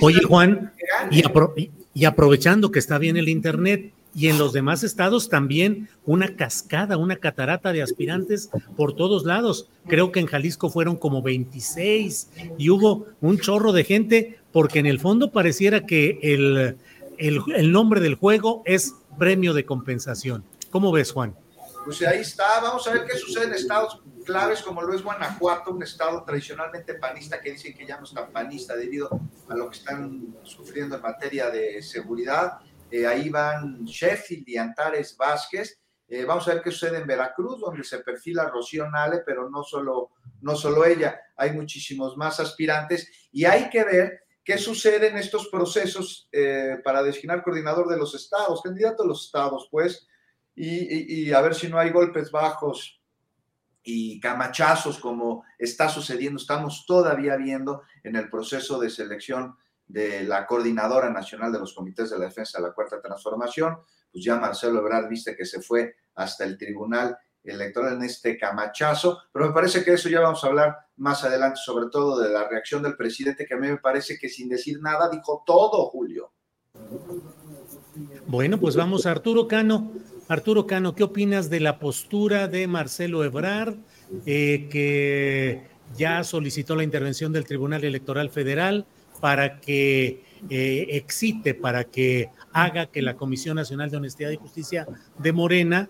Oye, 0.00 0.22
Juan, 0.22 0.72
y, 1.10 2.04
aprovechando 2.04 2.70
que 2.70 2.78
está 2.78 2.98
bien 2.98 3.16
el 3.16 3.28
Internet, 3.28 3.92
y 4.16 4.28
en 4.28 4.38
los 4.38 4.52
demás 4.52 4.84
estados 4.84 5.28
también 5.28 5.88
una 6.06 6.36
cascada, 6.36 6.96
una 6.96 7.16
catarata 7.16 7.72
de 7.72 7.82
aspirantes 7.82 8.48
por 8.76 8.94
todos 8.94 9.24
lados. 9.24 9.68
Creo 9.88 10.12
que 10.12 10.20
en 10.20 10.26
Jalisco 10.26 10.70
fueron 10.70 10.94
como 10.96 11.20
26 11.20 12.30
y 12.56 12.70
hubo 12.70 13.06
un 13.20 13.38
chorro 13.38 13.72
de 13.72 13.82
gente 13.82 14.38
porque 14.52 14.78
en 14.78 14.86
el 14.86 15.00
fondo 15.00 15.32
pareciera 15.32 15.84
que 15.84 16.20
el, 16.22 16.76
el, 17.18 17.40
el 17.54 17.72
nombre 17.72 18.00
del 18.00 18.14
juego 18.14 18.62
es 18.64 18.94
premio 19.18 19.54
de 19.54 19.64
compensación. 19.64 20.44
¿Cómo 20.70 20.92
ves, 20.92 21.12
Juan? 21.12 21.36
Pues 21.84 22.00
ahí 22.02 22.20
está, 22.20 22.60
vamos 22.60 22.86
a 22.88 22.92
ver 22.92 23.04
qué 23.04 23.18
sucede 23.18 23.44
en 23.44 23.52
estados 23.52 24.00
claves 24.24 24.62
como 24.62 24.80
lo 24.80 24.94
es 24.94 25.02
Guanajuato, 25.02 25.70
un 25.70 25.82
estado 25.82 26.24
tradicionalmente 26.24 26.94
panista 26.94 27.40
que 27.40 27.52
dicen 27.52 27.74
que 27.74 27.86
ya 27.86 27.98
no 27.98 28.04
está 28.04 28.26
panista 28.26 28.74
debido 28.74 29.10
a 29.48 29.54
lo 29.54 29.68
que 29.68 29.76
están 29.76 30.34
sufriendo 30.42 30.96
en 30.96 31.02
materia 31.02 31.50
de 31.50 31.82
seguridad. 31.82 32.54
Eh, 32.90 33.06
ahí 33.06 33.28
van 33.28 33.84
Sheffield 33.84 34.48
y 34.48 34.56
Antares 34.56 35.14
Vázquez. 35.16 35.78
Eh, 36.08 36.24
vamos 36.24 36.48
a 36.48 36.54
ver 36.54 36.62
qué 36.62 36.70
sucede 36.70 36.98
en 36.98 37.06
Veracruz, 37.06 37.60
donde 37.60 37.84
se 37.84 37.98
perfila 37.98 38.48
Rocío 38.48 38.88
Nale, 38.90 39.22
pero 39.24 39.50
no 39.50 39.62
solo, 39.62 40.10
no 40.40 40.56
solo 40.56 40.84
ella, 40.84 41.20
hay 41.36 41.52
muchísimos 41.52 42.16
más 42.16 42.40
aspirantes 42.40 43.28
y 43.30 43.44
hay 43.44 43.68
que 43.68 43.84
ver 43.84 44.23
qué 44.44 44.58
sucede 44.58 45.08
en 45.08 45.16
estos 45.16 45.48
procesos 45.48 46.28
eh, 46.30 46.78
para 46.84 47.02
designar 47.02 47.42
coordinador 47.42 47.88
de 47.88 47.96
los 47.96 48.14
estados, 48.14 48.62
candidato 48.62 49.02
a 49.02 49.06
los 49.06 49.24
estados, 49.24 49.68
pues, 49.70 50.06
y, 50.56 51.32
a 51.32 51.40
ver 51.40 51.54
si 51.54 51.68
no 51.68 51.78
hay 51.78 51.90
golpes 51.90 52.30
bajos 52.30 53.00
y 53.82 54.20
camachazos 54.20 54.98
como 55.00 55.44
está 55.58 55.88
sucediendo, 55.88 56.38
estamos 56.38 56.84
todavía 56.86 57.36
viendo 57.36 57.82
en 58.04 58.14
el 58.14 58.30
proceso 58.30 58.78
de 58.78 58.88
selección 58.88 59.56
de 59.86 60.22
la 60.22 60.46
coordinadora 60.46 61.10
nacional 61.10 61.52
de 61.52 61.58
los 61.58 61.74
comités 61.74 62.10
de 62.10 62.18
la 62.18 62.26
defensa 62.26 62.58
de 62.58 62.68
la 62.68 62.72
cuarta 62.72 63.02
transformación, 63.02 63.78
pues 64.12 64.24
ya 64.24 64.36
Marcelo 64.36 64.78
Ebrard 64.78 65.08
viste 65.08 65.34
que 65.34 65.44
se 65.44 65.60
fue 65.60 65.96
hasta 66.14 66.44
el 66.44 66.56
tribunal 66.56 67.18
electoral 67.44 67.94
en 67.94 68.04
este 68.04 68.38
camachazo, 68.38 69.22
pero 69.32 69.46
me 69.46 69.52
parece 69.52 69.84
que 69.84 69.92
eso 69.92 70.08
ya 70.08 70.20
vamos 70.20 70.42
a 70.42 70.46
hablar 70.48 70.76
más 70.96 71.24
adelante, 71.24 71.60
sobre 71.62 71.86
todo 71.90 72.18
de 72.20 72.30
la 72.30 72.48
reacción 72.48 72.82
del 72.82 72.96
presidente, 72.96 73.46
que 73.46 73.54
a 73.54 73.58
mí 73.58 73.68
me 73.68 73.76
parece 73.76 74.18
que 74.18 74.28
sin 74.28 74.48
decir 74.48 74.80
nada 74.80 75.08
dijo 75.10 75.42
todo, 75.46 75.86
Julio. 75.86 76.32
Bueno, 78.26 78.58
pues 78.58 78.76
vamos 78.76 79.06
a 79.06 79.10
Arturo 79.10 79.46
Cano. 79.46 79.92
Arturo 80.28 80.66
Cano, 80.66 80.94
¿qué 80.94 81.04
opinas 81.04 81.50
de 81.50 81.60
la 81.60 81.78
postura 81.78 82.48
de 82.48 82.66
Marcelo 82.66 83.24
Ebrard, 83.24 83.76
eh, 84.24 84.68
que 84.70 85.68
ya 85.96 86.24
solicitó 86.24 86.74
la 86.74 86.82
intervención 86.82 87.32
del 87.32 87.44
Tribunal 87.44 87.84
Electoral 87.84 88.30
Federal 88.30 88.86
para 89.20 89.60
que 89.60 90.24
eh, 90.50 90.86
excite, 90.90 91.54
para 91.54 91.84
que 91.84 92.30
haga 92.52 92.86
que 92.86 93.02
la 93.02 93.16
Comisión 93.16 93.56
Nacional 93.56 93.90
de 93.90 93.98
Honestidad 93.98 94.30
y 94.30 94.36
Justicia 94.36 94.86
de 95.18 95.32
Morena 95.32 95.88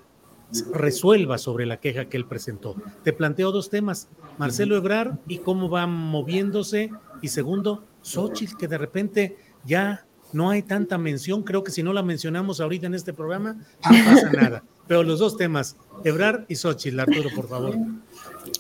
resuelva 0.73 1.39
sobre 1.39 1.67
la 1.67 1.81
queja 1.81 2.07
que 2.07 2.17
él 2.17 2.27
presentó. 2.27 2.77
Te 3.03 3.13
planteo 3.13 3.53
dos 3.53 3.71
temas, 3.71 4.09
Marcelo 4.39 4.77
Ebrard 4.77 5.19
y 5.27 5.39
cómo 5.39 5.69
va 5.69 5.87
moviéndose, 5.87 6.91
y 7.23 7.29
segundo, 7.29 7.85
Xochitl, 8.03 8.57
que 8.57 8.69
de 8.69 8.79
repente 8.79 9.37
ya 9.65 10.07
no 10.33 10.51
hay 10.51 10.63
tanta 10.63 10.99
mención, 10.99 11.45
creo 11.45 11.63
que 11.63 11.71
si 11.71 11.83
no 11.83 11.93
la 11.93 12.03
mencionamos 12.03 12.61
ahorita 12.61 12.87
en 12.87 12.95
este 12.95 13.13
programa, 13.13 13.55
no 13.55 14.05
pasa 14.05 14.31
nada. 14.33 14.65
Pero 14.87 15.03
los 15.03 15.21
dos 15.21 15.37
temas, 15.37 15.77
Ebrar 16.05 16.45
y 16.49 16.57
Xochitl, 16.57 17.01
Arturo, 17.01 17.31
por 17.35 17.49
favor. 17.49 17.77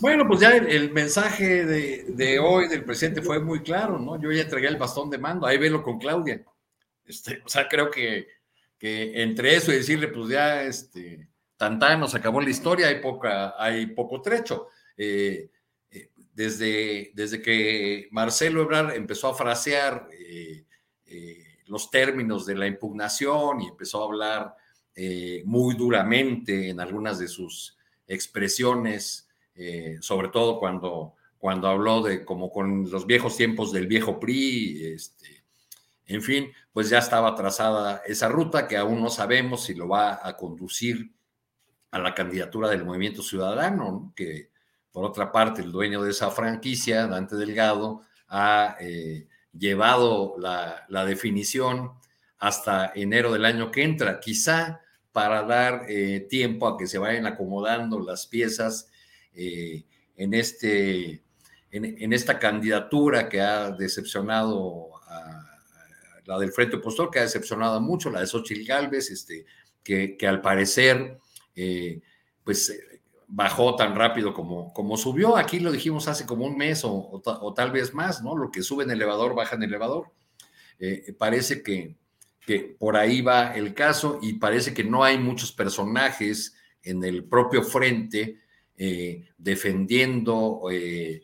Bueno, 0.01 0.26
pues 0.26 0.40
ya 0.40 0.57
el, 0.57 0.92
mensaje 0.92 1.66
de, 1.66 2.38
hoy 2.38 2.68
del 2.68 2.84
presidente 2.84 3.22
fue 3.22 3.40
muy 3.40 3.61
claro, 3.61 3.99
¿no? 3.99 4.20
Yo 4.20 4.32
ya 4.32 4.42
entregué 4.42 4.68
el 4.68 4.76
bastón 4.76 5.11
de 5.11 5.18
mando, 5.18 5.47
ahí 5.47 5.59
velo 5.59 5.82
con 5.82 5.99
Claudia. 5.99 6.42
Este, 7.05 7.42
o 7.45 7.49
sea, 7.49 7.68
creo 7.68 7.90
que, 7.90 8.28
que 8.78 9.22
entre 9.22 9.57
eso 9.57 9.72
y 9.72 9.76
decirle, 9.76 10.09
pues 10.09 10.28
ya, 10.28 10.62
este, 10.62 11.28
tantán, 11.57 12.01
nos 12.01 12.15
acabó 12.15 12.41
la 12.41 12.51
historia, 12.51 12.89
hay, 13.59 13.87
poco 13.87 14.21
trecho. 14.21 14.69
Eh, 14.97 15.51
eh, 15.91 16.11
desde, 16.35 17.13
desde 17.15 17.41
que 17.41 18.09
Marcelo 18.11 18.63
Ebrard 18.63 18.95
empezó 18.95 19.29
a 19.29 19.35
frasear 19.35 20.09
eh, 20.13 20.65
los 21.67 21.91
términos 21.91 22.45
de 22.47 22.57
la 22.57 22.67
impugnación 22.67 23.61
y 23.63 23.69
empezó 23.69 24.03
a 24.03 24.07
hablar 24.07 24.55
muy 25.45 25.75
duramente 25.75 26.69
en 26.69 26.79
algunas 26.79 27.19
de 27.19 27.27
sus 27.27 27.77
expresiones, 28.07 29.29
sobre 30.01 30.29
todo 30.29 30.61
cuando, 30.61 31.15
cuando 31.39 31.69
habló 31.69 32.03
de 32.03 32.25
como 32.25 32.53
con 32.53 32.89
los 32.91 33.07
viejos 33.07 33.37
tiempos 33.37 33.73
del 33.73 33.89
viejo 33.89 34.21
PRI, 34.21 34.95
este, 34.95 35.45
en 36.07 36.23
fin, 36.23 36.53
pues 36.73 36.91
ya 36.91 36.99
estaba 36.99 37.35
trazada 37.35 38.03
esa 38.07 38.29
ruta 38.29 38.69
que 38.69 38.77
aún 38.77 39.01
no 39.01 39.09
sabemos 39.09 39.65
si 39.65 39.75
lo 39.75 39.89
va 39.89 40.21
a 40.23 40.37
conducir 40.37 41.14
a 41.95 42.01
la 42.01 42.12
candidatura 42.12 42.68
del 42.68 42.84
Movimiento 42.84 43.22
Ciudadano, 43.22 44.12
que 44.16 44.51
por 44.90 45.05
otra 45.05 45.30
parte 45.30 45.62
el 45.62 45.70
dueño 45.70 46.03
de 46.03 46.11
esa 46.11 46.28
franquicia, 46.32 47.07
Dante 47.07 47.36
Delgado, 47.36 48.03
ha 48.26 48.76
eh, 48.80 49.28
llevado 49.57 50.34
la, 50.36 51.05
definición 51.07 51.92
hasta 52.38 52.90
enero 52.97 53.32
del 53.32 53.45
año 53.45 53.70
que 53.70 53.84
entra, 53.84 54.18
quizá 54.18 54.80
para 55.12 55.45
dar 55.45 55.86
eh, 55.88 56.26
tiempo 56.28 56.66
a 56.66 56.76
que 56.76 56.88
se 56.88 56.99
vayan 56.99 57.26
acomodando 57.26 58.01
las 58.01 58.26
piezas 58.26 58.90
eh, 59.32 59.84
en, 60.16 60.34
este, 60.34 61.22
en, 61.70 62.12
esta 62.12 62.40
candidatura 62.40 63.28
que 63.28 63.40
ha 63.40 63.70
decepcionado 63.70 64.88
a, 65.07 65.61
la 66.24 66.38
del 66.40 66.51
Frente 66.51 66.74
Opositor, 66.74 67.12
que 67.12 67.20
ha 67.20 67.22
decepcionado 67.22 67.80
mucho, 67.80 68.11
la 68.11 68.18
de 68.18 68.26
Xochitl 68.26 68.66
Galvez, 68.66 69.12
este, 69.12 69.47
que, 69.84 70.16
que 70.16 70.26
al 70.26 70.40
parecer, 70.40 71.20
eh, 71.55 72.01
pues 72.43 72.73
bajó 73.27 73.75
tan 73.75 73.95
rápido 73.95 74.33
como, 74.33 74.73
como 74.73 74.97
subió. 74.97 75.37
Aquí 75.37 75.59
lo 75.59 75.73
dijimos 75.73 76.09
hace 76.09 76.27
como 76.27 76.47
un 76.47 76.57
mes 76.57 76.83
o, 76.85 77.23
tal 77.55 77.73
vez 77.73 77.95
más, 77.95 78.23
¿no? 78.23 78.37
Lo 78.37 78.51
que 78.51 78.63
sube 78.63 78.85
en 78.85 78.91
elevador, 78.91 79.35
baja 79.35 79.57
en 79.57 79.65
elevador. 79.65 80.13
Eh, 80.79 81.15
parece 81.19 81.63
que, 81.63 81.97
que 82.47 82.77
por 82.79 82.97
ahí 82.97 83.23
va 83.23 83.55
el 83.55 83.75
caso 83.75 84.19
y 84.23 84.35
parece 84.35 84.75
que 84.75 84.85
no 84.85 85.03
hay 85.05 85.19
muchos 85.19 85.53
personajes 85.53 86.55
en 86.83 87.03
el 87.03 87.25
propio 87.25 87.63
frente 87.63 88.41
eh, 88.77 89.29
defendiendo, 89.39 90.63
eh, 90.71 91.23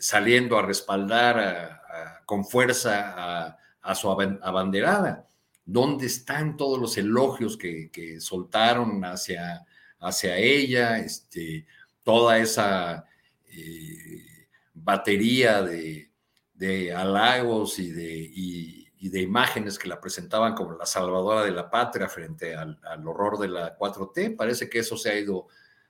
saliendo 0.00 0.58
a 0.58 0.62
respaldar 0.62 1.80
con 2.26 2.44
fuerza 2.44 3.58
a, 3.82 3.94
su 3.94 4.10
abanderada. 4.10 5.26
¿Dónde 5.64 6.06
están 6.06 6.56
todos 6.56 6.78
los 6.78 6.96
elogios 6.98 7.56
que, 7.56 8.18
soltaron 8.20 9.04
hacia, 9.04 9.64
hacia 10.00 10.36
ella? 10.36 10.98
Este, 10.98 11.66
toda 12.02 12.38
esa 12.38 13.06
eh, 13.46 14.48
batería 14.74 15.62
de, 15.62 16.10
de, 16.52 16.92
halagos 16.94 17.78
y 17.78 17.90
de, 17.90 19.20
imágenes 19.20 19.78
que 19.78 19.88
la 19.88 20.00
presentaban 20.00 20.54
como 20.54 20.76
la 20.76 20.86
salvadora 20.86 21.44
de 21.44 21.50
la 21.50 21.70
patria 21.70 22.08
frente 22.08 22.54
al, 22.54 22.78
horror 23.06 23.38
de 23.38 23.48
la 23.48 23.78
4T. 23.78 24.36
Parece 24.36 24.68
que 24.68 24.80
eso 24.80 24.96
se 24.96 25.10
ha 25.10 25.18
ido 25.18 25.46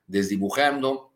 desdibujando. 0.06 1.12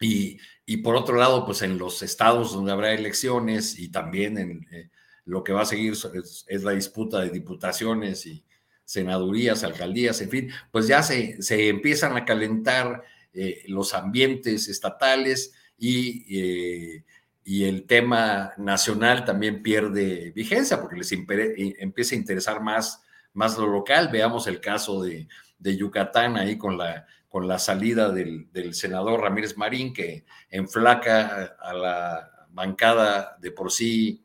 Y, 0.00 0.38
por 0.78 0.96
otro 0.96 1.16
lado, 1.16 1.44
pues 1.44 1.62
en 1.62 1.76
los 1.76 2.02
estados 2.02 2.54
donde 2.54 2.72
habrá 2.72 2.92
elecciones 2.92 3.78
y 3.78 3.90
también 3.90 4.38
en 4.38 4.66
eh, 4.70 4.90
lo 5.30 5.44
que 5.44 5.52
va 5.52 5.62
a 5.62 5.66
seguir 5.66 5.92
es, 5.92 6.62
la 6.64 6.72
disputa 6.72 7.20
de 7.20 7.30
diputaciones 7.30 8.26
y 8.26 8.44
senadurías, 8.84 9.62
alcaldías, 9.62 10.20
en 10.20 10.28
fin, 10.28 10.50
pues 10.72 10.88
ya 10.88 11.04
se, 11.04 11.40
se 11.40 11.68
empiezan 11.68 12.16
a 12.16 12.24
calentar 12.24 13.04
eh, 13.32 13.62
los 13.68 13.94
ambientes 13.94 14.68
estatales 14.68 15.54
y, 15.78 16.36
eh, 16.36 17.04
y, 17.44 17.64
el 17.64 17.86
tema 17.86 18.54
nacional 18.58 19.24
también 19.24 19.62
pierde 19.62 20.32
vigencia 20.32 20.80
porque 20.80 20.96
les 20.96 21.12
empieza 21.12 22.14
a 22.14 22.18
interesar 22.18 22.60
más, 22.60 23.00
más 23.32 23.56
lo 23.56 23.68
local. 23.68 24.08
Veamos 24.12 24.48
el 24.48 24.60
caso 24.60 25.00
de, 25.00 25.28
de 25.60 25.76
Yucatán 25.76 26.36
ahí 26.36 26.58
con 26.58 26.76
la, 26.76 27.06
con 27.28 27.46
la 27.46 27.60
salida 27.60 28.10
del, 28.10 28.50
del, 28.52 28.74
senador 28.74 29.20
Ramírez 29.20 29.56
Marín 29.56 29.92
que 29.92 30.24
enflaca 30.50 31.56
a 31.60 31.72
la 31.72 32.48
bancada 32.50 33.38
de 33.40 33.52
por 33.52 33.70
sí 33.70 34.24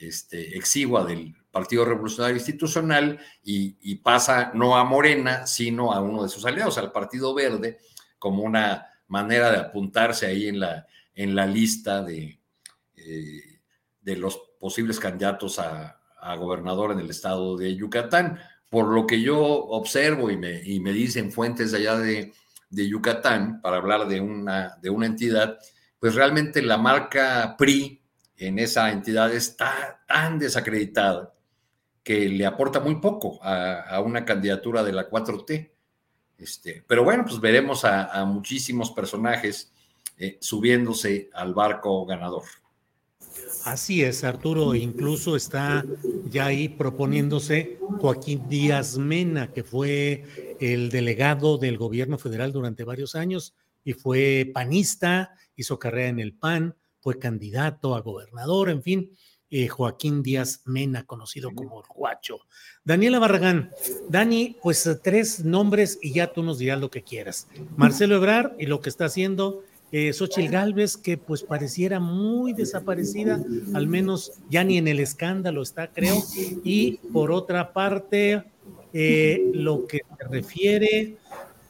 este, 0.00 0.56
exigua 0.56 1.04
del 1.04 1.34
Partido 1.50 1.84
Revolucionario 1.84 2.36
Institucional 2.36 3.18
y, 3.42 3.94
pasa 3.96 4.52
no 4.54 4.76
a 4.76 4.84
Morena, 4.84 5.46
sino 5.46 5.92
a 5.92 6.00
uno 6.00 6.22
de 6.22 6.28
sus 6.28 6.44
aliados, 6.46 6.78
al 6.78 6.92
Partido 6.92 7.34
Verde, 7.34 7.78
como 8.18 8.42
una 8.42 8.86
manera 9.08 9.50
de 9.50 9.58
apuntarse 9.58 10.26
ahí 10.26 10.48
en 10.48 10.60
la, 10.60 10.86
en 11.14 11.34
la 11.34 11.46
lista 11.46 12.02
de, 12.02 12.40
eh, 12.96 13.60
de 14.00 14.16
los 14.16 14.40
posibles 14.58 14.98
candidatos 14.98 15.58
a, 15.58 15.96
gobernador 16.38 16.92
en 16.92 16.98
el 16.98 17.08
estado 17.08 17.56
de 17.56 17.74
Yucatán. 17.74 18.38
Por 18.68 18.88
lo 18.88 19.06
que 19.06 19.22
yo 19.22 19.40
observo 19.40 20.30
y 20.30 20.36
me, 20.36 20.62
y 20.62 20.78
me 20.78 20.92
dicen 20.92 21.32
fuentes 21.32 21.72
de 21.72 21.78
allá 21.78 21.96
de, 21.96 22.34
de 22.68 22.88
Yucatán, 22.88 23.60
para 23.62 23.78
hablar 23.78 24.06
de 24.06 24.20
una, 24.20 24.76
de 24.82 24.90
una 24.90 25.06
entidad, 25.06 25.58
pues 25.98 26.14
realmente 26.14 26.60
la 26.60 26.76
marca 26.76 27.56
PRI 27.58 27.99
en 28.40 28.58
esa 28.58 28.90
entidad 28.90 29.32
está 29.34 30.02
tan 30.08 30.38
desacreditada 30.38 31.34
que 32.02 32.28
le 32.28 32.46
aporta 32.46 32.80
muy 32.80 32.96
poco 32.96 33.38
a, 33.42 34.00
una 34.00 34.24
candidatura 34.24 34.82
de 34.82 34.92
la 34.92 35.08
4T. 35.08 35.70
Este, 36.38 36.82
pero 36.86 37.04
bueno, 37.04 37.24
pues 37.26 37.38
veremos 37.38 37.84
a, 37.84 38.24
muchísimos 38.24 38.90
personajes 38.92 39.72
eh, 40.16 40.38
subiéndose 40.40 41.28
al 41.34 41.52
barco 41.52 42.06
ganador. 42.06 42.44
Así 43.66 44.02
es, 44.02 44.24
Arturo, 44.24 44.74
incluso 44.74 45.36
está 45.36 45.84
ya 46.30 46.46
ahí 46.46 46.70
proponiéndose 46.70 47.78
Joaquín 47.98 48.48
Díaz 48.48 48.96
Mena, 48.96 49.52
que 49.52 49.62
fue 49.62 50.56
el 50.60 50.88
delegado 50.88 51.58
del 51.58 51.76
gobierno 51.76 52.16
federal 52.16 52.52
durante 52.52 52.84
varios 52.84 53.14
años 53.14 53.54
y 53.84 53.92
fue 53.92 54.50
panista, 54.52 55.34
hizo 55.56 55.78
carrera 55.78 56.08
en 56.08 56.20
el 56.20 56.32
PAN, 56.32 56.74
fue 57.00 57.18
candidato 57.18 57.94
a 57.94 58.00
gobernador, 58.00 58.70
en 58.70 58.82
fin, 58.82 59.10
eh, 59.50 59.68
Joaquín 59.68 60.22
Díaz 60.22 60.62
Mena, 60.64 61.04
conocido 61.04 61.50
como 61.54 61.80
el 61.80 61.86
Guacho. 61.92 62.40
Daniela 62.84 63.18
Barragán, 63.18 63.70
Dani, 64.08 64.56
pues 64.62 64.86
eh, 64.86 64.94
tres 65.02 65.44
nombres 65.44 65.98
y 66.00 66.12
ya 66.12 66.32
tú 66.32 66.42
nos 66.42 66.58
dirás 66.58 66.80
lo 66.80 66.90
que 66.90 67.02
quieras. 67.02 67.48
Marcelo 67.76 68.16
Ebrar 68.16 68.54
y 68.58 68.66
lo 68.66 68.80
que 68.80 68.88
está 68.88 69.06
haciendo 69.06 69.64
eh, 69.92 70.12
Xochitl 70.12 70.50
Galvez, 70.50 70.96
que 70.96 71.18
pues 71.18 71.42
pareciera 71.42 71.98
muy 71.98 72.52
desaparecida, 72.52 73.42
al 73.74 73.88
menos 73.88 74.32
ya 74.48 74.62
ni 74.62 74.78
en 74.78 74.86
el 74.86 75.00
escándalo 75.00 75.62
está, 75.62 75.88
creo. 75.88 76.16
Y 76.62 76.98
por 77.12 77.32
otra 77.32 77.72
parte, 77.72 78.44
eh, 78.92 79.50
lo 79.52 79.86
que 79.86 79.98
se 80.16 80.28
refiere 80.28 81.16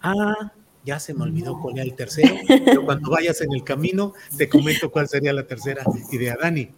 a 0.03 0.53
ya 0.85 0.99
se 0.99 1.15
me 1.15 1.25
olvidó 1.25 1.59
cuál 1.61 1.77
era 1.77 1.85
el 1.85 1.95
tercero, 1.95 2.35
pero 2.65 2.85
cuando 2.85 3.11
vayas 3.11 3.41
en 3.41 3.53
el 3.53 3.65
camino 3.65 4.13
te 4.37 4.49
comento 4.49 4.91
cuál 4.91 5.09
sería 5.09 5.33
la 5.33 5.47
tercera 5.47 5.85
idea. 6.11 6.37
Dani. 6.41 6.71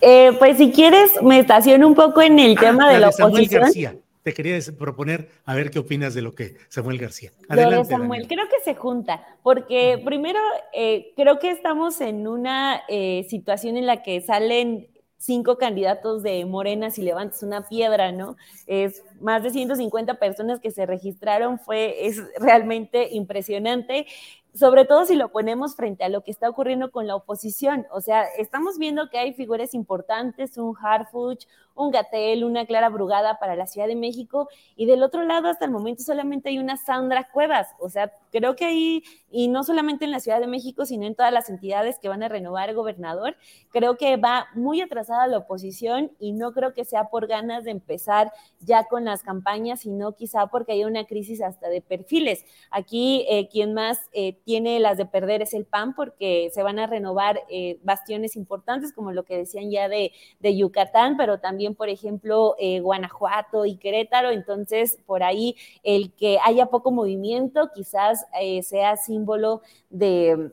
Eh, 0.00 0.32
pues 0.38 0.58
si 0.58 0.72
quieres, 0.72 1.10
me 1.22 1.38
estaciono 1.38 1.86
un 1.86 1.94
poco 1.94 2.22
en 2.22 2.38
el 2.38 2.56
ah, 2.58 2.60
tema 2.60 2.92
de 2.92 2.98
la, 2.98 3.12
Samuel 3.12 3.48
García. 3.48 3.96
Te 4.22 4.32
quería 4.32 4.58
proponer 4.78 5.28
a 5.44 5.54
ver 5.54 5.70
qué 5.70 5.78
opinas 5.78 6.14
de 6.14 6.22
lo 6.22 6.34
que 6.34 6.56
Samuel 6.68 6.98
García. 6.98 7.30
Adelante, 7.48 7.90
Samuel, 7.90 8.26
creo 8.26 8.46
que 8.46 8.64
se 8.64 8.74
junta, 8.74 9.22
porque 9.42 10.00
primero 10.02 10.38
eh, 10.72 11.12
creo 11.14 11.38
que 11.38 11.50
estamos 11.50 12.00
en 12.00 12.26
una 12.26 12.82
eh, 12.88 13.26
situación 13.28 13.76
en 13.76 13.86
la 13.86 14.02
que 14.02 14.22
salen 14.22 14.88
cinco 15.18 15.58
candidatos 15.58 16.22
de 16.22 16.44
Morena 16.44 16.90
si 16.90 17.02
levantas 17.02 17.42
una 17.42 17.68
piedra, 17.68 18.12
¿no? 18.12 18.36
Es 18.66 19.02
más 19.24 19.42
de 19.42 19.50
150 19.50 20.14
personas 20.20 20.60
que 20.60 20.70
se 20.70 20.86
registraron, 20.86 21.58
fue, 21.58 22.06
es 22.06 22.22
realmente 22.38 23.08
impresionante 23.12 24.06
sobre 24.54 24.84
todo 24.84 25.04
si 25.04 25.16
lo 25.16 25.30
ponemos 25.32 25.74
frente 25.74 26.04
a 26.04 26.08
lo 26.08 26.22
que 26.22 26.30
está 26.30 26.48
ocurriendo 26.48 26.92
con 26.92 27.06
la 27.06 27.16
oposición. 27.16 27.86
O 27.90 28.00
sea, 28.00 28.24
estamos 28.38 28.78
viendo 28.78 29.10
que 29.10 29.18
hay 29.18 29.32
figuras 29.34 29.74
importantes, 29.74 30.56
un 30.56 30.76
Harfuch, 30.80 31.46
un 31.74 31.90
Gatel, 31.90 32.44
una 32.44 32.66
Clara 32.66 32.88
Brugada 32.88 33.38
para 33.38 33.56
la 33.56 33.66
Ciudad 33.66 33.88
de 33.88 33.96
México, 33.96 34.48
y 34.76 34.86
del 34.86 35.02
otro 35.02 35.24
lado 35.24 35.48
hasta 35.48 35.64
el 35.64 35.70
momento 35.70 36.02
solamente 36.02 36.50
hay 36.50 36.58
una 36.58 36.76
Sandra 36.76 37.28
Cuevas. 37.32 37.68
O 37.80 37.88
sea, 37.88 38.12
creo 38.30 38.54
que 38.54 38.64
ahí, 38.64 39.02
y 39.30 39.48
no 39.48 39.64
solamente 39.64 40.04
en 40.04 40.12
la 40.12 40.20
Ciudad 40.20 40.40
de 40.40 40.46
México, 40.46 40.86
sino 40.86 41.04
en 41.04 41.16
todas 41.16 41.32
las 41.32 41.50
entidades 41.50 41.98
que 41.98 42.08
van 42.08 42.22
a 42.22 42.28
renovar 42.28 42.68
el 42.68 42.76
gobernador, 42.76 43.36
creo 43.72 43.96
que 43.96 44.16
va 44.16 44.46
muy 44.54 44.80
atrasada 44.80 45.26
la 45.26 45.38
oposición 45.38 46.12
y 46.20 46.32
no 46.32 46.52
creo 46.52 46.74
que 46.74 46.84
sea 46.84 47.08
por 47.08 47.26
ganas 47.26 47.64
de 47.64 47.72
empezar 47.72 48.32
ya 48.60 48.84
con 48.84 49.04
las 49.04 49.22
campañas, 49.22 49.80
sino 49.80 50.12
quizá 50.12 50.46
porque 50.46 50.72
hay 50.72 50.84
una 50.84 51.04
crisis 51.06 51.42
hasta 51.42 51.68
de 51.68 51.80
perfiles. 51.80 52.44
Aquí 52.70 53.26
eh, 53.28 53.48
quien 53.48 53.74
más 53.74 53.98
eh, 54.12 54.38
tiene 54.44 54.78
las 54.80 54.96
de 54.96 55.06
perder 55.06 55.42
es 55.42 55.54
el 55.54 55.64
PAN 55.64 55.94
porque 55.94 56.50
se 56.52 56.62
van 56.62 56.78
a 56.78 56.86
renovar 56.86 57.40
eh, 57.48 57.78
bastiones 57.82 58.36
importantes 58.36 58.92
como 58.92 59.12
lo 59.12 59.24
que 59.24 59.36
decían 59.38 59.70
ya 59.70 59.88
de, 59.88 60.12
de 60.40 60.56
Yucatán, 60.56 61.16
pero 61.16 61.40
también, 61.40 61.74
por 61.74 61.88
ejemplo, 61.88 62.54
eh, 62.58 62.80
Guanajuato 62.80 63.64
y 63.66 63.76
Querétaro. 63.76 64.30
Entonces, 64.30 64.98
por 65.06 65.22
ahí 65.22 65.56
el 65.82 66.12
que 66.12 66.38
haya 66.44 66.66
poco 66.66 66.90
movimiento 66.90 67.70
quizás 67.74 68.26
eh, 68.40 68.62
sea 68.62 68.96
símbolo 68.96 69.62
de 69.90 70.52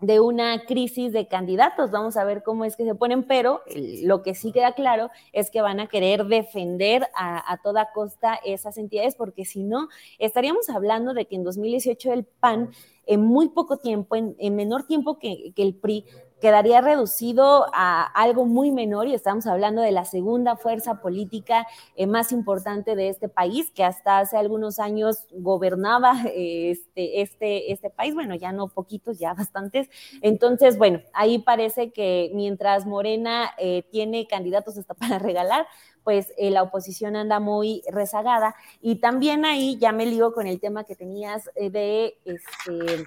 de 0.00 0.20
una 0.20 0.64
crisis 0.64 1.12
de 1.12 1.28
candidatos. 1.28 1.90
Vamos 1.90 2.16
a 2.16 2.24
ver 2.24 2.42
cómo 2.42 2.64
es 2.64 2.76
que 2.76 2.84
se 2.84 2.94
ponen, 2.94 3.24
pero 3.24 3.62
lo 4.02 4.22
que 4.22 4.34
sí 4.34 4.52
queda 4.52 4.72
claro 4.72 5.10
es 5.32 5.50
que 5.50 5.62
van 5.62 5.80
a 5.80 5.86
querer 5.86 6.26
defender 6.26 7.08
a, 7.14 7.58
toda 7.62 7.92
costa 7.92 8.38
esas 8.44 8.76
entidades, 8.78 9.14
porque 9.14 9.44
si 9.44 9.62
no, 9.62 9.88
estaríamos 10.18 10.68
hablando 10.68 11.14
de 11.14 11.26
que 11.26 11.36
en 11.36 11.44
2018 11.44 12.12
el 12.12 12.24
PAN, 12.24 12.70
en 13.06 13.22
muy 13.22 13.48
poco 13.48 13.78
tiempo, 13.78 14.16
en, 14.16 14.56
menor 14.56 14.86
tiempo 14.86 15.18
que, 15.18 15.52
que 15.54 15.62
el 15.62 15.74
PRI, 15.74 16.04
quedaría 16.44 16.82
reducido 16.82 17.68
a 17.72 18.02
algo 18.02 18.44
muy 18.44 18.70
menor 18.70 19.08
y 19.08 19.14
estamos 19.14 19.46
hablando 19.46 19.80
de 19.80 19.92
la 19.92 20.04
segunda 20.04 20.56
fuerza 20.56 21.00
política 21.00 21.66
eh, 21.96 22.06
más 22.06 22.32
importante 22.32 22.94
de 22.96 23.08
este 23.08 23.30
país, 23.30 23.70
que 23.70 23.82
hasta 23.82 24.18
hace 24.18 24.36
algunos 24.36 24.78
años 24.78 25.24
gobernaba 25.32 26.12
eh, 26.26 26.72
este, 26.72 27.22
este, 27.22 27.72
este 27.72 27.88
país, 27.88 28.12
bueno, 28.12 28.34
ya 28.34 28.52
no 28.52 28.68
poquitos, 28.68 29.18
ya 29.18 29.32
bastantes. 29.32 29.88
Entonces, 30.20 30.76
bueno, 30.76 31.00
ahí 31.14 31.38
parece 31.38 31.92
que 31.92 32.30
mientras 32.34 32.84
Morena 32.84 33.52
eh, 33.56 33.82
tiene 33.90 34.26
candidatos 34.26 34.76
hasta 34.76 34.92
para 34.92 35.18
regalar, 35.18 35.66
pues 36.02 36.30
la 36.36 36.62
oposición 36.62 37.16
anda 37.16 37.40
muy 37.40 37.80
rezagada. 37.90 38.54
Y 38.82 38.96
también 38.96 39.46
ahí 39.46 39.78
ya 39.78 39.92
me 39.92 40.04
lío 40.04 40.34
con 40.34 40.46
el 40.46 40.60
tema 40.60 40.84
que 40.84 40.94
tenías 40.94 41.50
de 41.56 42.18
este 42.26 43.06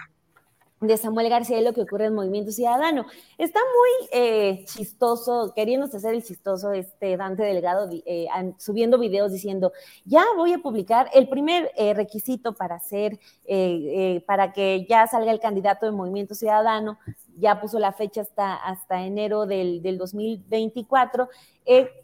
de 0.80 0.96
Samuel 0.98 1.30
García 1.30 1.60
y 1.60 1.64
lo 1.64 1.74
que 1.74 1.82
ocurre 1.82 2.06
en 2.06 2.14
Movimiento 2.14 2.52
Ciudadano. 2.52 3.06
Está 3.38 3.60
muy 3.60 4.10
eh, 4.12 4.66
chistoso, 4.66 5.54
queriéndose 5.56 5.98
hacer 5.98 6.14
el 6.14 6.24
chistoso 6.24 6.72
este 6.72 7.18
Dante 7.18 7.44
Delgado, 7.44 7.90
eh, 8.06 8.28
subiendo 8.58 9.00
videos 9.00 9.32
diciendo, 9.32 9.72
ya 10.06 10.24
voy 10.36 10.54
a 10.54 10.60
publicar 10.60 11.10
el 11.14 11.30
primer 11.30 11.72
eh, 11.76 11.94
requisito 11.94 12.54
para 12.54 12.76
hacer, 12.76 13.20
para 14.26 14.54
que 14.54 14.86
ya 14.88 15.08
salga 15.08 15.32
el 15.32 15.40
candidato 15.40 15.86
de 15.86 15.92
Movimiento 15.92 16.36
Ciudadano, 16.36 17.00
ya 17.38 17.60
puso 17.60 17.80
la 17.80 17.92
fecha 17.92 18.22
hasta, 18.22 18.56
hasta 18.56 19.04
enero 19.04 19.46
del, 19.46 19.82
del 19.82 19.98
2024. 19.98 21.30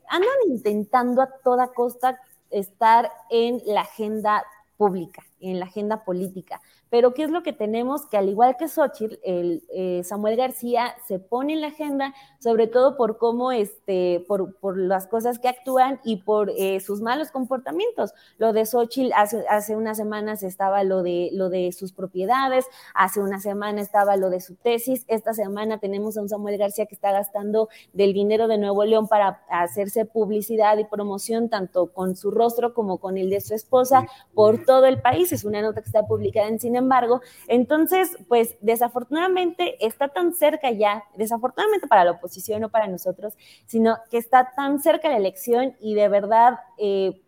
andan 0.07 0.29
intentando 0.47 1.21
a 1.21 1.29
toda 1.43 1.67
costa 1.73 2.19
estar 2.49 3.11
en 3.29 3.61
la 3.65 3.81
agenda 3.81 4.43
pública 4.77 5.23
en 5.43 5.59
la 5.59 5.65
agenda 5.65 6.03
política. 6.03 6.61
Pero 6.93 7.15
¿qué 7.15 7.23
es 7.23 7.31
lo 7.31 7.41
que 7.41 7.53
tenemos? 7.53 8.05
Que 8.05 8.17
al 8.17 8.29
igual 8.29 8.55
que 8.55 8.67
Xochitl, 8.67 9.15
el, 9.23 9.63
eh, 9.73 10.03
Samuel 10.03 10.35
García 10.35 10.93
se 11.07 11.17
pone 11.17 11.53
en 11.53 11.61
la 11.61 11.69
agenda, 11.69 12.13
sobre 12.37 12.67
todo 12.67 12.97
por 12.97 13.17
cómo, 13.17 13.51
este, 13.51 14.23
por, 14.27 14.59
por 14.59 14.77
las 14.77 15.07
cosas 15.07 15.39
que 15.39 15.47
actúan 15.47 15.99
y 16.03 16.17
por 16.17 16.51
eh, 16.51 16.79
sus 16.81 17.01
malos 17.01 17.31
comportamientos. 17.31 18.13
Lo 18.37 18.53
de 18.53 18.67
Xochitl, 18.67 19.11
hace, 19.15 19.43
hace 19.49 19.75
unas 19.75 19.97
semanas 19.97 20.43
estaba 20.43 20.83
lo 20.83 21.01
de, 21.01 21.31
lo 21.33 21.49
de 21.49 21.71
sus 21.71 21.93
propiedades, 21.93 22.67
hace 22.93 23.21
una 23.21 23.39
semana 23.39 23.81
estaba 23.81 24.15
lo 24.15 24.29
de 24.29 24.39
su 24.39 24.53
tesis, 24.53 25.03
esta 25.07 25.33
semana 25.33 25.79
tenemos 25.79 26.15
a 26.15 26.21
un 26.21 26.29
Samuel 26.29 26.59
García 26.59 26.85
que 26.85 26.93
está 26.93 27.11
gastando 27.11 27.69
del 27.93 28.13
dinero 28.13 28.47
de 28.47 28.59
Nuevo 28.59 28.85
León 28.85 29.07
para 29.07 29.41
hacerse 29.49 30.05
publicidad 30.05 30.77
y 30.77 30.83
promoción, 30.83 31.49
tanto 31.49 31.91
con 31.91 32.15
su 32.15 32.29
rostro 32.29 32.75
como 32.75 32.99
con 32.99 33.17
el 33.17 33.31
de 33.31 33.41
su 33.41 33.55
esposa, 33.55 34.05
por 34.35 34.63
todo 34.63 34.85
el 34.85 35.01
país. 35.01 35.31
Es 35.31 35.43
una 35.43 35.63
nota 35.63 35.81
que 35.81 35.87
está 35.87 36.05
publicada 36.05 36.49
en 36.49 36.59
Cine 36.59 36.82
embargo, 36.83 37.21
entonces, 37.47 38.17
pues 38.27 38.55
desafortunadamente 38.61 39.85
está 39.85 40.07
tan 40.09 40.33
cerca 40.33 40.71
ya, 40.71 41.03
desafortunadamente 41.17 41.87
para 41.87 42.03
la 42.03 42.11
oposición, 42.11 42.61
no 42.61 42.69
para 42.69 42.87
nosotros, 42.87 43.33
sino 43.65 43.97
que 44.09 44.17
está 44.17 44.53
tan 44.55 44.79
cerca 44.79 45.09
la 45.09 45.17
elección 45.17 45.75
y 45.79 45.95
de 45.95 46.09
verdad... 46.09 46.59
Eh, 46.77 47.19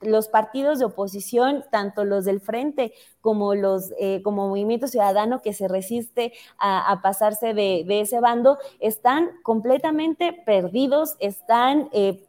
los 0.00 0.28
partidos 0.28 0.78
de 0.78 0.84
oposición, 0.84 1.64
tanto 1.70 2.04
los 2.04 2.24
del 2.24 2.40
frente 2.40 2.92
como 3.20 3.54
los 3.54 3.92
eh, 3.98 4.22
como 4.22 4.48
Movimiento 4.48 4.86
Ciudadano 4.86 5.42
que 5.42 5.52
se 5.52 5.68
resiste 5.68 6.32
a, 6.58 7.00
pasarse 7.02 7.54
de, 7.54 7.84
ese 7.88 8.20
bando, 8.20 8.58
están 8.80 9.30
completamente 9.42 10.32
perdidos, 10.46 11.16
están 11.18 11.88
eh, 11.92 12.27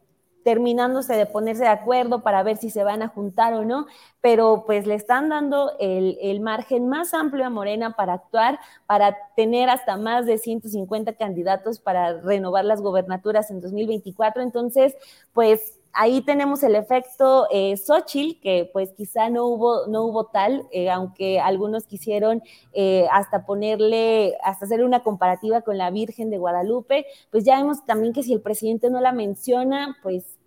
terminándose 0.50 1.14
de 1.14 1.26
ponerse 1.26 1.62
de 1.62 1.68
acuerdo 1.68 2.24
para 2.24 2.42
ver 2.42 2.56
si 2.56 2.70
se 2.70 2.82
van 2.82 3.02
a 3.02 3.08
juntar 3.08 3.54
o 3.54 3.64
no, 3.64 3.86
pero 4.20 4.64
pues 4.66 4.84
le 4.84 4.96
están 4.96 5.28
dando 5.28 5.70
el, 5.78 6.40
margen 6.40 6.88
más 6.88 7.14
amplio 7.14 7.46
a 7.46 7.50
Morena 7.50 7.94
para 7.94 8.14
actuar, 8.14 8.58
para 8.86 9.16
tener 9.36 9.70
hasta 9.70 9.96
más 9.96 10.26
de 10.26 10.38
150 10.38 11.12
candidatos 11.12 11.78
para 11.78 12.20
renovar 12.20 12.64
las 12.64 12.80
gobernaturas 12.80 13.52
en 13.52 13.60
2024. 13.60 14.42
Entonces, 14.42 14.96
pues 15.32 15.78
ahí 15.92 16.20
tenemos 16.22 16.64
el 16.64 16.74
efecto 16.74 17.46
eh, 17.52 17.76
Xochitl, 17.76 18.40
que 18.40 18.68
pues 18.72 18.90
quizá 18.90 19.30
no 19.30 19.46
hubo, 19.46 19.86
no 19.86 20.02
hubo 20.02 20.24
tal, 20.26 20.66
eh, 20.72 20.90
aunque 20.90 21.38
algunos 21.38 21.86
quisieron 21.86 22.42
eh, 22.72 23.06
hasta 23.12 23.46
ponerle, 23.46 24.36
hasta 24.42 24.64
hacer 24.64 24.82
una 24.82 25.04
comparativa 25.04 25.60
con 25.62 25.78
la 25.78 25.90
Virgen 25.90 26.30
de 26.30 26.38
Guadalupe, 26.38 27.06
pues 27.30 27.44
ya 27.44 27.56
vemos 27.56 27.86
también 27.86 28.12
que 28.12 28.24
si 28.24 28.32
el 28.32 28.40
presidente 28.40 28.90
no 28.90 29.00
la 29.00 29.12
menciona, 29.12 29.96
pues 30.02 30.39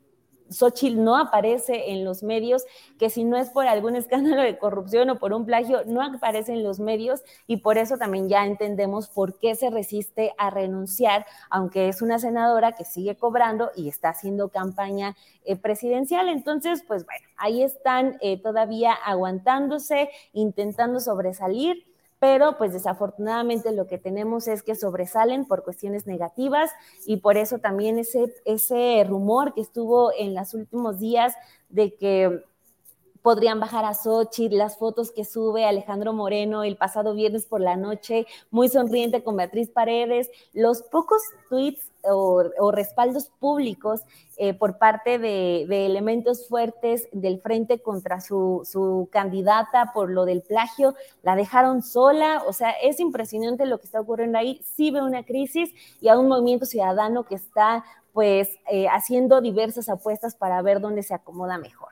Xochitl 0.50 1.04
no 1.04 1.18
aparece 1.18 1.91
en 1.91 2.04
los 2.06 2.24
medios, 2.24 2.64
que 3.00 3.10
si 3.10 3.24
no 3.24 3.38
es 3.38 3.50
por 3.50 3.68
algún 3.68 3.96
escándalo 3.98 4.41
de 4.41 4.58
corrupción 4.58 5.10
o 5.10 5.20
por 5.20 5.34
un 5.34 5.46
plagio, 5.46 5.84
no 5.86 6.02
aparece 6.02 6.54
en 6.54 6.64
los 6.64 6.80
medios 6.80 7.24
y 7.48 7.58
por 7.58 7.78
eso 7.78 7.98
también 7.98 8.30
ya 8.30 8.46
entendemos 8.46 9.10
por 9.10 9.39
qué 9.39 9.56
se 9.56 9.70
resiste 9.70 10.34
a 10.38 10.50
renunciar, 10.50 11.26
aunque 11.50 11.89
es 11.89 12.02
una 12.02 12.20
senadora 12.20 12.74
que 12.74 12.86
sigue 12.86 13.16
cobrando 13.16 13.72
y 13.76 13.89
está 13.89 14.10
haciendo 14.10 14.50
campaña 14.50 15.16
eh, 15.46 15.56
presidencial. 15.56 16.30
Entonces, 16.30 16.84
pues 16.88 17.06
bueno, 17.06 17.26
ahí 17.38 17.64
están 17.64 18.18
eh, 18.22 18.41
todavía 18.41 18.94
aguantándose, 18.94 20.10
intentando 20.34 21.00
sobresalir 21.00 21.93
pero 22.24 22.58
pues 22.58 22.72
desafortunadamente 22.72 23.74
lo 23.74 23.86
que 23.86 23.98
tenemos 23.98 24.48
es 24.48 24.64
que 24.64 24.76
sobresalen 24.76 25.44
por 25.44 25.66
cuestiones 25.66 26.08
negativas 26.08 26.72
y 27.06 27.18
por 27.18 27.36
eso 27.36 27.60
también 27.60 28.00
ese, 28.00 28.34
ese 28.46 29.04
rumor 29.06 29.54
que 29.54 29.60
estuvo 29.60 30.14
en 30.18 30.34
los 30.34 30.54
últimos 30.54 31.00
días 31.02 31.34
de 31.68 31.96
que 31.96 32.46
podrían 33.24 33.60
bajar 33.60 33.86
a 33.86 33.96
Sochi, 33.96 34.50
las 34.50 34.78
fotos 34.78 35.12
que 35.12 35.26
sube 35.26 35.66
Alejandro 35.66 36.14
Moreno 36.14 36.64
el 36.64 36.76
pasado 36.76 37.16
viernes 37.16 37.46
por 37.46 37.62
la 37.62 37.78
noche, 37.78 38.28
muy 38.52 38.68
sonriente 38.68 39.24
con 39.24 39.38
Beatriz 39.38 39.70
Paredes, 39.70 40.30
los 40.54 40.84
pocos 40.84 41.22
tweets 41.50 41.90
o, 42.04 42.72
respaldos 42.74 43.32
públicos 43.40 44.02
eh, 44.36 44.54
por 44.54 44.78
parte 44.78 45.20
de, 45.20 45.64
elementos 45.86 46.50
fuertes 46.50 47.08
del 47.14 47.40
frente 47.40 47.82
contra 47.82 48.20
su, 48.20 49.08
candidata 49.10 49.92
por 49.94 50.12
lo 50.12 50.26
del 50.26 50.42
plagio, 50.42 50.94
la 51.22 51.38
dejaron 51.38 51.82
sola, 51.82 52.44
o 52.46 52.52
sea, 52.52 52.72
es 52.72 53.00
impresionante 53.00 53.66
lo 53.66 53.80
que 53.80 53.86
está 53.86 54.02
ocurriendo 54.02 54.38
ahí, 54.38 54.62
sí 54.66 54.92
ve 54.92 55.02
una 55.02 55.24
crisis 55.24 55.72
y 56.02 56.10
a 56.10 56.20
un 56.20 56.28
movimiento 56.28 56.66
ciudadano 56.66 57.24
que 57.24 57.36
está 57.36 57.86
pues 58.12 58.50
eh, 58.70 58.88
haciendo 58.90 59.40
diversas 59.40 59.88
apuestas 59.88 60.36
para 60.36 60.62
ver 60.62 60.82
dónde 60.82 61.04
se 61.04 61.14
acomoda 61.14 61.58
mejor. 61.58 61.90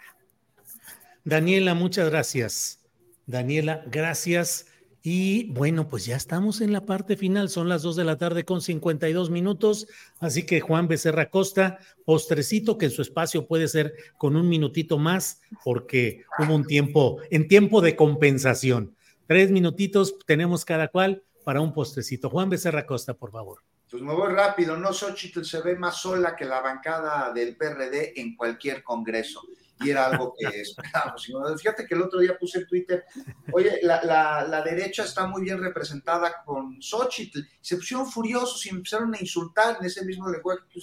Daniela, 1.24 1.74
muchas 1.76 2.09
gracias. 2.09 2.80
Daniela, 3.28 3.84
gracias. 3.88 4.65
Y 5.03 5.45
bueno, 5.51 5.88
pues 5.88 6.05
ya 6.05 6.15
estamos 6.15 6.61
en 6.61 6.72
la 6.72 6.86
parte 6.86 7.17
final, 7.17 7.49
son 7.49 7.67
las 7.67 7.82
2 7.82 7.95
de 7.95 8.03
la 8.03 8.17
tarde 8.17 8.45
con 8.45 8.61
52 8.61 9.32
minutos, 9.32 9.88
así 10.19 10.45
que 10.45 10.61
Juan 10.61 10.88
Becerra 10.88 11.32
Costa, 11.32 11.80
postrecito 12.05 12.78
que 12.78 12.86
en 12.86 12.91
su 12.91 13.01
espacio 13.01 13.47
puede 13.47 13.67
ser 13.67 13.95
con 14.17 14.36
un 14.36 14.47
minutito 14.47 14.99
más, 14.99 15.41
porque 15.63 16.24
hubo 16.38 16.53
un 16.53 16.65
tiempo, 16.65 17.17
en 17.32 17.47
tiempo 17.47 17.82
de 17.82 17.95
compensación. 17.95 18.95
Tres 19.26 19.49
minutitos 19.49 20.19
tenemos 20.28 20.65
cada 20.65 20.88
cual 20.89 21.24
para 21.43 21.61
un 21.61 21.74
postrecito. 21.74 22.30
Juan 22.30 22.49
Becerra 22.49 22.86
Costa, 22.86 23.15
por 23.15 23.32
favor. 23.32 23.59
Pues 23.89 24.03
me 24.03 24.13
voy 24.13 24.32
rápido, 24.32 24.78
no 24.78 24.93
Xochitl 24.93 25.43
se 25.43 25.61
ve 25.61 25.76
más 25.76 25.99
sola 25.99 26.36
que 26.36 26.45
la 26.45 26.61
bancada 26.61 27.34
del 27.34 27.57
PRD 27.57 28.19
en 28.22 28.36
cualquier 28.36 28.84
congreso 28.84 29.41
y 29.84 29.90
era 29.90 30.08
algo 30.08 30.34
que 30.38 30.62
esperábamos. 30.62 31.28
Fíjate 31.58 31.86
que 31.86 31.96
el 31.96 32.02
otro 32.02 32.20
día 32.20 32.38
puse 32.38 32.60
en 32.60 32.68
Twitter, 32.68 33.06
oye, 33.52 33.80
la, 33.82 34.62
derecha 34.64 35.04
está 35.04 35.28
muy 35.28 35.42
bien 35.44 35.62
representada 35.62 36.44
con 36.46 36.82
Xochitl. 36.82 37.40
Se 37.60 37.76
pusieron 37.76 38.10
furiosos 38.10 38.66
y 38.66 38.70
empezaron 38.70 39.14
a 39.14 39.20
insultar 39.20 39.78
en 39.80 39.86
ese 39.86 40.06
mismo 40.06 40.30
lenguaje 40.30 40.62
que 40.70 40.80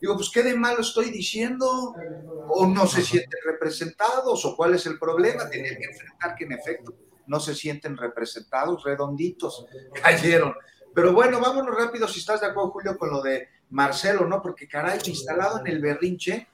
Digo, 0.00 0.16
pues 0.16 0.30
qué 0.30 0.42
de 0.42 0.56
malo 0.56 0.80
estoy 0.80 1.10
diciendo, 1.10 1.94
o 2.48 2.66
no 2.66 2.88
se 2.88 3.02
sienten 3.02 3.38
representados, 3.44 4.44
o 4.44 4.56
cuál 4.56 4.74
es 4.74 4.84
el 4.86 4.98
problema. 4.98 5.48
Tener 5.48 5.78
que 5.78 5.84
enfrentar 5.84 6.34
que 6.34 6.44
en 6.44 6.52
efecto 6.52 6.92
no 7.28 7.38
se 7.38 7.54
sienten 7.54 7.96
representados, 7.96 8.82
redonditos, 8.82 9.64
cayeron. 10.02 10.54
Pero 10.94 11.12
bueno, 11.12 11.40
vámonos 11.40 11.74
rápido, 11.76 12.08
si 12.08 12.18
estás 12.18 12.40
de 12.40 12.48
acuerdo, 12.48 12.70
Julio, 12.70 12.98
con 12.98 13.10
lo 13.10 13.22
de 13.22 13.48
Marcelo, 13.70 14.26
¿no? 14.26 14.42
Porque 14.42 14.68
caray, 14.68 14.98
instalado 15.06 15.60
en 15.60 15.66
el 15.68 15.80
berrinche, 15.80 16.48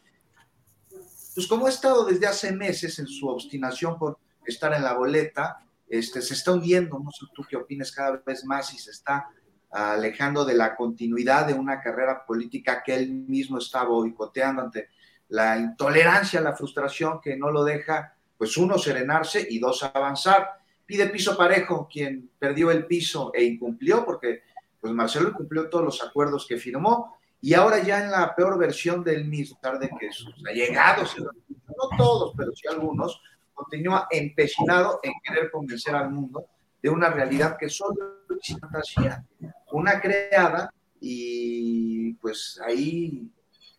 pues 1.38 1.46
como 1.46 1.66
ha 1.66 1.70
estado 1.70 2.04
desde 2.04 2.26
hace 2.26 2.50
meses 2.50 2.98
en 2.98 3.06
su 3.06 3.28
obstinación 3.28 3.96
por 3.96 4.18
estar 4.44 4.74
en 4.74 4.82
la 4.82 4.94
boleta, 4.94 5.64
este, 5.88 6.20
se 6.20 6.34
está 6.34 6.52
hundiendo, 6.52 6.98
no 6.98 7.12
sé 7.12 7.26
tú 7.32 7.44
qué 7.48 7.54
opinas 7.54 7.92
cada 7.92 8.20
vez 8.26 8.44
más 8.44 8.74
y 8.74 8.78
se 8.80 8.90
está 8.90 9.28
alejando 9.70 10.44
de 10.44 10.54
la 10.54 10.74
continuidad 10.74 11.46
de 11.46 11.54
una 11.54 11.80
carrera 11.80 12.26
política 12.26 12.82
que 12.84 12.96
él 12.96 13.12
mismo 13.12 13.58
está 13.58 13.84
boicoteando 13.84 14.62
ante 14.62 14.88
la 15.28 15.56
intolerancia, 15.56 16.40
la 16.40 16.56
frustración 16.56 17.20
que 17.20 17.36
no 17.36 17.52
lo 17.52 17.62
deja, 17.62 18.16
pues 18.36 18.56
uno, 18.56 18.76
serenarse 18.76 19.46
y 19.48 19.60
dos, 19.60 19.84
avanzar. 19.84 20.58
Pide 20.84 21.06
piso 21.06 21.36
parejo 21.36 21.86
quien 21.88 22.32
perdió 22.36 22.72
el 22.72 22.84
piso 22.84 23.30
e 23.32 23.44
incumplió, 23.44 24.04
porque 24.04 24.42
pues 24.80 24.92
Marcelo 24.92 25.28
incumplió 25.28 25.70
todos 25.70 25.84
los 25.84 26.02
acuerdos 26.02 26.48
que 26.48 26.56
firmó, 26.56 27.16
y 27.40 27.54
ahora 27.54 27.78
ya 27.82 28.02
en 28.02 28.10
la 28.10 28.34
peor 28.34 28.58
versión 28.58 29.04
del 29.04 29.24
mismo, 29.24 29.58
tarde 29.60 29.90
que 29.98 30.12
sus 30.12 30.34
allegados, 30.46 31.16
no 31.18 31.96
todos, 31.96 32.34
pero 32.36 32.52
sí 32.54 32.66
algunos, 32.68 33.20
continúa 33.54 34.06
empecinado 34.10 35.00
en 35.02 35.12
querer 35.22 35.50
convencer 35.50 35.94
al 35.94 36.10
mundo 36.10 36.46
de 36.82 36.88
una 36.88 37.10
realidad 37.10 37.56
que 37.58 37.68
solo 37.68 38.24
es 38.40 38.58
fantasía, 38.58 39.24
una 39.72 40.00
creada 40.00 40.72
y 41.00 42.14
pues 42.14 42.60
ahí 42.64 43.30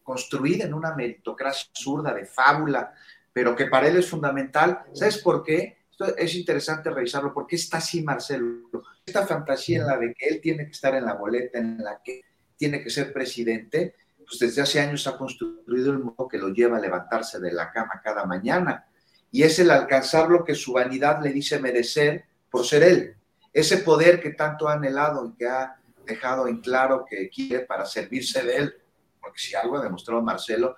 construida 0.03 0.65
en 0.65 0.73
una 0.73 0.95
meritocracia 0.95 1.69
absurda 1.69 2.13
de 2.13 2.25
fábula, 2.25 2.93
pero 3.31 3.55
que 3.55 3.67
para 3.67 3.87
él 3.87 3.97
es 3.97 4.09
fundamental. 4.09 4.85
¿Sabes 4.93 5.19
por 5.19 5.43
qué? 5.43 5.77
Esto 5.91 6.15
es 6.17 6.33
interesante 6.35 6.89
revisarlo. 6.89 7.33
¿Por 7.33 7.45
qué 7.45 7.57
está 7.57 7.77
así 7.77 8.01
Marcelo? 8.01 8.83
Esta 9.05 9.27
fantasía 9.27 9.81
en 9.81 9.87
la 9.87 9.97
de 9.97 10.13
que 10.13 10.27
él 10.27 10.41
tiene 10.41 10.65
que 10.65 10.71
estar 10.71 10.95
en 10.95 11.05
la 11.05 11.13
boleta, 11.13 11.59
en 11.59 11.77
la 11.77 12.01
que 12.03 12.21
tiene 12.59 12.83
que 12.83 12.89
ser 12.89 13.13
presidente, 13.13 13.95
pues 14.17 14.37
desde 14.37 14.61
hace 14.61 14.81
años 14.81 15.07
ha 15.07 15.17
construido 15.17 15.93
el 15.93 15.99
modo 15.99 16.27
que 16.27 16.37
lo 16.37 16.49
lleva 16.49 16.77
a 16.77 16.81
levantarse 16.81 17.39
de 17.39 17.53
la 17.53 17.71
cama 17.71 18.01
cada 18.03 18.25
mañana. 18.25 18.85
Y 19.31 19.43
es 19.43 19.57
el 19.59 19.71
alcanzar 19.71 20.29
lo 20.29 20.43
que 20.43 20.53
su 20.53 20.73
vanidad 20.73 21.23
le 21.23 21.31
dice 21.31 21.59
merecer 21.59 22.25
por 22.51 22.65
ser 22.65 22.83
él. 22.83 23.15
Ese 23.53 23.77
poder 23.77 24.21
que 24.21 24.31
tanto 24.31 24.67
ha 24.67 24.73
anhelado 24.73 25.25
y 25.25 25.37
que 25.37 25.47
ha 25.47 25.77
dejado 26.05 26.47
en 26.47 26.59
claro 26.59 27.05
que 27.09 27.29
quiere 27.29 27.61
para 27.61 27.85
servirse 27.85 28.43
de 28.43 28.57
él. 28.57 28.75
Porque 29.21 29.39
si 29.39 29.55
algo 29.55 29.77
ha 29.77 29.83
demostrado 29.83 30.21
Marcelo 30.21 30.75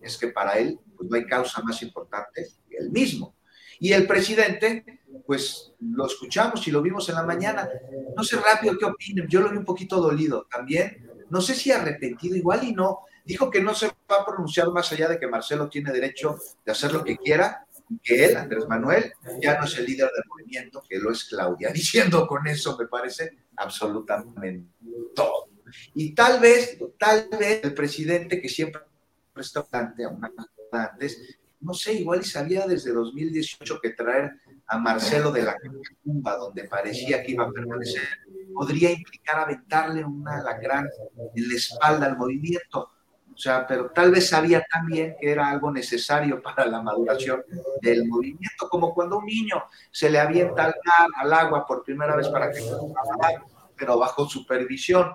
es 0.00 0.16
que 0.16 0.28
para 0.28 0.58
él 0.58 0.78
pues 0.96 1.10
no 1.10 1.16
hay 1.16 1.26
causa 1.26 1.60
más 1.62 1.82
importante 1.82 2.46
que 2.68 2.78
él 2.78 2.90
mismo. 2.90 3.34
Y 3.78 3.92
el 3.92 4.06
presidente, 4.06 5.00
pues 5.26 5.72
lo 5.80 6.06
escuchamos 6.06 6.66
y 6.66 6.70
lo 6.70 6.80
vimos 6.80 7.08
en 7.10 7.16
la 7.16 7.24
mañana. 7.24 7.68
No 8.16 8.22
sé 8.24 8.36
rápido 8.36 8.78
qué 8.78 8.86
opinen, 8.86 9.28
yo 9.28 9.40
lo 9.40 9.50
vi 9.50 9.58
un 9.58 9.64
poquito 9.64 10.00
dolido 10.00 10.46
también 10.50 11.09
no 11.30 11.40
sé 11.40 11.54
si 11.54 11.70
arrepentido, 11.70 12.36
igual 12.36 12.64
y 12.64 12.72
no, 12.72 13.00
dijo 13.24 13.50
que 13.50 13.62
no 13.62 13.74
se 13.74 13.86
va 13.88 14.16
a 14.20 14.26
pronunciar 14.26 14.70
más 14.70 14.90
allá 14.92 15.08
de 15.08 15.18
que 15.18 15.26
Marcelo 15.26 15.68
tiene 15.68 15.92
derecho 15.92 16.38
de 16.64 16.72
hacer 16.72 16.92
lo 16.92 17.04
que 17.04 17.16
quiera, 17.16 17.66
que 18.02 18.24
él, 18.24 18.36
Andrés 18.36 18.66
Manuel, 18.68 19.12
ya 19.40 19.58
no 19.58 19.64
es 19.64 19.76
el 19.78 19.86
líder 19.86 20.10
del 20.12 20.24
movimiento, 20.28 20.82
que 20.88 20.98
lo 20.98 21.10
es 21.10 21.24
Claudia, 21.24 21.70
diciendo 21.72 22.26
con 22.26 22.46
eso, 22.46 22.76
me 22.78 22.86
parece, 22.86 23.38
absolutamente 23.56 24.68
todo. 25.14 25.48
Y 25.94 26.14
tal 26.14 26.40
vez, 26.40 26.78
tal 26.98 27.28
vez 27.38 27.62
el 27.62 27.74
presidente 27.74 28.40
que 28.40 28.48
siempre 28.48 28.82
está 29.36 29.66
antes, 30.72 31.38
no 31.60 31.74
sé, 31.74 31.94
igual 31.94 32.20
y 32.20 32.24
sabía 32.24 32.66
desde 32.66 32.92
2018 32.92 33.80
que 33.80 33.90
traer 33.90 34.32
a 34.70 34.78
Marcelo 34.78 35.32
de 35.32 35.42
la 35.42 35.56
tumba, 36.04 36.36
donde 36.36 36.64
parecía 36.64 37.22
que 37.22 37.32
iba 37.32 37.44
a 37.44 37.50
permanecer, 37.50 38.02
podría 38.54 38.92
implicar 38.92 39.40
aventarle 39.40 40.04
una 40.04 40.40
gran 40.54 40.88
en 41.34 41.48
la 41.48 41.54
espalda 41.54 42.06
al 42.06 42.16
movimiento. 42.16 42.88
O 43.34 43.36
sea, 43.36 43.66
pero 43.66 43.90
tal 43.90 44.12
vez 44.12 44.28
sabía 44.28 44.64
también 44.70 45.16
que 45.20 45.32
era 45.32 45.48
algo 45.48 45.72
necesario 45.72 46.40
para 46.40 46.66
la 46.66 46.80
maduración 46.82 47.42
del 47.82 48.06
movimiento, 48.06 48.68
como 48.68 48.94
cuando 48.94 49.18
un 49.18 49.26
niño 49.26 49.64
se 49.90 50.08
le 50.08 50.20
avienta 50.20 50.66
al, 50.66 50.74
al 51.16 51.32
agua 51.32 51.66
por 51.66 51.82
primera 51.82 52.14
vez 52.14 52.28
para 52.28 52.52
que 52.52 52.60
pero 53.76 53.98
bajo 53.98 54.28
supervisión. 54.28 55.10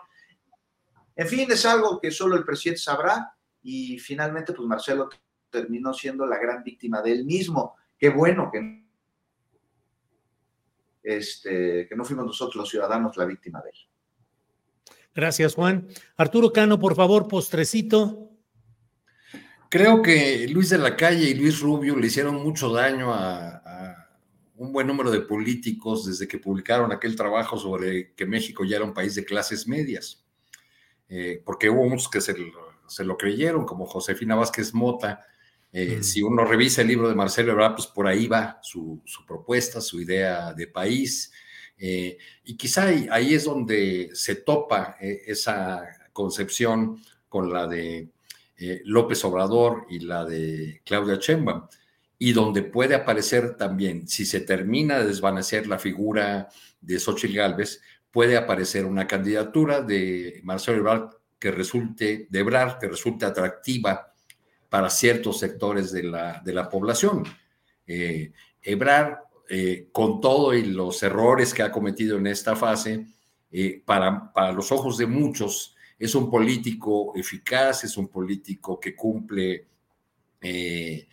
En 1.15 1.27
fin, 1.27 1.49
es 1.49 1.65
algo 1.65 2.01
que 2.01 2.11
solo 2.11 2.35
el 2.35 2.43
presidente 2.43 2.81
sabrá 2.81 3.37
y 3.61 3.99
finalmente 3.99 4.51
pues 4.51 4.67
Marcelo 4.67 5.07
terminó 5.49 5.93
siendo 5.93 6.25
la 6.25 6.39
gran 6.39 6.61
víctima 6.61 7.01
de 7.01 7.13
él 7.13 7.25
mismo. 7.25 7.75
Qué 7.97 8.09
bueno 8.09 8.49
que, 8.51 8.84
este, 11.05 11.87
que 11.87 11.95
no 11.95 12.03
fuimos 12.03 12.25
nosotros 12.25 12.55
los 12.55 12.69
ciudadanos 12.69 13.15
la 13.15 13.25
víctima 13.25 13.61
de 13.61 13.69
él. 13.69 13.75
Gracias, 15.13 15.55
Juan. 15.55 15.87
Arturo 16.17 16.51
Cano, 16.51 16.77
por 16.77 16.95
favor, 16.95 17.27
postrecito. 17.27 18.31
Creo 19.69 20.01
que 20.01 20.47
Luis 20.49 20.69
de 20.69 20.77
la 20.77 20.95
Calle 20.95 21.29
y 21.29 21.33
Luis 21.35 21.59
Rubio 21.59 21.95
le 21.95 22.07
hicieron 22.07 22.35
mucho 22.35 22.71
daño 22.71 23.13
a, 23.13 23.61
un 24.57 24.71
buen 24.71 24.87
número 24.87 25.11
de 25.11 25.19
políticos 25.21 26.05
desde 26.05 26.27
que 26.27 26.39
publicaron 26.39 26.91
aquel 26.91 27.15
trabajo 27.15 27.57
sobre 27.57 28.13
que 28.13 28.25
México 28.25 28.63
ya 28.63 28.77
era 28.77 28.85
un 28.85 28.93
país 28.93 29.13
de 29.15 29.25
clases 29.25 29.67
medias, 29.67 30.25
eh, 31.09 31.41
porque 31.43 31.69
hubo 31.69 31.89
muchos 31.89 32.09
que 32.09 32.21
se, 32.21 32.33
se, 32.87 33.03
lo 33.03 33.17
creyeron, 33.17 33.65
como 33.65 33.85
Josefina 33.85 34.35
Vázquez 34.35 34.73
Mota. 34.73 35.25
Eh, 35.77 36.03
si 36.03 36.21
uno 36.21 36.45
revisa 36.45 36.81
el 36.81 36.87
libro 36.87 37.09
de 37.09 37.15
Marcelo 37.15 37.51
Ebrard, 37.51 37.75
pues 37.75 37.87
por 37.87 38.07
ahí 38.07 38.27
va 38.27 38.59
su, 38.61 39.01
su 39.03 39.25
propuesta, 39.25 39.81
su 39.81 39.99
idea 39.99 40.53
de 40.53 40.67
país. 40.67 41.33
Eh, 41.77 42.17
y 42.45 42.55
quizá 42.55 42.85
ahí, 42.85 43.33
es 43.33 43.43
donde 43.43 44.09
se 44.13 44.35
topa 44.35 44.95
esa 45.01 45.83
concepción 46.13 47.01
con 47.27 47.51
la 47.51 47.67
de 47.67 48.07
López 48.85 49.25
Obrador 49.25 49.85
y 49.89 49.99
la 49.99 50.23
de 50.23 50.81
Claudia 50.85 51.17
Sheinbaum 51.19 51.67
y 52.17 52.33
donde 52.33 52.63
puede 52.63 52.95
aparecer 52.95 53.57
también, 53.57 54.07
si 54.07 54.25
se 54.25 54.39
termina 54.41 54.99
de 54.99 55.07
desvanecer 55.07 55.67
la 55.67 55.77
figura 55.77 56.47
de 56.79 56.99
Xochitl 56.99 57.35
Gálvez, 57.35 57.81
puede 58.11 58.37
aparecer 58.37 58.85
una 58.85 59.07
candidatura 59.07 59.81
de 59.81 60.39
Marcelo 60.43 60.77
Ebrard 60.77 61.09
que 61.37 61.51
resulte, 61.51 62.27
de 62.29 62.39
Ebrard, 62.39 62.79
que 62.79 62.87
resulte 62.87 63.25
atractiva 63.25 64.14
para 64.69 64.89
ciertos 64.89 65.39
sectores 65.39 65.91
de 65.91 66.03
la, 66.03 66.41
de 66.43 66.53
la 66.53 66.69
población. 66.69 67.23
Eh, 67.87 68.31
Ebrard, 68.61 69.19
eh, 69.47 69.89
con 69.91 70.19
todo 70.19 70.55
y 70.55 70.65
los 70.65 71.03
errores 71.03 71.53
que 71.53 71.61
ha 71.61 71.71
cometido 71.71 72.17
en 72.17 72.25
esta 72.25 72.55
fase, 72.55 73.05
eh, 73.51 73.81
para, 73.85 74.33
para 74.33 74.51
los 74.51 74.71
ojos 74.71 74.97
de 74.97 75.05
muchos, 75.05 75.75
es 75.99 76.15
un 76.15 76.31
político 76.31 77.13
eficaz, 77.15 77.83
es 77.83 77.95
un 77.95 78.07
político 78.07 78.79
que 78.79 78.95
cumple 78.95 79.67
eh, 80.41 81.07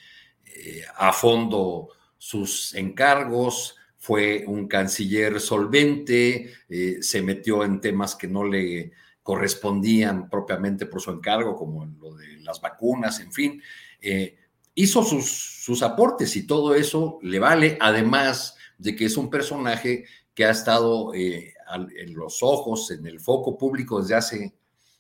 a 0.97 1.13
fondo 1.13 1.91
sus 2.17 2.75
encargos, 2.75 3.77
fue 3.99 4.45
un 4.47 4.67
canciller 4.67 5.39
solvente, 5.39 6.53
se 7.01 7.23
metió 7.23 7.63
en 7.63 7.81
temas 7.81 8.17
que 8.17 8.27
no 8.27 8.45
le 8.45 8.91
correspondían 9.23 10.29
propiamente 10.29 10.87
por 10.87 11.01
su 11.01 11.11
encargo, 11.11 11.55
como 11.55 11.85
lo 11.85 12.15
de 12.15 12.39
las 12.39 12.61
vacunas, 12.61 13.21
en 13.21 13.33
fin, 13.33 13.63
eh, 14.01 14.37
hizo 14.75 15.05
sus, 15.05 15.31
sus, 15.65 15.83
aportes 15.83 16.35
y 16.37 16.47
todo 16.47 16.75
eso 16.75 17.19
le 17.23 17.39
vale, 17.39 17.77
además 17.81 18.57
de 18.79 18.97
que 18.97 19.05
es 19.05 19.17
un 19.17 19.31
personaje 19.31 20.05
que 20.35 20.45
ha 20.45 20.51
estado 20.51 21.15
en 21.15 22.15
los 22.15 22.43
ojos, 22.43 22.91
en 22.91 23.07
el 23.07 23.21
foco 23.21 23.57
público 23.57 24.01
desde 24.01 24.15
hace, 24.15 24.55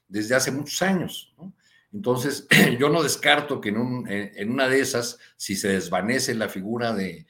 desde 0.08 0.34
hace 0.34 0.50
muchos 0.50 0.80
años. 0.82 1.34
Entonces, 1.92 2.46
yo 2.78 2.88
no 2.88 3.02
descarto 3.02 3.60
que 3.60 3.70
en, 3.70 4.50
una 4.50 4.68
de 4.68 4.80
esas, 4.80 5.18
si 5.36 5.56
se 5.56 5.68
desvanece 5.68 6.34
la 6.34 6.48
figura 6.48 6.92
de, 6.92 7.26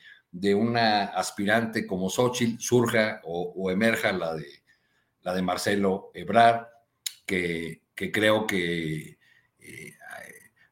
una 0.55 1.05
aspirante 1.05 1.87
como 1.87 2.09
Xochitl, 2.09 2.61
surja 2.61 3.21
o, 3.25 3.71
emerja 3.71 4.13
la 4.13 4.35
de, 4.35 4.47
la 5.23 5.35
de 5.35 5.43
Marcelo 5.43 6.11
Ebrard, 6.15 6.67
que, 7.25 7.83
creo 7.95 8.47
que 8.47 9.19
eh, 9.59 9.95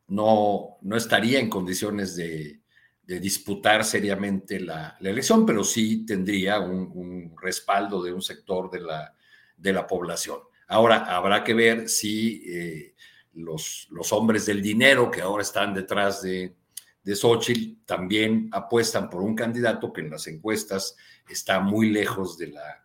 no, 0.09 0.79
no 0.83 0.97
estaría 0.97 1.39
en 1.39 1.49
condiciones 1.51 2.17
de, 2.17 2.59
disputar 3.05 3.85
seriamente 3.85 4.61
la, 4.61 4.97
elección, 5.01 5.45
pero 5.45 5.65
sí 5.65 6.07
tendría 6.07 6.61
un, 6.61 7.35
respaldo 7.43 8.03
de 8.05 8.13
un 8.13 8.23
sector 8.23 8.71
de 8.71 8.81
la, 8.81 9.17
de 9.57 9.73
la 9.73 9.85
población. 9.85 10.39
Ahora, 10.69 11.05
habrá 11.05 11.43
que 11.43 11.55
ver 11.55 11.89
si... 11.89 12.43
Eh, 12.47 12.95
los, 13.35 13.87
los 13.91 14.13
hombres 14.13 14.47
del 14.47 14.63
dinero 14.63 15.11
que 15.11 15.23
ahora 15.23 15.43
están 15.43 15.73
detrás 15.75 16.23
de, 16.23 16.57
de 17.03 17.17
Xochitl 17.17 17.85
también 17.85 18.49
apuestan 18.53 19.09
por 19.09 19.23
un 19.23 19.35
candidato 19.35 19.93
que 19.93 20.01
en 20.01 20.11
las 20.11 20.27
encuestas 20.27 20.97
está 21.29 21.61
muy 21.61 21.91
lejos 21.91 22.37
de 22.39 22.49
la, 22.49 22.85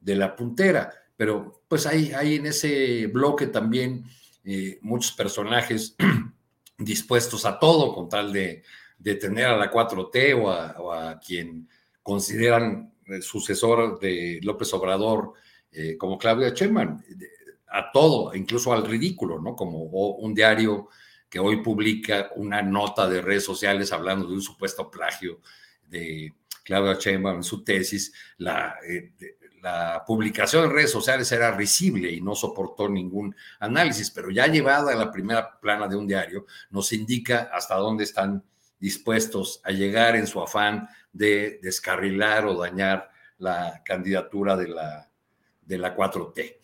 de 0.00 0.16
la 0.16 0.36
puntera. 0.36 0.92
Pero 1.18 1.64
pues 1.66 1.84
hay, 1.84 2.12
hay 2.12 2.36
en 2.36 2.46
ese 2.46 3.08
bloque 3.08 3.48
también 3.48 4.04
eh, 4.44 4.78
muchos 4.82 5.10
personajes 5.12 5.96
dispuestos 6.78 7.44
a 7.44 7.58
todo 7.58 7.92
con 7.92 8.08
tal 8.08 8.32
de, 8.32 8.62
de 8.96 9.16
tener 9.16 9.46
a 9.46 9.56
la 9.56 9.68
4T 9.68 10.40
o 10.78 10.92
a, 10.92 11.18
quien 11.18 11.68
consideran 12.04 12.94
sucesor 13.20 13.98
de 13.98 14.38
López 14.44 14.72
Obrador 14.74 15.32
eh, 15.72 15.96
como 15.98 16.16
Claudia 16.16 16.50
Sheinbaum 16.50 17.02
a 17.70 17.90
todo, 17.90 18.32
incluso 18.36 18.72
al 18.72 18.86
ridículo, 18.86 19.40
¿no? 19.40 19.56
Como 19.56 19.82
un 19.82 20.32
diario 20.34 20.88
que 21.28 21.40
hoy 21.40 21.62
publica 21.62 22.30
una 22.36 22.62
nota 22.62 23.08
de 23.08 23.20
redes 23.20 23.44
sociales 23.44 23.92
hablando 23.92 24.28
de 24.28 24.34
un 24.34 24.40
supuesto 24.40 24.88
plagio 24.88 25.40
de 25.88 26.32
Claudia 26.62 26.94
Sheinbaum 26.94 27.38
en 27.38 27.42
su 27.42 27.64
tesis, 27.64 28.12
la, 28.36 28.76
eh, 28.88 29.12
la 29.68 30.04
publicación 30.06 30.64
en 30.64 30.70
redes 30.72 30.90
sociales 30.90 31.30
era 31.32 31.50
risible 31.50 32.10
y 32.10 32.20
no 32.20 32.34
soportó 32.34 32.88
ningún 32.88 33.34
análisis, 33.60 34.10
pero 34.10 34.30
ya 34.30 34.46
llevada 34.46 34.92
a 34.92 34.96
la 34.96 35.10
primera 35.10 35.58
plana 35.60 35.86
de 35.88 35.96
un 35.96 36.06
diario, 36.06 36.46
nos 36.70 36.92
indica 36.92 37.50
hasta 37.52 37.76
dónde 37.76 38.04
están 38.04 38.42
dispuestos 38.78 39.60
a 39.64 39.70
llegar 39.70 40.16
en 40.16 40.26
su 40.26 40.40
afán 40.40 40.88
de 41.12 41.58
descarrilar 41.62 42.46
o 42.46 42.58
dañar 42.58 43.10
la 43.38 43.82
candidatura 43.84 44.56
de 44.56 44.68
la, 44.68 45.10
de 45.62 45.78
la 45.78 45.96
4T 45.96 46.58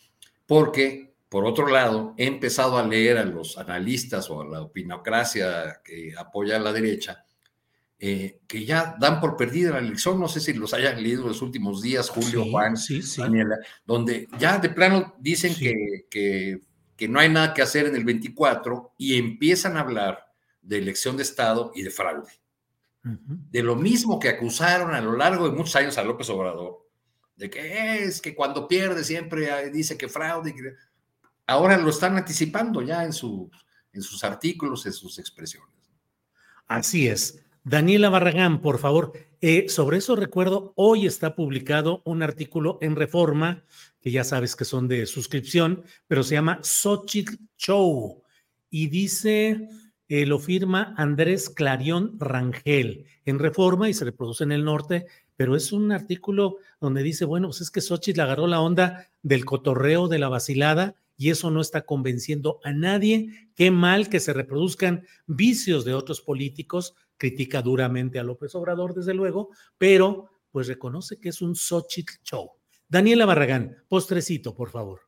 porque, 0.45 1.15
por 1.29 1.45
otro 1.45 1.67
lado, 1.67 2.13
he 2.17 2.27
empezado 2.27 2.77
a 2.77 2.85
leer 2.85 3.17
a 3.17 3.25
los 3.25 3.57
analistas 3.57 4.29
o 4.29 4.41
a 4.41 4.45
la 4.45 4.61
opinocracia 4.61 5.81
que 5.83 6.13
apoya 6.17 6.57
a 6.57 6.59
la 6.59 6.71
derecha, 6.71 7.24
eh, 7.97 8.41
que 8.45 8.65
ya 8.65 8.97
dan 8.99 9.21
por 9.21 9.37
perdida 9.37 9.71
la 9.71 9.79
elección. 9.79 10.19
No 10.19 10.27
sé 10.27 10.39
si 10.39 10.53
los 10.53 10.73
hayan 10.73 11.01
leído 11.01 11.27
los 11.27 11.41
últimos 11.41 11.81
días, 11.81 12.09
Julio, 12.09 12.45
Juan, 12.51 12.75
Daniela, 13.17 13.57
donde 13.85 14.27
ya 14.37 14.57
de 14.57 14.69
plano 14.69 15.15
dicen 15.19 15.55
que, 15.55 16.05
que, 16.09 16.59
que 16.97 17.07
no 17.07 17.19
hay 17.19 17.29
nada 17.29 17.53
que 17.53 17.61
hacer 17.61 17.85
en 17.85 17.95
el 17.95 18.03
24 18.03 18.93
y 18.97 19.17
empiezan 19.17 19.77
a 19.77 19.81
hablar 19.81 20.25
de 20.61 20.77
elección 20.77 21.15
de 21.15 21.23
Estado 21.23 21.71
y 21.73 21.83
de 21.83 21.89
fraude. 21.89 22.31
De 23.03 23.61
lo 23.61 23.75
mismo 23.75 24.19
que 24.19 24.29
acusaron 24.29 24.95
a 24.95 25.01
lo 25.01 25.15
largo 25.15 25.47
de 25.47 25.55
muchos 25.55 25.75
años 25.75 25.95
a 25.99 26.03
López 26.03 26.27
Obrador, 26.31 26.87
de 27.35 27.51
que 27.51 28.03
es 28.03 28.19
que 28.19 28.33
cuando 28.33 28.67
pierde 28.67 29.03
siempre 29.03 29.69
dice 29.69 29.95
que 29.95 30.09
fraude. 30.09 30.55
Ahora 31.45 31.77
lo 31.77 31.91
están 31.91 32.17
anticipando 32.17 32.81
ya 32.81 33.03
en, 33.03 33.13
su, 33.13 33.51
en 33.93 34.01
sus 34.01 34.23
artículos, 34.23 34.87
en 34.87 34.93
sus 34.93 35.19
expresiones. 35.19 35.69
Así 36.65 37.07
es. 37.07 37.44
Daniela 37.65 38.09
Barragán, 38.09 38.61
por 38.61 38.77
favor. 38.77 39.13
Eh, 39.41 39.69
sobre 39.69 39.97
eso 39.97 40.15
recuerdo, 40.15 40.71
hoy 40.75 41.07
está 41.07 41.35
publicado 41.35 42.03
un 42.05 42.21
artículo 42.21 42.77
en 42.79 42.95
Reforma, 42.95 43.63
que 43.99 44.11
ya 44.11 44.23
sabes 44.23 44.55
que 44.55 44.65
son 44.65 44.87
de 44.87 45.07
suscripción, 45.07 45.83
pero 46.05 46.21
se 46.21 46.35
llama 46.35 46.59
Xochitl 46.61 47.37
Show. 47.57 48.21
Y 48.69 48.89
dice, 48.89 49.67
eh, 50.07 50.27
lo 50.27 50.37
firma 50.37 50.93
Andrés 50.95 51.49
Clarión 51.49 52.19
Rangel 52.19 53.07
en 53.25 53.39
Reforma 53.39 53.89
y 53.89 53.95
se 53.95 54.05
reproduce 54.05 54.43
en 54.43 54.51
el 54.51 54.63
norte 54.63 55.07
pero 55.37 55.57
es 55.57 55.73
un 55.73 55.91
artículo 55.91 56.59
donde 56.79 57.03
dice, 57.03 57.25
bueno, 57.25 57.49
pues 57.49 57.59
es 57.59 57.69
que 57.69 57.81
Xochitl 57.81 58.21
agarró 58.21 58.47
la 58.47 58.61
onda 58.61 59.09
del 59.21 59.43
cotorreo, 59.43 60.07
de 60.07 60.17
la 60.17 60.29
vacilada 60.29 60.95
y 61.17 61.29
eso 61.29 61.51
no 61.51 61.61
está 61.61 61.85
convenciendo 61.85 62.59
a 62.63 62.73
nadie. 62.73 63.49
Qué 63.55 63.71
mal 63.71 64.09
que 64.09 64.19
se 64.19 64.33
reproduzcan 64.33 65.05
vicios 65.27 65.85
de 65.85 65.93
otros 65.93 66.21
políticos. 66.21 66.95
Critica 67.17 67.61
duramente 67.61 68.19
a 68.19 68.23
López 68.23 68.53
Obrador, 68.55 68.93
desde 68.93 69.13
luego, 69.13 69.49
pero 69.77 70.29
pues 70.51 70.67
reconoce 70.67 71.19
que 71.19 71.29
es 71.29 71.41
un 71.41 71.55
Xochitl 71.55 72.13
show. 72.23 72.51
Daniela 72.87 73.25
Barragán, 73.25 73.77
postrecito, 73.87 74.53
por 74.53 74.69
favor. 74.69 75.04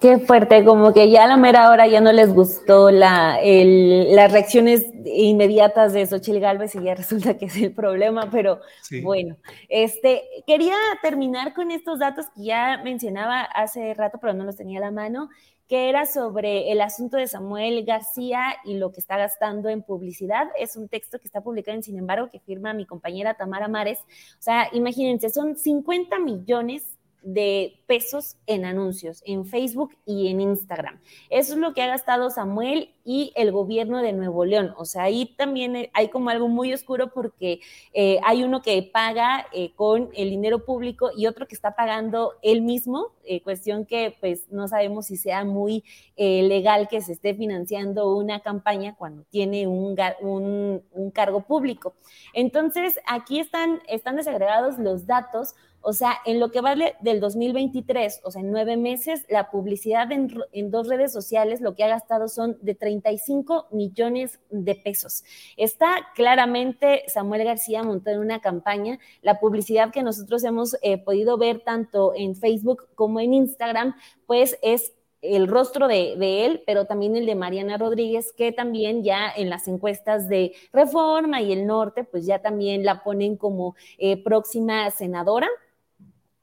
Qué 0.00 0.18
fuerte, 0.18 0.64
como 0.64 0.94
que 0.94 1.10
ya 1.10 1.24
a 1.24 1.26
la 1.26 1.36
mera 1.36 1.68
hora 1.68 1.86
ya 1.86 2.00
no 2.00 2.10
les 2.10 2.32
gustó 2.32 2.90
la, 2.90 3.38
las 3.42 4.32
reacciones 4.32 4.86
inmediatas 5.04 5.92
de 5.92 6.06
Xochitl 6.06 6.40
Galvez 6.40 6.74
y 6.74 6.82
ya 6.82 6.94
resulta 6.94 7.36
que 7.36 7.44
es 7.44 7.56
el 7.58 7.74
problema, 7.74 8.30
pero 8.30 8.60
bueno, 9.02 9.36
este, 9.68 10.22
quería 10.46 10.74
terminar 11.02 11.52
con 11.52 11.70
estos 11.70 11.98
datos 11.98 12.24
que 12.34 12.44
ya 12.44 12.80
mencionaba 12.82 13.42
hace 13.42 13.92
rato, 13.92 14.16
pero 14.18 14.32
no 14.32 14.44
los 14.44 14.56
tenía 14.56 14.78
a 14.78 14.82
la 14.82 14.90
mano, 14.90 15.28
que 15.68 15.90
era 15.90 16.06
sobre 16.06 16.72
el 16.72 16.80
asunto 16.80 17.18
de 17.18 17.28
Samuel 17.28 17.84
García 17.84 18.56
y 18.64 18.78
lo 18.78 18.92
que 18.92 19.00
está 19.00 19.18
gastando 19.18 19.68
en 19.68 19.82
publicidad. 19.82 20.48
Es 20.58 20.76
un 20.76 20.88
texto 20.88 21.18
que 21.18 21.26
está 21.26 21.42
publicado 21.42 21.76
en 21.76 21.82
Sin 21.82 21.98
embargo, 21.98 22.30
que 22.30 22.40
firma 22.40 22.72
mi 22.72 22.86
compañera 22.86 23.34
Tamara 23.34 23.68
Mares. 23.68 24.00
O 24.00 24.42
sea, 24.42 24.68
imagínense, 24.72 25.28
son 25.28 25.56
50 25.56 26.18
millones 26.18 26.96
de 27.22 27.82
pesos 27.86 28.36
en 28.46 28.64
anuncios 28.64 29.22
en 29.26 29.44
Facebook 29.44 29.96
y 30.06 30.28
en 30.28 30.40
Instagram. 30.40 31.00
Eso 31.28 31.54
es 31.54 31.58
lo 31.58 31.74
que 31.74 31.82
ha 31.82 31.86
gastado 31.86 32.30
Samuel 32.30 32.94
y 33.04 33.32
el 33.34 33.50
gobierno 33.50 34.02
de 34.02 34.12
Nuevo 34.12 34.44
León. 34.44 34.72
O 34.76 34.84
sea, 34.84 35.04
ahí 35.04 35.34
también 35.36 35.90
hay 35.92 36.08
como 36.08 36.30
algo 36.30 36.48
muy 36.48 36.72
oscuro 36.72 37.12
porque 37.12 37.60
eh, 37.92 38.20
hay 38.22 38.44
uno 38.44 38.62
que 38.62 38.82
paga 38.82 39.46
eh, 39.52 39.72
con 39.74 40.10
el 40.14 40.30
dinero 40.30 40.64
público 40.64 41.10
y 41.16 41.26
otro 41.26 41.48
que 41.48 41.54
está 41.54 41.74
pagando 41.74 42.34
él 42.42 42.62
mismo, 42.62 43.08
eh, 43.24 43.42
cuestión 43.42 43.86
que 43.86 44.16
pues 44.20 44.50
no 44.50 44.68
sabemos 44.68 45.06
si 45.06 45.16
sea 45.16 45.44
muy 45.44 45.84
legal 46.16 46.86
que 46.86 47.00
se 47.00 47.12
esté 47.12 47.34
financiando 47.34 48.14
una 48.14 48.40
campaña 48.40 48.94
cuando 48.94 49.24
tiene 49.30 49.66
un, 49.66 49.96
un, 50.20 50.82
un 50.92 51.10
cargo 51.10 51.40
público. 51.40 51.94
Entonces, 52.34 53.00
aquí 53.06 53.40
están, 53.40 53.80
están 53.88 54.16
desagregados 54.16 54.78
los 54.78 55.06
datos 55.06 55.54
o 55.82 55.92
sea, 55.92 56.18
en 56.26 56.40
lo 56.40 56.50
que 56.50 56.60
vale 56.60 56.96
del 57.00 57.20
2023, 57.20 58.20
o 58.24 58.30
sea, 58.30 58.42
en 58.42 58.50
nueve 58.50 58.76
meses, 58.76 59.24
la 59.28 59.50
publicidad 59.50 60.10
en, 60.12 60.70
dos 60.70 60.88
redes 60.88 61.12
sociales 61.12 61.60
lo 61.60 61.74
que 61.74 61.84
ha 61.84 61.88
gastado 61.88 62.28
son 62.28 62.58
de 62.60 62.74
35 62.74 63.68
millones 63.70 64.40
de 64.50 64.74
pesos. 64.74 65.24
Está 65.56 65.94
claramente 66.14 67.04
Samuel 67.06 67.44
García 67.44 67.82
montado 67.82 68.16
en 68.16 68.22
una 68.22 68.40
campaña. 68.40 68.98
La 69.22 69.40
publicidad 69.40 69.90
que 69.90 70.02
nosotros 70.02 70.44
hemos 70.44 70.76
eh, 70.82 70.98
podido 70.98 71.38
ver 71.38 71.60
tanto 71.60 72.12
en 72.14 72.36
Facebook 72.36 72.88
como 72.94 73.20
en 73.20 73.34
Instagram, 73.34 73.94
pues 74.26 74.58
es 74.62 74.92
el 75.22 75.48
rostro 75.48 75.86
de, 75.86 76.46
él, 76.46 76.62
pero 76.66 76.86
también 76.86 77.16
el 77.16 77.26
de 77.26 77.34
Mariana 77.34 77.76
Rodríguez, 77.76 78.32
que 78.32 78.52
también 78.52 79.02
ya 79.02 79.30
en 79.30 79.50
las 79.50 79.68
encuestas 79.68 80.28
de 80.28 80.52
Reforma 80.72 81.42
y 81.42 81.52
el 81.52 81.66
Norte, 81.66 82.04
pues 82.04 82.26
ya 82.26 82.40
también 82.40 82.84
la 82.84 83.02
ponen 83.02 83.36
como 83.36 83.74
eh, 83.98 84.22
próxima 84.22 84.90
senadora. 84.90 85.48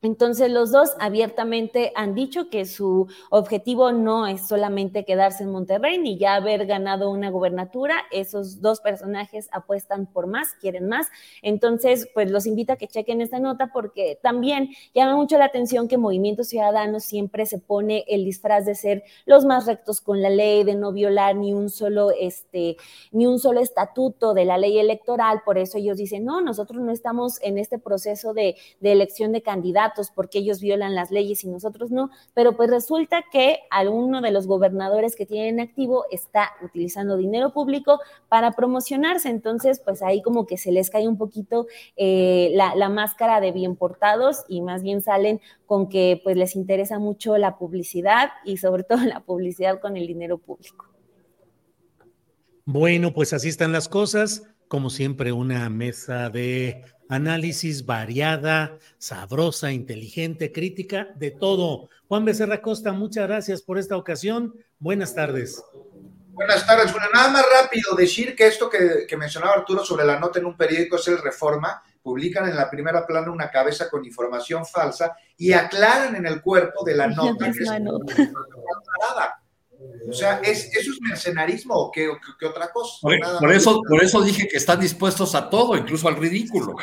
Entonces 0.04 0.52
los 0.52 0.72
dos 0.72 0.92
abiertamente 1.00 1.92
han 1.96 2.14
dicho 2.14 2.50
que 2.52 2.66
su 2.66 3.08
objetivo 3.32 3.92
no 3.92 4.28
es 4.28 4.48
solamente 4.48 5.06
quedarse 5.06 5.44
en 5.44 5.52
Monterrey 5.52 5.98
ni 5.98 6.20
ya 6.20 6.36
haber 6.36 6.68
ganado 6.68 7.10
una 7.10 7.32
gobernatura. 7.32 7.96
Esos 8.12 8.62
dos 8.62 8.80
personajes 8.80 9.50
apuestan 9.52 10.06
por 10.06 10.28
más, 10.28 10.54
quieren 10.62 10.88
más. 10.88 11.08
Entonces, 11.42 12.08
pues 12.14 12.30
los 12.30 12.46
invito 12.46 12.74
a 12.74 12.76
que 12.76 12.88
chequen 12.88 13.22
esta 13.22 13.40
nota 13.40 13.72
porque 13.74 14.20
también 14.22 14.70
llama 14.94 15.16
mucho 15.16 15.40
la 15.40 15.46
atención 15.46 15.88
que 15.88 15.98
Movimiento 15.98 16.44
Ciudadano 16.44 17.00
siempre 17.00 17.48
se 17.48 17.58
pone 17.58 18.06
el 18.08 18.24
disfraz 18.24 18.66
de 18.66 18.76
ser 18.76 19.04
los 19.26 19.46
más 19.46 19.66
rectos 19.66 20.00
con 20.00 20.22
la 20.22 20.30
ley, 20.30 20.64
de 20.64 20.76
no 20.76 20.92
violar 20.92 21.36
ni 21.36 21.54
un 21.54 21.70
solo 21.72 22.12
este 22.12 22.78
ni 23.12 23.26
un 23.26 23.40
solo 23.40 23.62
estatuto 23.62 24.36
de 24.36 24.46
la 24.46 24.60
ley 24.60 24.78
electoral. 24.78 25.42
Por 25.44 25.58
eso 25.58 25.80
ellos 25.80 25.98
dicen, 25.98 26.24
"No, 26.24 26.40
nosotros 26.42 26.84
no 26.84 26.92
estamos 26.92 27.42
en 27.42 27.58
este 27.58 27.80
proceso 27.80 28.36
de, 28.36 28.56
de 28.80 28.92
elección 28.92 29.32
de 29.32 29.42
candidatos 29.42 29.87
porque 30.16 30.40
ellos 30.40 30.62
violan 30.62 30.96
las 30.96 31.12
leyes 31.12 31.44
y 31.44 31.48
nosotros 31.48 31.92
no, 31.92 32.10
pero 32.34 32.56
pues 32.56 32.70
resulta 32.70 33.24
que 33.32 33.60
alguno 33.70 34.22
de 34.22 34.32
los 34.32 34.48
gobernadores 34.48 35.16
que 35.16 35.26
tienen 35.26 35.60
activo 35.60 36.06
está 36.12 36.52
utilizando 36.64 37.18
dinero 37.18 37.54
público 37.54 38.00
para 38.30 38.52
promocionarse, 38.52 39.30
entonces 39.30 39.82
pues 39.84 40.02
ahí 40.02 40.22
como 40.22 40.46
que 40.46 40.58
se 40.58 40.72
les 40.72 40.90
cae 40.90 41.08
un 41.08 41.18
poquito 41.18 41.68
eh, 41.96 42.52
la, 42.54 42.76
la 42.76 42.90
máscara 42.90 43.40
de 43.42 43.52
bien 43.52 43.76
portados 43.76 44.44
y 44.48 44.62
más 44.62 44.84
bien 44.84 45.02
salen 45.02 45.42
con 45.66 45.90
que 45.90 46.20
pues 46.24 46.38
les 46.38 46.56
interesa 46.56 47.00
mucho 47.00 47.38
la 47.38 47.58
publicidad 47.58 48.30
y 48.46 48.58
sobre 48.58 48.84
todo 48.84 49.00
la 49.06 49.22
publicidad 49.22 49.80
con 49.80 49.98
el 49.98 50.08
dinero 50.08 50.38
público. 50.38 50.86
Bueno, 52.66 53.14
pues 53.14 53.32
así 53.32 53.48
están 53.48 53.72
las 53.72 53.88
cosas. 53.88 54.44
Como 54.68 54.90
siempre, 54.90 55.32
una 55.32 55.70
mesa 55.70 56.30
de 56.30 56.84
análisis 57.10 57.86
variada, 57.86 58.78
sabrosa, 58.98 59.72
inteligente, 59.72 60.52
crítica, 60.52 61.10
de 61.16 61.32
todo. 61.32 61.90
Juan 62.08 62.26
Becerra 62.26 62.62
Costa, 62.62 62.94
muchas 62.94 63.28
gracias 63.28 63.62
por 63.62 63.78
esta 63.78 63.98
ocasión. 63.98 64.56
Buenas 64.80 65.16
tardes. 65.16 65.64
Buenas 66.38 66.68
tardes. 66.68 66.92
Bueno, 66.92 67.08
nada 67.14 67.30
más 67.30 67.46
rápido 67.62 67.96
decir 67.96 68.36
que 68.36 68.48
esto 68.48 68.70
que, 68.70 69.18
mencionaba 69.18 69.54
Arturo 69.54 69.84
sobre 69.84 70.06
la 70.06 70.20
nota 70.20 70.40
en 70.40 70.46
un 70.46 70.56
periódico 70.56 70.98
es 70.98 71.08
el 71.08 71.18
Reforma. 71.18 71.82
Publican 72.04 72.48
en 72.48 72.56
la 72.56 72.70
primera 72.70 73.06
plana 73.06 73.32
una 73.32 73.50
cabeza 73.50 73.90
con 73.90 74.06
información 74.06 74.66
falsa 74.66 75.16
y 75.36 75.52
aclaran 75.52 76.16
en 76.16 76.26
el 76.26 76.42
cuerpo 76.42 76.86
de 76.86 76.96
la 76.96 77.08
nota 77.08 77.52
que 77.52 77.64
es 77.64 77.70
o 80.10 80.14
sea, 80.14 80.40
¿es, 80.40 80.74
¿eso 80.74 80.92
es 80.92 81.02
mercenarismo 81.02 81.76
o 81.76 81.92
qué, 81.92 82.08
otra 82.10 82.72
cosa? 82.72 83.00
Por, 83.02 83.52
eso, 83.52 83.82
por 83.88 84.04
eso 84.04 84.22
dije 84.22 84.48
que 84.48 84.58
están 84.58 84.80
dispuestos 84.80 85.36
a 85.36 85.50
todo, 85.50 85.76
incluso 85.76 86.08
al 86.08 86.16
ridículo. 86.16 86.76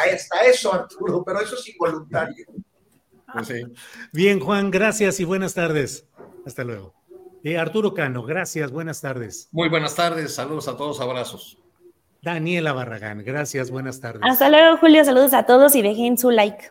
ahí 0.00 0.10
está 0.14 0.42
eso, 0.44 0.72
Arturo, 0.72 1.24
pero 1.24 1.40
eso 1.40 1.56
es 1.56 1.68
involuntario. 1.68 2.46
Pues 3.32 3.52
Bien, 4.12 4.40
Juan, 4.40 4.70
gracias 4.70 5.20
y 5.20 5.24
buenas 5.24 5.54
tardes. 5.54 6.06
Hasta 6.46 6.64
luego. 6.64 6.94
Eh, 7.42 7.58
Arturo 7.58 7.94
Cano, 7.94 8.22
gracias, 8.22 8.70
buenas 8.70 9.00
tardes. 9.00 9.48
Muy 9.50 9.68
buenas 9.68 9.94
tardes, 9.94 10.34
saludos 10.34 10.68
a 10.68 10.76
todos, 10.76 11.00
abrazos. 11.00 11.58
Daniela 12.22 12.72
Barragán, 12.72 13.24
gracias, 13.24 13.70
buenas 13.70 14.00
tardes. 14.00 14.22
Hasta 14.24 14.50
luego, 14.50 14.76
Julio, 14.76 15.04
saludos 15.04 15.32
a 15.32 15.44
todos 15.44 15.74
y 15.74 15.82
dejen 15.82 16.18
su 16.18 16.30
like. 16.30 16.70